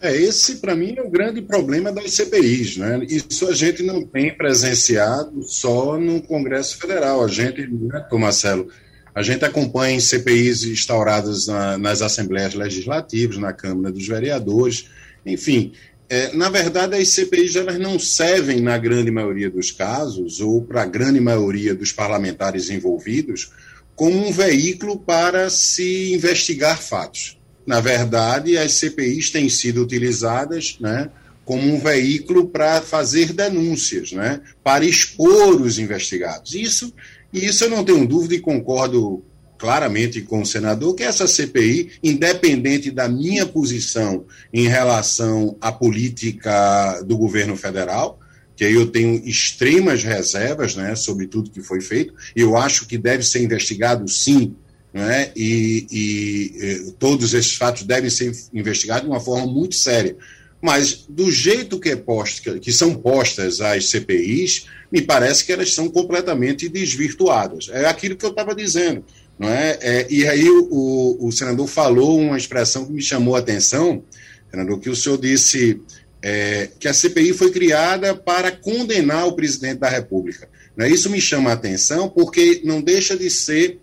É, 0.00 0.14
esse, 0.14 0.56
para 0.56 0.76
mim, 0.76 0.94
é 0.98 1.02
o 1.02 1.08
grande 1.08 1.40
problema 1.40 1.90
das 1.90 2.12
CPIs. 2.12 2.76
Né? 2.76 3.06
Isso 3.08 3.48
a 3.48 3.54
gente 3.54 3.82
não 3.82 4.04
tem 4.04 4.36
presenciado 4.36 5.42
só 5.44 5.98
no 5.98 6.20
Congresso 6.20 6.76
Federal. 6.76 7.24
A 7.24 7.28
gente, 7.28 7.66
né, 7.66 8.04
Marcelo, 8.12 8.68
a 9.14 9.22
gente 9.22 9.46
acompanha 9.46 9.98
CPIs 9.98 10.64
instauradas 10.64 11.46
na, 11.46 11.78
nas 11.78 12.02
Assembleias 12.02 12.52
Legislativas, 12.52 13.38
na 13.38 13.52
Câmara 13.52 13.90
dos 13.92 14.06
Vereadores, 14.06 14.90
enfim. 15.24 15.72
É, 16.06 16.36
na 16.36 16.50
verdade, 16.50 16.96
as 16.96 17.08
CPIs 17.08 17.56
elas 17.56 17.78
não 17.78 17.98
servem, 17.98 18.60
na 18.60 18.76
grande 18.76 19.10
maioria 19.10 19.48
dos 19.48 19.70
casos, 19.70 20.40
ou 20.40 20.60
para 20.60 20.82
a 20.82 20.86
grande 20.86 21.20
maioria 21.20 21.74
dos 21.74 21.92
parlamentares 21.92 22.68
envolvidos, 22.68 23.52
como 23.96 24.26
um 24.26 24.32
veículo 24.32 24.98
para 24.98 25.48
se 25.50 26.12
investigar 26.12 26.80
fatos. 26.80 27.38
Na 27.66 27.80
verdade, 27.80 28.58
as 28.58 28.74
CPIs 28.74 29.30
têm 29.30 29.48
sido 29.48 29.82
utilizadas 29.82 30.76
né, 30.80 31.10
como 31.44 31.72
um 31.72 31.78
veículo 31.78 32.48
para 32.48 32.80
fazer 32.80 33.32
denúncias, 33.32 34.12
né, 34.12 34.40
para 34.62 34.84
expor 34.84 35.60
os 35.60 35.78
investigados. 35.78 36.54
Isso, 36.54 36.92
isso 37.32 37.64
eu 37.64 37.70
não 37.70 37.84
tenho 37.84 38.06
dúvida 38.06 38.34
e 38.34 38.40
concordo 38.40 39.22
claramente 39.56 40.20
com 40.20 40.42
o 40.42 40.46
senador 40.46 40.94
que 40.94 41.02
essa 41.02 41.26
CPI, 41.26 41.92
independente 42.02 42.90
da 42.90 43.08
minha 43.08 43.46
posição 43.46 44.26
em 44.52 44.68
relação 44.68 45.56
à 45.60 45.72
política 45.72 47.00
do 47.02 47.16
governo 47.16 47.56
federal, 47.56 48.18
que 48.56 48.64
aí 48.64 48.74
eu 48.74 48.86
tenho 48.86 49.22
extremas 49.26 50.02
reservas 50.02 50.74
né, 50.74 50.94
sobre 50.94 51.26
tudo 51.26 51.50
que 51.50 51.62
foi 51.62 51.80
feito. 51.80 52.14
Eu 52.34 52.56
acho 52.56 52.86
que 52.86 52.96
deve 52.96 53.22
ser 53.22 53.42
investigado, 53.42 54.08
sim, 54.08 54.54
né, 54.92 55.32
e, 55.34 55.86
e, 55.90 56.88
e 56.88 56.92
todos 56.92 57.34
esses 57.34 57.54
fatos 57.54 57.82
devem 57.82 58.10
ser 58.10 58.32
investigados 58.52 59.04
de 59.04 59.10
uma 59.10 59.20
forma 59.20 59.46
muito 59.46 59.74
séria. 59.74 60.16
Mas 60.62 61.04
do 61.08 61.30
jeito 61.30 61.78
que, 61.78 61.90
é 61.90 61.96
posto, 61.96 62.58
que 62.58 62.72
são 62.72 62.94
postas 62.94 63.60
as 63.60 63.90
CPIs, 63.90 64.66
me 64.90 65.02
parece 65.02 65.44
que 65.44 65.52
elas 65.52 65.74
são 65.74 65.90
completamente 65.90 66.68
desvirtuadas. 66.68 67.68
É 67.70 67.86
aquilo 67.86 68.16
que 68.16 68.24
eu 68.24 68.30
estava 68.30 68.54
dizendo. 68.54 69.04
Não 69.38 69.48
é? 69.48 69.78
é 69.82 70.06
e 70.08 70.26
aí 70.26 70.48
o, 70.48 71.18
o, 71.20 71.32
senador 71.32 71.66
falou 71.66 72.18
uma 72.18 72.38
expressão 72.38 72.86
que 72.86 72.92
me 72.92 73.02
chamou 73.02 73.36
a 73.36 73.40
atenção, 73.40 74.04
senador, 74.50 74.78
que 74.78 74.88
o 74.88 74.96
senhor 74.96 75.18
disse 75.18 75.80
é, 76.26 76.70
que 76.80 76.88
a 76.88 76.94
CPI 76.94 77.34
foi 77.34 77.50
criada 77.50 78.14
para 78.14 78.50
condenar 78.50 79.28
o 79.28 79.34
presidente 79.34 79.80
da 79.80 79.90
República. 79.90 80.48
Né? 80.74 80.88
Isso 80.88 81.10
me 81.10 81.20
chama 81.20 81.50
a 81.50 81.52
atenção 81.52 82.08
porque 82.08 82.62
não 82.64 82.80
deixa 82.80 83.14
de 83.14 83.28
ser 83.28 83.78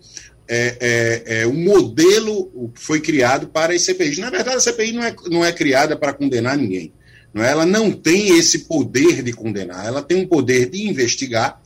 é, 0.48 0.76
é, 0.80 1.42
é, 1.42 1.46
um 1.46 1.54
modelo 1.54 2.72
que 2.74 2.80
foi 2.80 3.00
criado 3.00 3.46
para 3.46 3.72
as 3.72 3.82
CPIs. 3.82 4.18
Na 4.18 4.28
verdade, 4.28 4.56
a 4.56 4.60
CPI 4.60 4.90
não 4.90 5.04
é, 5.04 5.14
não 5.30 5.44
é 5.44 5.52
criada 5.52 5.96
para 5.96 6.12
condenar 6.12 6.58
ninguém. 6.58 6.92
Não 7.32 7.44
é? 7.44 7.50
Ela 7.52 7.64
não 7.64 7.92
tem 7.92 8.36
esse 8.36 8.64
poder 8.64 9.22
de 9.22 9.32
condenar, 9.32 9.86
ela 9.86 10.02
tem 10.02 10.18
um 10.18 10.26
poder 10.26 10.68
de 10.68 10.88
investigar 10.88 11.62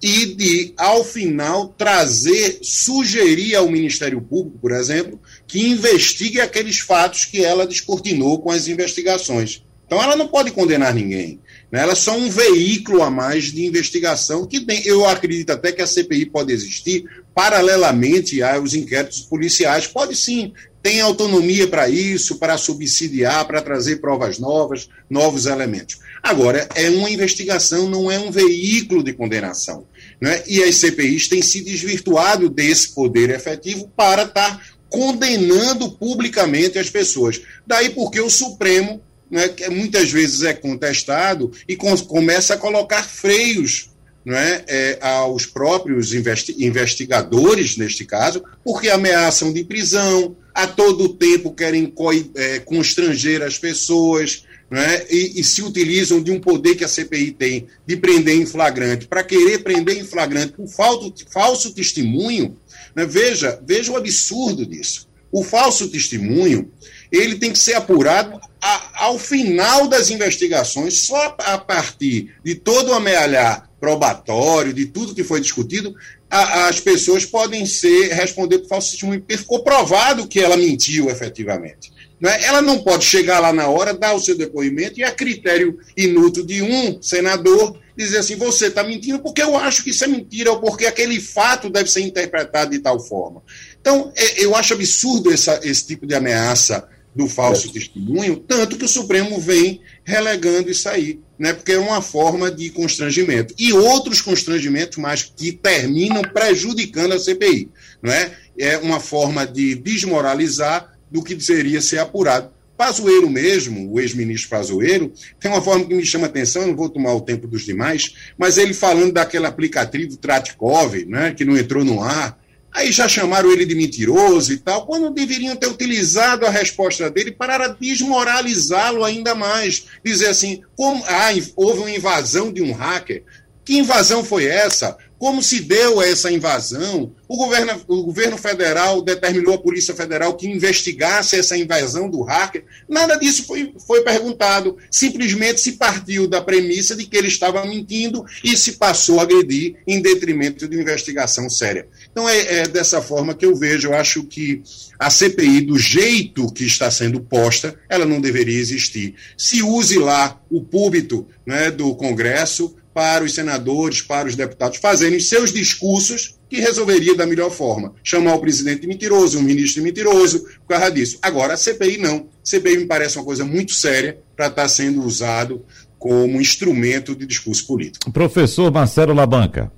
e 0.00 0.26
de, 0.26 0.74
ao 0.76 1.02
final, 1.02 1.68
trazer, 1.68 2.58
sugerir 2.62 3.54
ao 3.54 3.70
Ministério 3.70 4.20
Público, 4.20 4.58
por 4.58 4.72
exemplo, 4.72 5.18
que 5.46 5.66
investigue 5.70 6.38
aqueles 6.38 6.78
fatos 6.80 7.24
que 7.24 7.42
ela 7.42 7.66
descortinou 7.66 8.40
com 8.40 8.50
as 8.50 8.68
investigações. 8.68 9.62
Então 9.88 10.02
ela 10.02 10.14
não 10.14 10.28
pode 10.28 10.50
condenar 10.50 10.94
ninguém. 10.94 11.40
Né? 11.72 11.80
Ela 11.80 11.92
é 11.92 11.96
só 11.96 12.14
um 12.14 12.28
veículo 12.28 13.02
a 13.02 13.10
mais 13.10 13.44
de 13.44 13.64
investigação 13.64 14.46
que 14.46 14.60
tem, 14.60 14.86
eu 14.86 15.06
acredito 15.06 15.50
até 15.50 15.72
que 15.72 15.80
a 15.80 15.86
CPI 15.86 16.26
pode 16.26 16.52
existir 16.52 17.04
paralelamente 17.34 18.42
aos 18.42 18.74
inquéritos 18.74 19.20
policiais. 19.20 19.86
Pode 19.86 20.14
sim, 20.14 20.52
tem 20.82 21.00
autonomia 21.00 21.66
para 21.66 21.88
isso, 21.88 22.36
para 22.36 22.58
subsidiar, 22.58 23.46
para 23.46 23.62
trazer 23.62 23.96
provas 23.96 24.38
novas, 24.38 24.90
novos 25.08 25.46
elementos. 25.46 25.98
Agora, 26.22 26.68
é 26.74 26.90
uma 26.90 27.10
investigação, 27.10 27.88
não 27.88 28.10
é 28.10 28.18
um 28.18 28.30
veículo 28.30 29.02
de 29.02 29.14
condenação. 29.14 29.86
Né? 30.20 30.42
E 30.46 30.62
as 30.62 30.74
CPIs 30.74 31.28
têm 31.28 31.40
se 31.40 31.62
desvirtuado 31.62 32.50
desse 32.50 32.94
poder 32.94 33.30
efetivo 33.30 33.90
para 33.96 34.24
estar 34.24 34.60
condenando 34.90 35.90
publicamente 35.92 36.78
as 36.78 36.90
pessoas. 36.90 37.40
Daí 37.66 37.90
porque 37.90 38.20
o 38.20 38.28
Supremo 38.28 39.00
né, 39.30 39.48
que 39.48 39.68
muitas 39.68 40.10
vezes 40.10 40.42
é 40.42 40.52
contestado 40.52 41.52
e 41.68 41.76
com, 41.76 41.96
começa 41.98 42.54
a 42.54 42.58
colocar 42.58 43.02
freios 43.02 43.90
é, 44.26 44.64
é, 44.66 44.98
aos 45.00 45.46
próprios 45.46 46.12
investi 46.12 46.54
investigadores, 46.58 47.76
neste 47.76 48.04
caso, 48.04 48.42
porque 48.64 48.88
ameaçam 48.90 49.52
de 49.52 49.64
prisão, 49.64 50.36
a 50.54 50.66
todo 50.66 51.14
tempo 51.14 51.54
querem 51.54 51.92
é, 52.34 52.58
constranger 52.58 53.42
as 53.42 53.58
pessoas, 53.58 54.44
é, 54.70 55.06
e, 55.08 55.40
e, 55.40 55.44
se 55.44 55.62
utilizam 55.62 56.22
de 56.22 56.30
um 56.30 56.38
poder 56.38 56.74
que 56.74 56.84
a 56.84 56.88
CPI 56.88 57.30
tem 57.32 57.66
de 57.86 57.96
prender 57.96 58.36
em 58.36 58.44
flagrante, 58.44 59.06
para 59.06 59.24
querer 59.24 59.60
prender 59.60 59.96
em 59.96 60.04
flagrante 60.04 60.52
por 60.52 60.68
falso, 60.68 61.14
falso 61.30 61.72
testemunho. 61.72 62.54
Né, 62.94 63.06
veja, 63.06 63.58
veja 63.64 63.92
o 63.92 63.96
absurdo 63.96 64.66
disso. 64.66 65.08
O 65.32 65.42
falso 65.42 65.88
testemunho 65.88 66.70
ele 67.10 67.36
tem 67.36 67.50
que 67.50 67.58
ser 67.58 67.74
apurado 67.74 68.38
a, 68.60 69.04
ao 69.06 69.18
final 69.18 69.86
das 69.86 70.10
investigações, 70.10 71.00
só 71.00 71.36
a 71.38 71.58
partir 71.58 72.34
de 72.44 72.54
todo 72.54 72.90
o 72.90 72.94
amealhar 72.94 73.68
probatório, 73.80 74.72
de 74.72 74.86
tudo 74.86 75.14
que 75.14 75.22
foi 75.22 75.40
discutido, 75.40 75.94
a, 76.30 76.68
as 76.68 76.80
pessoas 76.80 77.24
podem 77.24 77.64
ser 77.64 78.12
responder 78.12 78.58
por 78.58 78.68
falso 78.68 78.90
testemunho, 78.90 79.20
porque 79.20 79.38
ficou 79.38 79.62
provado 79.62 80.26
que 80.26 80.40
ela 80.40 80.56
mentiu 80.56 81.08
efetivamente. 81.08 81.92
Não 82.20 82.28
é? 82.28 82.44
Ela 82.44 82.60
não 82.60 82.80
pode 82.80 83.04
chegar 83.04 83.38
lá 83.38 83.52
na 83.52 83.68
hora, 83.68 83.94
dar 83.94 84.12
o 84.14 84.20
seu 84.20 84.36
depoimento 84.36 84.98
e, 84.98 85.04
a 85.04 85.10
critério 85.10 85.78
inútil 85.96 86.44
de 86.44 86.60
um 86.62 87.00
senador, 87.00 87.78
dizer 87.96 88.18
assim: 88.18 88.34
você 88.34 88.66
está 88.66 88.82
mentindo 88.82 89.20
porque 89.20 89.40
eu 89.40 89.56
acho 89.56 89.84
que 89.84 89.90
isso 89.90 90.02
é 90.02 90.08
mentira, 90.08 90.50
ou 90.50 90.60
porque 90.60 90.86
aquele 90.86 91.20
fato 91.20 91.70
deve 91.70 91.88
ser 91.88 92.00
interpretado 92.00 92.72
de 92.72 92.80
tal 92.80 92.98
forma. 92.98 93.40
Então, 93.80 94.12
é, 94.16 94.44
eu 94.44 94.56
acho 94.56 94.74
absurdo 94.74 95.32
essa, 95.32 95.60
esse 95.62 95.86
tipo 95.86 96.06
de 96.06 96.14
ameaça 96.14 96.88
do 97.14 97.28
falso 97.28 97.72
testemunho, 97.72 98.36
tanto 98.36 98.76
que 98.76 98.84
o 98.84 98.88
Supremo 98.88 99.40
vem 99.40 99.80
relegando 100.04 100.70
isso 100.70 100.88
aí, 100.88 101.20
né? 101.38 101.52
Porque 101.52 101.72
é 101.72 101.78
uma 101.78 102.00
forma 102.00 102.50
de 102.50 102.70
constrangimento. 102.70 103.54
E 103.58 103.72
outros 103.72 104.20
constrangimentos 104.20 104.98
mais 104.98 105.22
que 105.22 105.52
terminam 105.52 106.22
prejudicando 106.22 107.12
a 107.12 107.18
CPI, 107.18 107.70
não 108.02 108.12
é? 108.12 108.32
É 108.58 108.78
uma 108.78 109.00
forma 109.00 109.46
de 109.46 109.74
desmoralizar 109.74 110.96
do 111.10 111.22
que 111.22 111.34
deveria 111.34 111.80
ser 111.80 111.98
apurado. 111.98 112.50
Pazueiro 112.76 113.28
mesmo, 113.28 113.92
o 113.92 113.98
ex-ministro 113.98 114.50
Pazueiro, 114.50 115.12
tem 115.40 115.50
uma 115.50 115.60
forma 115.60 115.84
que 115.84 115.94
me 115.94 116.06
chama 116.06 116.26
atenção, 116.26 116.64
não 116.64 116.76
vou 116.76 116.88
tomar 116.88 117.12
o 117.12 117.20
tempo 117.20 117.48
dos 117.48 117.64
demais, 117.64 118.14
mas 118.38 118.56
ele 118.56 118.72
falando 118.72 119.12
daquele 119.12 119.46
aplicativo 119.46 120.16
Tratkov, 120.16 120.94
né, 121.06 121.34
que 121.34 121.44
não 121.44 121.56
entrou 121.56 121.84
no 121.84 122.00
ar, 122.00 122.38
Aí 122.78 122.92
já 122.92 123.08
chamaram 123.08 123.50
ele 123.50 123.66
de 123.66 123.74
mentiroso 123.74 124.52
e 124.52 124.56
tal, 124.56 124.86
quando 124.86 125.10
deveriam 125.10 125.56
ter 125.56 125.66
utilizado 125.66 126.46
a 126.46 126.50
resposta 126.50 127.10
dele 127.10 127.32
para 127.32 127.66
desmoralizá-lo 127.66 129.02
ainda 129.02 129.34
mais. 129.34 129.86
Dizer 130.04 130.28
assim, 130.28 130.62
como 130.76 131.02
ah, 131.08 131.30
houve 131.56 131.80
uma 131.80 131.90
invasão 131.90 132.52
de 132.52 132.62
um 132.62 132.72
hacker. 132.72 133.24
Que 133.68 133.76
invasão 133.76 134.24
foi 134.24 134.46
essa? 134.46 134.96
Como 135.18 135.42
se 135.42 135.60
deu 135.60 136.00
essa 136.00 136.32
invasão? 136.32 137.12
O 137.28 137.36
governo, 137.36 137.78
o 137.86 138.02
governo 138.04 138.38
federal 138.38 139.02
determinou 139.02 139.56
à 139.56 139.58
Polícia 139.58 139.94
Federal 139.94 140.34
que 140.38 140.48
investigasse 140.48 141.36
essa 141.36 141.54
invasão 141.54 142.08
do 142.08 142.22
hacker. 142.22 142.64
Nada 142.88 143.16
disso 143.16 143.44
foi, 143.44 143.74
foi 143.86 144.00
perguntado. 144.02 144.78
Simplesmente 144.90 145.60
se 145.60 145.72
partiu 145.72 146.26
da 146.26 146.40
premissa 146.40 146.96
de 146.96 147.04
que 147.04 147.14
ele 147.14 147.28
estava 147.28 147.62
mentindo 147.66 148.24
e 148.42 148.56
se 148.56 148.78
passou 148.78 149.20
a 149.20 149.24
agredir 149.24 149.76
em 149.86 150.00
detrimento 150.00 150.66
de 150.66 150.80
investigação 150.80 151.50
séria. 151.50 151.86
Então 152.10 152.26
é, 152.26 152.60
é 152.60 152.68
dessa 152.68 153.02
forma 153.02 153.34
que 153.34 153.44
eu 153.44 153.54
vejo. 153.54 153.88
Eu 153.88 153.94
acho 153.94 154.24
que 154.24 154.62
a 154.98 155.10
CPI, 155.10 155.60
do 155.60 155.78
jeito 155.78 156.50
que 156.52 156.64
está 156.64 156.90
sendo 156.90 157.20
posta, 157.20 157.78
ela 157.86 158.06
não 158.06 158.18
deveria 158.18 158.58
existir. 158.58 159.14
Se 159.36 159.62
use 159.62 159.98
lá 159.98 160.40
o 160.50 160.62
púlpito 160.62 161.26
né, 161.44 161.70
do 161.70 161.94
Congresso 161.94 162.74
para 162.98 163.22
os 163.22 163.32
senadores, 163.32 164.02
para 164.02 164.26
os 164.26 164.34
deputados 164.34 164.78
fazerem 164.78 165.20
seus 165.20 165.52
discursos 165.52 166.36
que 166.50 166.58
resolveria 166.58 167.16
da 167.16 167.24
melhor 167.24 167.48
forma. 167.48 167.94
Chamar 168.02 168.34
o 168.34 168.40
presidente 168.40 168.80
de 168.80 168.88
mentiroso, 168.88 169.38
o 169.38 169.42
ministro 169.42 169.80
de 169.80 169.86
mentiroso, 169.86 170.42
por 170.66 170.76
causa 170.76 170.90
disso. 170.90 171.16
Agora, 171.22 171.54
a 171.54 171.56
CPI 171.56 171.98
não. 171.98 172.16
A 172.16 172.22
CPI 172.42 172.78
me 172.78 172.86
parece 172.86 173.16
uma 173.16 173.24
coisa 173.24 173.44
muito 173.44 173.70
séria 173.70 174.18
para 174.34 174.48
estar 174.48 174.62
tá 174.62 174.68
sendo 174.68 175.00
usado 175.04 175.64
como 175.96 176.40
instrumento 176.40 177.14
de 177.14 177.24
discurso 177.24 177.68
político. 177.68 178.10
Professor 178.10 178.72
Marcelo 178.72 179.14
Labanca. 179.14 179.70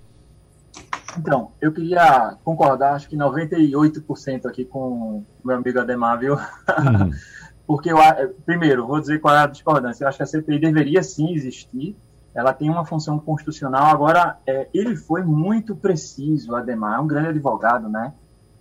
Então, 1.19 1.51
eu 1.61 1.73
queria 1.73 2.39
concordar, 2.43 2.95
acho 2.95 3.07
que 3.07 3.19
98% 3.19 4.47
aqui 4.47 4.65
com 4.65 4.79
o 4.79 5.27
meu 5.45 5.57
amigo 5.57 5.79
Ademar, 5.79 6.19
viu? 6.19 6.37
Uhum. 6.37 7.11
Porque, 7.69 7.93
eu, 7.93 7.99
primeiro, 8.47 8.87
vou 8.87 8.99
dizer 8.99 9.21
qual 9.21 9.35
é 9.37 9.41
a 9.41 9.47
discordância. 9.47 10.05
Eu 10.05 10.09
acho 10.09 10.17
que 10.17 10.23
a 10.23 10.27
CPI 10.27 10.59
deveria 10.59 11.03
sim 11.03 11.35
existir, 11.35 11.95
ela 12.35 12.53
tem 12.53 12.71
uma 12.71 12.85
função 12.85 13.19
constitucional. 13.19 13.87
Agora, 13.87 14.39
é, 14.47 14.69
ele 14.73 14.97
foi 14.97 15.23
muito 15.23 15.75
preciso, 15.75 16.55
Ademar, 16.55 16.99
é 16.99 17.01
um 17.01 17.07
grande 17.07 17.29
advogado, 17.29 17.89
né? 17.89 18.13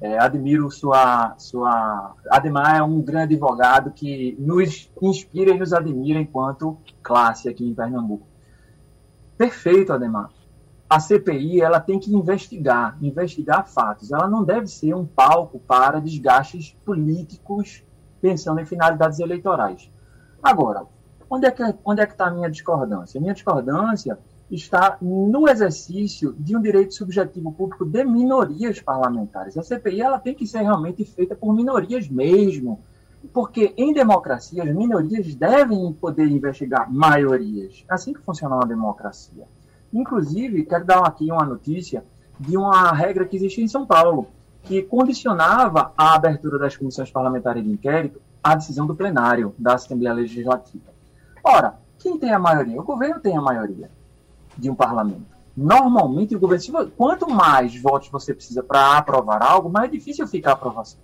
É, 0.02 0.18
admiro 0.18 0.72
sua, 0.72 1.36
sua. 1.38 2.16
Ademar 2.30 2.78
é 2.78 2.84
um 2.84 3.02
grande 3.02 3.34
advogado 3.36 3.92
que 3.92 4.36
nos 4.40 4.90
inspira 5.02 5.52
e 5.52 5.60
nos 5.60 5.74
admira 5.74 6.20
enquanto 6.20 6.78
classe 7.04 7.50
aqui 7.50 7.68
em 7.68 7.76
Pernambuco. 7.76 8.26
Perfeito, 9.38 9.92
Ademar. 9.92 10.30
A 10.90 11.00
CPI 11.00 11.62
ela 11.62 11.80
tem 11.80 12.00
que 12.00 12.16
investigar, 12.16 12.98
investigar 13.02 13.68
fatos. 13.68 14.12
Ela 14.12 14.28
não 14.28 14.44
deve 14.44 14.68
ser 14.68 14.96
um 14.96 15.06
palco 15.06 15.60
para 15.60 16.00
desgastes 16.00 16.76
políticos 16.84 17.84
pensando 18.22 18.60
em 18.60 18.66
finalidades 18.66 19.20
eleitorais. 19.20 19.92
Agora, 20.42 20.86
Onde 21.30 21.46
é 21.46 21.52
que 21.52 21.64
onde 21.86 22.02
é 22.02 22.06
que 22.06 22.14
está 22.14 22.28
a 22.28 22.32
minha 22.32 22.50
discordância? 22.50 23.20
A 23.20 23.22
minha 23.22 23.34
discordância 23.34 24.18
está 24.50 24.98
no 25.00 25.48
exercício 25.48 26.34
de 26.40 26.58
um 26.58 26.62
direito 26.62 26.96
subjetivo 26.96 27.52
público 27.52 27.86
de 27.86 28.04
minorias 28.04 28.82
parlamentares. 28.82 29.56
A 29.58 29.62
CPI 29.62 30.02
ela 30.02 30.18
tem 30.18 30.34
que 30.34 30.48
ser 30.48 30.62
realmente 30.62 31.06
feita 31.06 31.36
por 31.36 31.54
minorias 31.54 32.10
mesmo, 32.10 32.80
porque 33.32 33.74
em 33.78 33.94
democracia 33.94 34.64
as 34.64 34.74
minorias 34.74 35.36
devem 35.36 35.94
poder 35.94 36.26
investigar 36.28 36.92
maiorias. 36.92 37.86
É 37.88 37.94
assim 37.94 38.12
que 38.12 38.22
funciona 38.22 38.56
uma 38.56 38.66
democracia. 38.66 39.46
Inclusive, 39.94 40.66
quero 40.66 40.86
dar 40.86 41.06
aqui 41.06 41.32
uma 41.32 41.46
notícia 41.46 42.04
de 42.40 42.58
uma 42.58 42.92
regra 42.92 43.26
que 43.26 43.36
existe 43.36 43.62
em 43.62 43.68
São 43.68 43.86
Paulo, 43.86 44.28
que 44.64 44.82
condicionava 44.82 45.94
a 45.96 46.16
abertura 46.16 46.58
das 46.58 46.76
comissões 46.76 47.12
parlamentares 47.12 47.64
de 47.64 47.72
inquérito 47.72 48.20
à 48.44 48.56
decisão 48.56 48.88
do 48.88 48.96
plenário 48.96 49.54
da 49.60 49.76
Assembleia 49.76 50.14
Legislativa. 50.14 50.99
Ora, 51.52 51.80
quem 51.98 52.16
tem 52.20 52.32
a 52.32 52.38
maioria? 52.38 52.80
O 52.80 52.84
governo 52.84 53.20
tem 53.20 53.36
a 53.36 53.42
maioria 53.42 53.90
de 54.56 54.70
um 54.70 54.76
parlamento. 54.76 55.26
Normalmente, 55.58 56.36
o 56.36 56.40
governo, 56.40 56.92
quanto 56.96 57.28
mais 57.28 57.76
votos 57.82 58.08
você 58.10 58.36
precisa 58.36 58.62
para 58.62 58.98
aprovar 58.98 59.42
algo, 59.42 59.68
mais 59.68 59.92
difícil 59.92 60.28
fica 60.28 60.52
a 60.52 60.54
aprovação. 60.54 61.00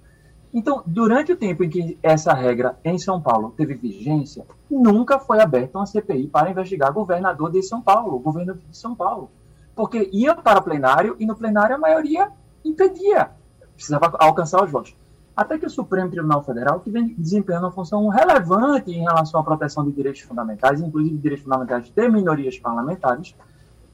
Então, 0.54 0.84
durante 0.86 1.32
o 1.32 1.36
tempo 1.36 1.64
em 1.64 1.70
que 1.70 1.98
essa 2.02 2.32
regra 2.32 2.78
em 2.86 3.00
São 3.00 3.20
Paulo 3.20 3.56
teve 3.58 3.74
vigência, 3.74 4.46
nunca 4.70 5.18
foi 5.18 5.42
aberta 5.42 5.80
uma 5.80 5.88
CPI 5.88 6.28
para 6.28 6.52
investigar 6.52 6.94
governador 6.94 7.52
de 7.52 7.64
São 7.64 7.82
Paulo, 7.82 8.20
governo 8.20 8.54
de 8.54 8.78
São 8.78 8.94
Paulo. 8.94 9.32
Porque 9.76 10.12
ia 10.14 10.36
para 10.36 10.60
o 10.60 10.64
plenário 10.64 11.16
e 11.20 11.26
no 11.26 11.36
plenário 11.36 11.76
a 11.76 11.80
maioria 11.80 12.32
impedia, 12.64 13.32
precisava 13.76 14.16
alcançar 14.20 14.64
os 14.64 14.70
votos 14.70 14.96
até 15.36 15.58
que 15.58 15.66
o 15.66 15.70
Supremo 15.70 16.10
Tribunal 16.10 16.44
Federal, 16.44 16.80
que 16.80 16.90
vem 16.90 17.14
desempenhando 17.18 17.66
uma 17.66 17.72
função 17.72 18.08
relevante 18.08 18.92
em 18.92 19.02
relação 19.02 19.40
à 19.40 19.44
proteção 19.44 19.84
de 19.84 19.92
direitos 19.92 20.22
fundamentais, 20.22 20.80
inclusive 20.80 21.18
direitos 21.18 21.44
fundamentais 21.44 21.92
de 21.94 22.10
minorias 22.10 22.58
parlamentares, 22.58 23.36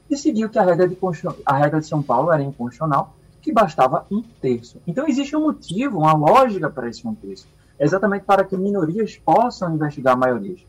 decidiu 0.08 0.48
que 0.48 0.58
a 0.58 0.62
regra 0.62 0.86
de, 0.86 0.96
a 1.44 1.56
regra 1.56 1.80
de 1.80 1.86
São 1.86 2.02
Paulo 2.02 2.32
era 2.32 2.42
inconstitucional, 2.42 3.16
que 3.40 3.52
bastava 3.52 4.06
um 4.10 4.22
terço. 4.22 4.80
Então 4.86 5.08
existe 5.08 5.34
um 5.34 5.42
motivo, 5.42 5.98
uma 5.98 6.14
lógica 6.14 6.70
para 6.70 6.88
esse 6.88 7.06
um 7.06 7.14
terço, 7.14 7.48
exatamente 7.78 8.24
para 8.24 8.44
que 8.44 8.56
minorias 8.56 9.16
possam 9.16 9.74
investigar 9.74 10.16
maiorias. 10.16 10.60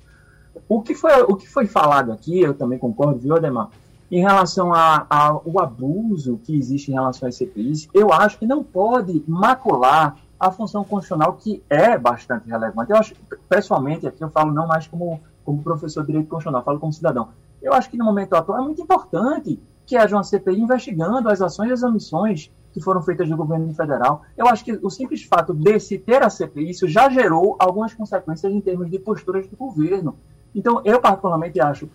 O 0.67 0.82
que 0.82 0.95
foi, 0.95 1.21
o 1.21 1.36
que 1.36 1.47
foi 1.47 1.67
falado 1.67 2.11
aqui, 2.11 2.41
eu 2.41 2.53
também 2.53 2.80
concordo, 2.80 3.19
viu, 3.19 3.36
Ademar? 3.36 3.69
Em 4.11 4.21
relação 4.21 4.71
ao 4.74 5.59
abuso 5.59 6.39
que 6.43 6.55
existe 6.55 6.91
em 6.91 6.93
relação 6.93 7.28
às 7.28 7.36
CPIs, 7.36 7.89
eu 7.93 8.11
acho 8.11 8.38
que 8.38 8.45
não 8.45 8.63
pode 8.63 9.24
macular 9.28 10.17
a 10.39 10.51
função 10.51 10.84
constitucional 10.84 11.34
que 11.34 11.63
é 11.69 11.97
bastante 11.97 12.49
relevante. 12.49 12.91
Eu 12.91 12.97
acho, 12.97 13.15
pessoalmente, 13.47 14.07
aqui 14.07 14.23
eu 14.23 14.29
falo 14.29 14.51
não 14.51 14.67
mais 14.67 14.88
como, 14.88 15.21
como 15.45 15.63
professor 15.63 16.01
de 16.01 16.07
direito 16.07 16.27
constitucional, 16.27 16.63
falo 16.63 16.79
como 16.79 16.91
cidadão. 16.91 17.29
Eu 17.61 17.73
acho 17.73 17.89
que 17.89 17.97
no 17.97 18.05
momento 18.05 18.36
atual 18.36 18.59
é 18.59 18.61
muito 18.61 18.81
importante 18.81 19.59
que 19.86 19.95
haja 19.95 20.15
uma 20.15 20.23
CPI 20.23 20.61
investigando 20.61 21.29
as 21.29 21.41
ações 21.41 21.69
e 21.69 21.73
as 21.73 21.84
omissões 21.84 22.51
que 22.73 22.81
foram 22.81 23.01
feitas 23.01 23.29
no 23.29 23.38
governo 23.38 23.71
federal. 23.73 24.23
Eu 24.36 24.47
acho 24.47 24.65
que 24.65 24.73
o 24.81 24.89
simples 24.89 25.23
fato 25.23 25.53
de 25.53 25.79
se 25.79 25.97
ter 25.97 26.23
a 26.23 26.29
CPI, 26.29 26.71
isso 26.71 26.88
já 26.88 27.09
gerou 27.09 27.55
algumas 27.59 27.93
consequências 27.93 28.51
em 28.51 28.59
termos 28.59 28.89
de 28.89 28.97
posturas 28.97 29.47
do 29.47 29.55
governo. 29.55 30.17
Então, 30.55 30.81
eu 30.84 30.99
particularmente 30.99 31.61
acho, 31.61 31.89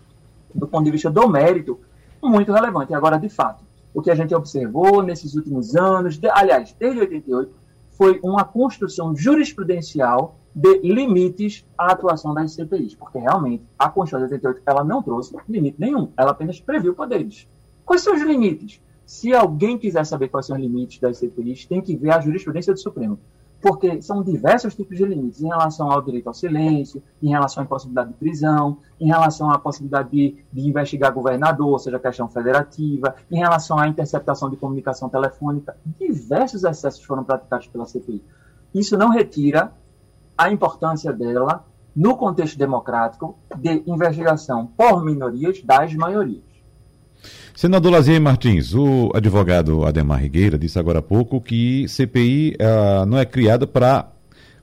do 0.55 0.67
ponto 0.67 0.85
de 0.85 0.91
vista 0.91 1.09
do 1.09 1.27
mérito, 1.27 1.79
muito 2.23 2.51
relevante. 2.51 2.93
Agora, 2.93 3.17
de 3.17 3.29
fato, 3.29 3.63
o 3.93 4.01
que 4.01 4.09
a 4.09 4.15
gente 4.15 4.33
observou 4.33 5.01
nesses 5.01 5.35
últimos 5.35 5.75
anos, 5.75 6.17
de, 6.17 6.29
aliás, 6.29 6.75
desde 6.79 6.99
88, 6.99 7.53
foi 7.99 8.17
uma 8.23 8.45
construção 8.45 9.13
jurisprudencial 9.13 10.39
de 10.55 10.79
limites 10.79 11.65
à 11.77 11.91
atuação 11.91 12.33
das 12.33 12.53
CPIs, 12.53 12.95
porque 12.95 13.19
realmente 13.19 13.65
a 13.77 13.89
Constituição 13.89 14.25
de 14.25 14.35
88 14.35 14.61
ela 14.65 14.85
não 14.85 15.03
trouxe 15.03 15.35
limite 15.49 15.75
nenhum, 15.77 16.09
ela 16.15 16.31
apenas 16.31 16.61
previu 16.61 16.95
poderes. 16.95 17.45
Quais 17.85 18.01
são 18.01 18.15
os 18.15 18.21
limites? 18.21 18.81
Se 19.05 19.33
alguém 19.33 19.77
quiser 19.77 20.05
saber 20.05 20.29
quais 20.29 20.45
são 20.45 20.55
os 20.55 20.61
limites 20.61 20.97
das 21.01 21.17
CPIs, 21.17 21.65
tem 21.65 21.81
que 21.81 21.93
ver 21.97 22.11
a 22.11 22.21
jurisprudência 22.21 22.73
do 22.73 22.79
Supremo 22.79 23.19
porque 23.61 24.01
são 24.01 24.23
diversos 24.23 24.75
tipos 24.75 24.97
de 24.97 25.05
limites 25.05 25.41
em 25.41 25.47
relação 25.47 25.91
ao 25.91 26.01
direito 26.01 26.27
ao 26.27 26.33
silêncio, 26.33 27.03
em 27.21 27.29
relação 27.29 27.63
à 27.63 27.65
possibilidade 27.65 28.09
de 28.09 28.15
prisão, 28.15 28.77
em 28.99 29.07
relação 29.07 29.51
à 29.51 29.59
possibilidade 29.59 30.09
de, 30.09 30.37
de 30.51 30.67
investigar 30.67 31.13
governador, 31.13 31.67
ou 31.67 31.79
seja, 31.79 31.99
questão 31.99 32.27
federativa, 32.29 33.15
em 33.29 33.37
relação 33.37 33.77
à 33.77 33.87
interceptação 33.87 34.49
de 34.49 34.57
comunicação 34.57 35.09
telefônica. 35.09 35.75
Diversos 35.99 36.63
excessos 36.63 37.03
foram 37.03 37.23
praticados 37.23 37.67
pela 37.67 37.85
CPI. 37.85 38.23
Isso 38.73 38.97
não 38.97 39.09
retira 39.09 39.73
a 40.37 40.49
importância 40.49 41.11
dela 41.11 41.65
no 41.95 42.15
contexto 42.15 42.57
democrático 42.57 43.37
de 43.57 43.83
investigação 43.85 44.67
por 44.67 45.03
minorias 45.03 45.61
das 45.63 45.93
maiorias. 45.95 46.48
Senador 47.59 47.91
Lazier 47.91 48.21
Martins, 48.21 48.73
o 48.73 49.11
advogado 49.13 49.83
Ademar 49.83 50.21
Rigueira 50.21 50.57
disse 50.57 50.79
agora 50.79 50.99
há 50.99 51.01
pouco 51.01 51.41
que 51.41 51.85
CPI 51.89 52.51
uh, 52.51 53.01
ah, 53.01 53.05
não 53.05 53.17
é 53.17 53.25
criada 53.25 53.67
para 53.67 54.07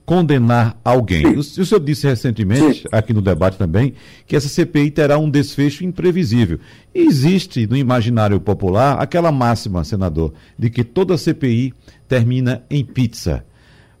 condenar 0.03 0.75
alguém. 0.83 1.27
O, 1.27 1.37
o 1.41 1.43
senhor 1.43 1.79
disse 1.79 2.07
recentemente, 2.07 2.85
aqui 2.91 3.13
no 3.13 3.21
debate 3.21 3.55
também, 3.55 3.93
que 4.25 4.35
essa 4.35 4.49
CPI 4.49 4.89
terá 4.89 5.19
um 5.19 5.29
desfecho 5.29 5.85
imprevisível. 5.85 6.59
E 6.91 7.01
existe 7.01 7.67
no 7.67 7.77
imaginário 7.77 8.39
popular 8.39 8.99
aquela 8.99 9.31
máxima, 9.31 9.83
senador, 9.83 10.33
de 10.57 10.71
que 10.71 10.83
toda 10.83 11.19
CPI 11.19 11.75
termina 12.07 12.63
em 12.67 12.83
pizza. 12.83 13.45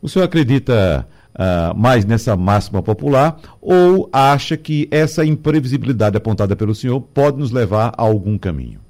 O 0.01 0.09
senhor 0.09 0.25
acredita 0.25 1.07
uh, 1.35 1.77
mais 1.77 2.03
nessa 2.03 2.35
máxima 2.35 2.81
popular 2.81 3.39
ou 3.61 4.09
acha 4.11 4.57
que 4.57 4.87
essa 4.89 5.23
imprevisibilidade 5.23 6.17
apontada 6.17 6.55
pelo 6.55 6.73
senhor 6.73 6.99
pode 6.99 7.37
nos 7.37 7.51
levar 7.51 7.93
a 7.95 8.01
algum 8.01 8.39
caminho? 8.39 8.86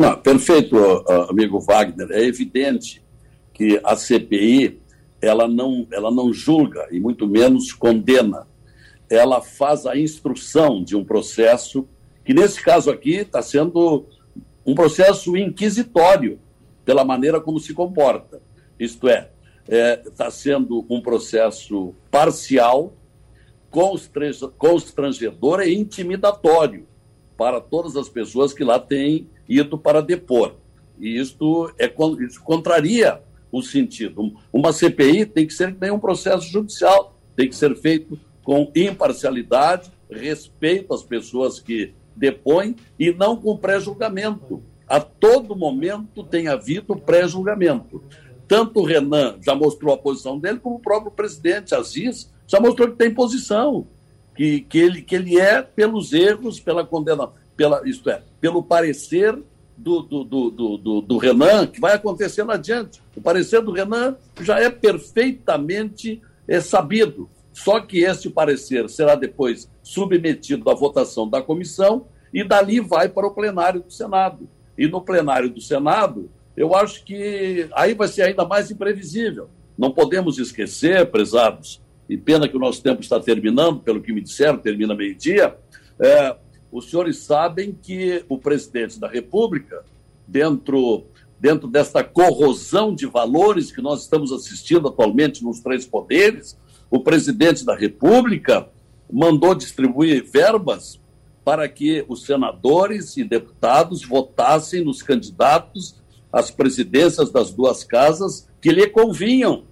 Não, 0.00 0.16
perfeito, 0.16 0.78
amigo 1.28 1.60
Wagner. 1.60 2.10
É 2.10 2.24
evidente 2.24 3.02
que 3.52 3.78
a 3.84 3.94
CPI 3.94 4.80
ela 5.20 5.46
não, 5.46 5.86
ela 5.92 6.10
não 6.10 6.32
julga 6.32 6.88
e 6.90 6.98
muito 6.98 7.26
menos 7.26 7.70
condena. 7.74 8.46
Ela 9.10 9.42
faz 9.42 9.84
a 9.84 9.94
instrução 9.98 10.82
de 10.82 10.96
um 10.96 11.04
processo 11.04 11.86
que, 12.24 12.32
nesse 12.32 12.62
caso 12.62 12.90
aqui, 12.90 13.16
está 13.16 13.42
sendo 13.42 14.06
um 14.64 14.74
processo 14.74 15.36
inquisitório 15.36 16.40
pela 16.82 17.04
maneira 17.04 17.38
como 17.38 17.60
se 17.60 17.74
comporta. 17.74 18.40
Isto 18.78 19.06
é, 19.06 19.28
está 19.68 20.28
é, 20.28 20.30
sendo 20.30 20.86
um 20.88 21.02
processo 21.02 21.94
parcial, 22.10 22.94
constrangedor 24.56 25.60
e 25.60 25.74
intimidatório 25.74 26.86
para 27.36 27.60
todas 27.60 27.98
as 27.98 28.08
pessoas 28.08 28.54
que 28.54 28.64
lá 28.64 28.78
têm 28.78 29.28
ido 29.50 29.76
para 29.76 30.00
depor. 30.00 30.54
E 30.98 31.18
isto, 31.18 31.72
é, 31.76 31.92
isso 32.24 32.40
contraria 32.42 33.20
o 33.50 33.60
sentido. 33.60 34.32
Uma 34.52 34.72
CPI 34.72 35.26
tem 35.26 35.46
que 35.46 35.52
ser 35.52 35.76
nem 35.80 35.90
um 35.90 35.98
processo 35.98 36.46
judicial, 36.46 37.18
tem 37.34 37.48
que 37.48 37.56
ser 37.56 37.74
feito 37.76 38.18
com 38.44 38.70
imparcialidade, 38.76 39.90
respeito 40.08 40.94
às 40.94 41.02
pessoas 41.02 41.58
que 41.58 41.92
depõem 42.14 42.76
e 42.98 43.12
não 43.12 43.36
com 43.36 43.56
pré-julgamento. 43.56 44.62
A 44.86 45.00
todo 45.00 45.56
momento 45.56 46.22
tem 46.22 46.48
havido 46.48 46.96
pré-julgamento. 46.96 48.02
Tanto 48.46 48.80
o 48.80 48.84
Renan 48.84 49.36
já 49.40 49.54
mostrou 49.54 49.94
a 49.94 49.98
posição 49.98 50.38
dele, 50.38 50.58
como 50.58 50.76
o 50.76 50.80
próprio 50.80 51.12
presidente 51.12 51.74
Aziz 51.74 52.32
já 52.46 52.58
mostrou 52.58 52.90
que 52.90 52.96
tem 52.96 53.14
posição, 53.14 53.86
que, 54.34 54.62
que, 54.62 54.78
ele, 54.78 55.02
que 55.02 55.14
ele 55.14 55.38
é 55.38 55.62
pelos 55.62 56.12
erros, 56.12 56.58
pela 56.58 56.84
condenação, 56.84 57.32
pela, 57.60 57.82
isto 57.84 58.08
é, 58.08 58.22
pelo 58.40 58.62
parecer 58.62 59.38
do, 59.76 60.00
do, 60.00 60.24
do, 60.24 60.50
do, 60.50 61.00
do 61.02 61.18
Renan, 61.18 61.66
que 61.66 61.78
vai 61.78 61.92
acontecendo 61.92 62.50
adiante. 62.52 63.02
O 63.14 63.20
parecer 63.20 63.60
do 63.60 63.70
Renan 63.70 64.16
já 64.40 64.58
é 64.58 64.70
perfeitamente 64.70 66.22
é, 66.48 66.58
sabido. 66.58 67.28
Só 67.52 67.78
que 67.78 67.98
este 67.98 68.30
parecer 68.30 68.88
será 68.88 69.14
depois 69.14 69.68
submetido 69.82 70.70
à 70.70 70.74
votação 70.74 71.28
da 71.28 71.42
comissão 71.42 72.06
e 72.32 72.42
dali 72.42 72.80
vai 72.80 73.10
para 73.10 73.26
o 73.26 73.34
plenário 73.34 73.82
do 73.82 73.92
Senado. 73.92 74.48
E 74.78 74.88
no 74.88 75.02
plenário 75.02 75.50
do 75.50 75.60
Senado, 75.60 76.30
eu 76.56 76.74
acho 76.74 77.04
que 77.04 77.68
aí 77.74 77.92
vai 77.92 78.08
ser 78.08 78.22
ainda 78.22 78.46
mais 78.46 78.70
imprevisível. 78.70 79.50
Não 79.76 79.90
podemos 79.90 80.38
esquecer, 80.38 81.10
prezados, 81.10 81.78
e 82.08 82.16
pena 82.16 82.48
que 82.48 82.56
o 82.56 82.60
nosso 82.60 82.82
tempo 82.82 83.02
está 83.02 83.20
terminando, 83.20 83.80
pelo 83.80 84.00
que 84.00 84.14
me 84.14 84.22
disseram, 84.22 84.56
termina 84.56 84.94
meio-dia, 84.94 85.54
é, 86.00 86.36
os 86.72 86.88
senhores 86.88 87.18
sabem 87.18 87.72
que 87.72 88.24
o 88.28 88.38
presidente 88.38 88.98
da 88.98 89.08
República, 89.08 89.84
dentro, 90.26 91.04
dentro 91.38 91.66
desta 91.66 92.04
corrosão 92.04 92.94
de 92.94 93.06
valores 93.06 93.72
que 93.72 93.82
nós 93.82 94.02
estamos 94.02 94.32
assistindo 94.32 94.88
atualmente 94.88 95.42
nos 95.42 95.60
três 95.60 95.84
poderes, 95.84 96.56
o 96.90 97.00
presidente 97.00 97.64
da 97.64 97.74
República 97.74 98.68
mandou 99.12 99.54
distribuir 99.54 100.24
verbas 100.24 101.00
para 101.44 101.68
que 101.68 102.04
os 102.08 102.24
senadores 102.24 103.16
e 103.16 103.24
deputados 103.24 104.04
votassem 104.04 104.84
nos 104.84 105.02
candidatos 105.02 105.96
às 106.32 106.50
presidências 106.50 107.30
das 107.30 107.50
duas 107.52 107.82
casas 107.82 108.48
que 108.60 108.70
lhe 108.70 108.86
convinham, 108.86 109.64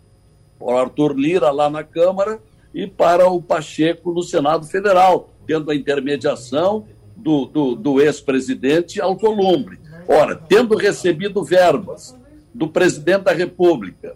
para 0.58 0.66
o 0.66 0.76
Arthur 0.76 1.16
Lira 1.16 1.50
lá 1.52 1.70
na 1.70 1.84
Câmara 1.84 2.40
e 2.74 2.86
para 2.86 3.28
o 3.28 3.40
Pacheco 3.40 4.12
no 4.12 4.22
Senado 4.22 4.66
Federal 4.66 5.30
tendo 5.48 5.70
a 5.70 5.74
intermediação 5.74 6.86
do, 7.16 7.46
do, 7.46 7.74
do 7.74 8.00
ex-presidente 8.02 9.00
Alcolumbre. 9.00 9.80
Ora, 10.06 10.36
tendo 10.36 10.76
recebido 10.76 11.42
verbas 11.42 12.14
do 12.52 12.68
presidente 12.68 13.22
da 13.24 13.32
República, 13.32 14.14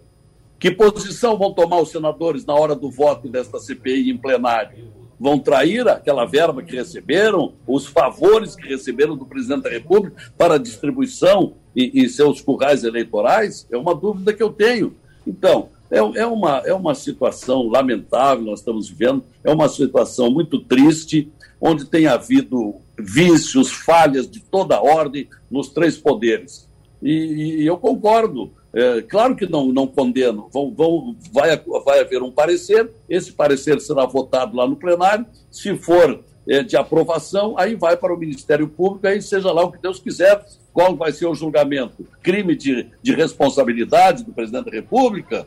que 0.59 0.69
posição 0.69 1.35
vão 1.35 1.51
tomar 1.51 1.81
os 1.81 1.89
senadores 1.89 2.45
na 2.45 2.53
hora 2.53 2.75
do 2.75 2.89
voto 2.89 3.27
desta 3.27 3.59
CPI 3.59 4.11
em 4.11 4.17
plenário? 4.17 4.93
Vão 5.19 5.39
trair 5.39 5.87
aquela 5.87 6.25
verba 6.25 6.61
que 6.61 6.75
receberam, 6.75 7.53
os 7.65 7.87
favores 7.87 8.55
que 8.55 8.67
receberam 8.67 9.17
do 9.17 9.25
presidente 9.25 9.63
da 9.63 9.69
República 9.69 10.31
para 10.37 10.59
distribuição 10.59 11.53
e, 11.75 12.03
e 12.03 12.09
seus 12.09 12.41
currais 12.41 12.83
eleitorais? 12.83 13.67
É 13.71 13.77
uma 13.77 13.95
dúvida 13.95 14.33
que 14.33 14.43
eu 14.43 14.51
tenho. 14.51 14.95
Então, 15.25 15.69
é, 15.93 16.21
é, 16.21 16.25
uma, 16.25 16.63
é 16.65 16.73
uma 16.73 16.95
situação 16.95 17.67
lamentável, 17.67 18.43
nós 18.43 18.59
estamos 18.59 18.89
vivendo, 18.89 19.23
é 19.43 19.51
uma 19.51 19.69
situação 19.69 20.31
muito 20.31 20.59
triste, 20.59 21.31
onde 21.61 21.85
tem 21.85 22.07
havido 22.07 22.75
vícios, 22.97 23.71
falhas 23.71 24.29
de 24.29 24.39
toda 24.39 24.81
ordem 24.81 25.29
nos 25.49 25.69
três 25.69 25.95
poderes. 25.95 26.67
E, 27.01 27.61
e 27.61 27.67
eu 27.67 27.77
concordo, 27.77 28.51
é, 28.73 29.03
claro 29.03 29.35
que 29.35 29.45
não, 29.45 29.67
não 29.67 29.85
condeno, 29.85 30.49
vão, 30.51 30.73
vão, 30.73 31.15
vai, 31.31 31.55
vai 31.85 31.99
haver 31.99 32.23
um 32.23 32.31
parecer, 32.31 32.89
esse 33.07 33.31
parecer 33.31 33.79
será 33.79 34.05
votado 34.05 34.57
lá 34.57 34.67
no 34.67 34.75
plenário, 34.75 35.27
se 35.51 35.75
for 35.77 36.23
é, 36.47 36.63
de 36.63 36.75
aprovação, 36.75 37.55
aí 37.57 37.75
vai 37.75 37.95
para 37.95 38.13
o 38.13 38.17
Ministério 38.17 38.67
Público, 38.67 39.05
aí 39.05 39.21
seja 39.21 39.51
lá 39.51 39.63
o 39.63 39.71
que 39.71 39.81
Deus 39.81 39.99
quiser, 39.99 40.43
qual 40.73 40.95
vai 40.95 41.11
ser 41.11 41.27
o 41.27 41.35
julgamento? 41.35 42.07
Crime 42.23 42.55
de, 42.55 42.87
de 43.01 43.13
responsabilidade 43.13 44.23
do 44.23 44.33
presidente 44.33 44.65
da 44.65 44.71
República? 44.71 45.45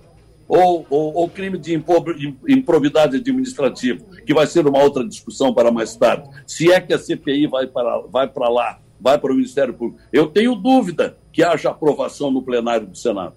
Ou, 0.48 0.86
ou 0.90 1.28
crime 1.28 1.58
de 1.58 1.74
improvidade 2.48 3.16
administrativa, 3.16 4.04
que 4.24 4.34
vai 4.34 4.46
ser 4.46 4.66
uma 4.66 4.82
outra 4.82 5.06
discussão 5.06 5.52
para 5.52 5.70
mais 5.70 5.96
tarde. 5.96 6.28
Se 6.46 6.70
é 6.72 6.80
que 6.80 6.94
a 6.94 6.98
CPI 6.98 7.46
vai 7.46 7.66
para, 7.66 7.98
vai 8.10 8.28
para 8.28 8.48
lá, 8.48 8.78
vai 9.00 9.18
para 9.18 9.32
o 9.32 9.34
Ministério 9.34 9.74
Público. 9.74 10.00
Eu 10.12 10.26
tenho 10.26 10.54
dúvida 10.54 11.16
que 11.32 11.42
haja 11.42 11.70
aprovação 11.70 12.30
no 12.30 12.42
plenário 12.42 12.86
do 12.86 12.96
Senado. 12.96 13.34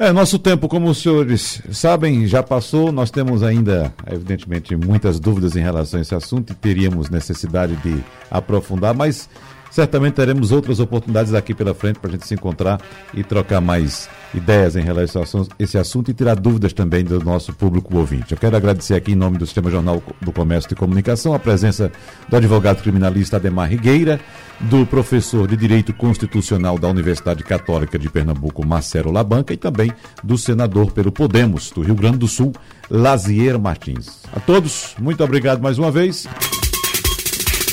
É, 0.00 0.12
nosso 0.12 0.38
tempo, 0.38 0.66
como 0.66 0.88
os 0.88 0.96
senhores 0.96 1.60
sabem, 1.70 2.26
já 2.26 2.42
passou. 2.42 2.90
Nós 2.90 3.10
temos 3.10 3.42
ainda, 3.42 3.92
evidentemente, 4.10 4.74
muitas 4.74 5.20
dúvidas 5.20 5.56
em 5.56 5.60
relação 5.60 5.98
a 5.98 6.00
esse 6.00 6.14
assunto 6.14 6.54
e 6.54 6.56
teríamos 6.56 7.10
necessidade 7.10 7.76
de 7.76 8.02
aprofundar, 8.30 8.94
mas 8.94 9.28
certamente 9.70 10.14
teremos 10.14 10.52
outras 10.52 10.80
oportunidades 10.80 11.34
aqui 11.34 11.54
pela 11.54 11.74
frente 11.74 11.98
para 11.98 12.10
a 12.10 12.12
gente 12.12 12.26
se 12.26 12.34
encontrar 12.34 12.80
e 13.14 13.22
trocar 13.22 13.60
mais 13.60 14.08
ideias 14.34 14.76
em 14.76 14.82
relação 14.82 15.22
a 15.22 15.46
esse 15.58 15.76
assunto 15.76 16.10
e 16.10 16.14
tirar 16.14 16.34
dúvidas 16.36 16.72
também 16.72 17.04
do 17.04 17.22
nosso 17.22 17.52
público 17.52 17.96
ouvinte. 17.96 18.32
Eu 18.32 18.38
quero 18.38 18.56
agradecer 18.56 18.94
aqui 18.94 19.12
em 19.12 19.16
nome 19.16 19.38
do 19.38 19.46
Sistema 19.46 19.70
Jornal 19.70 20.02
do 20.20 20.32
Comércio 20.32 20.72
e 20.72 20.76
Comunicação 20.76 21.34
a 21.34 21.38
presença 21.38 21.90
do 22.28 22.36
advogado 22.36 22.82
criminalista 22.82 23.36
Ademar 23.36 23.68
Rigueira, 23.68 24.20
do 24.60 24.84
professor 24.84 25.48
de 25.48 25.56
Direito 25.56 25.92
Constitucional 25.94 26.78
da 26.78 26.88
Universidade 26.88 27.42
Católica 27.42 27.98
de 27.98 28.08
Pernambuco, 28.10 28.66
Marcelo 28.66 29.10
Labanca, 29.10 29.54
e 29.54 29.56
também 29.56 29.92
do 30.22 30.36
senador 30.36 30.92
pelo 30.92 31.10
Podemos 31.10 31.70
do 31.70 31.82
Rio 31.82 31.94
Grande 31.94 32.18
do 32.18 32.28
Sul, 32.28 32.52
Lazier 32.90 33.58
Martins. 33.58 34.22
A 34.32 34.40
todos, 34.40 34.94
muito 34.98 35.24
obrigado 35.24 35.62
mais 35.62 35.78
uma 35.78 35.90
vez. 35.90 36.28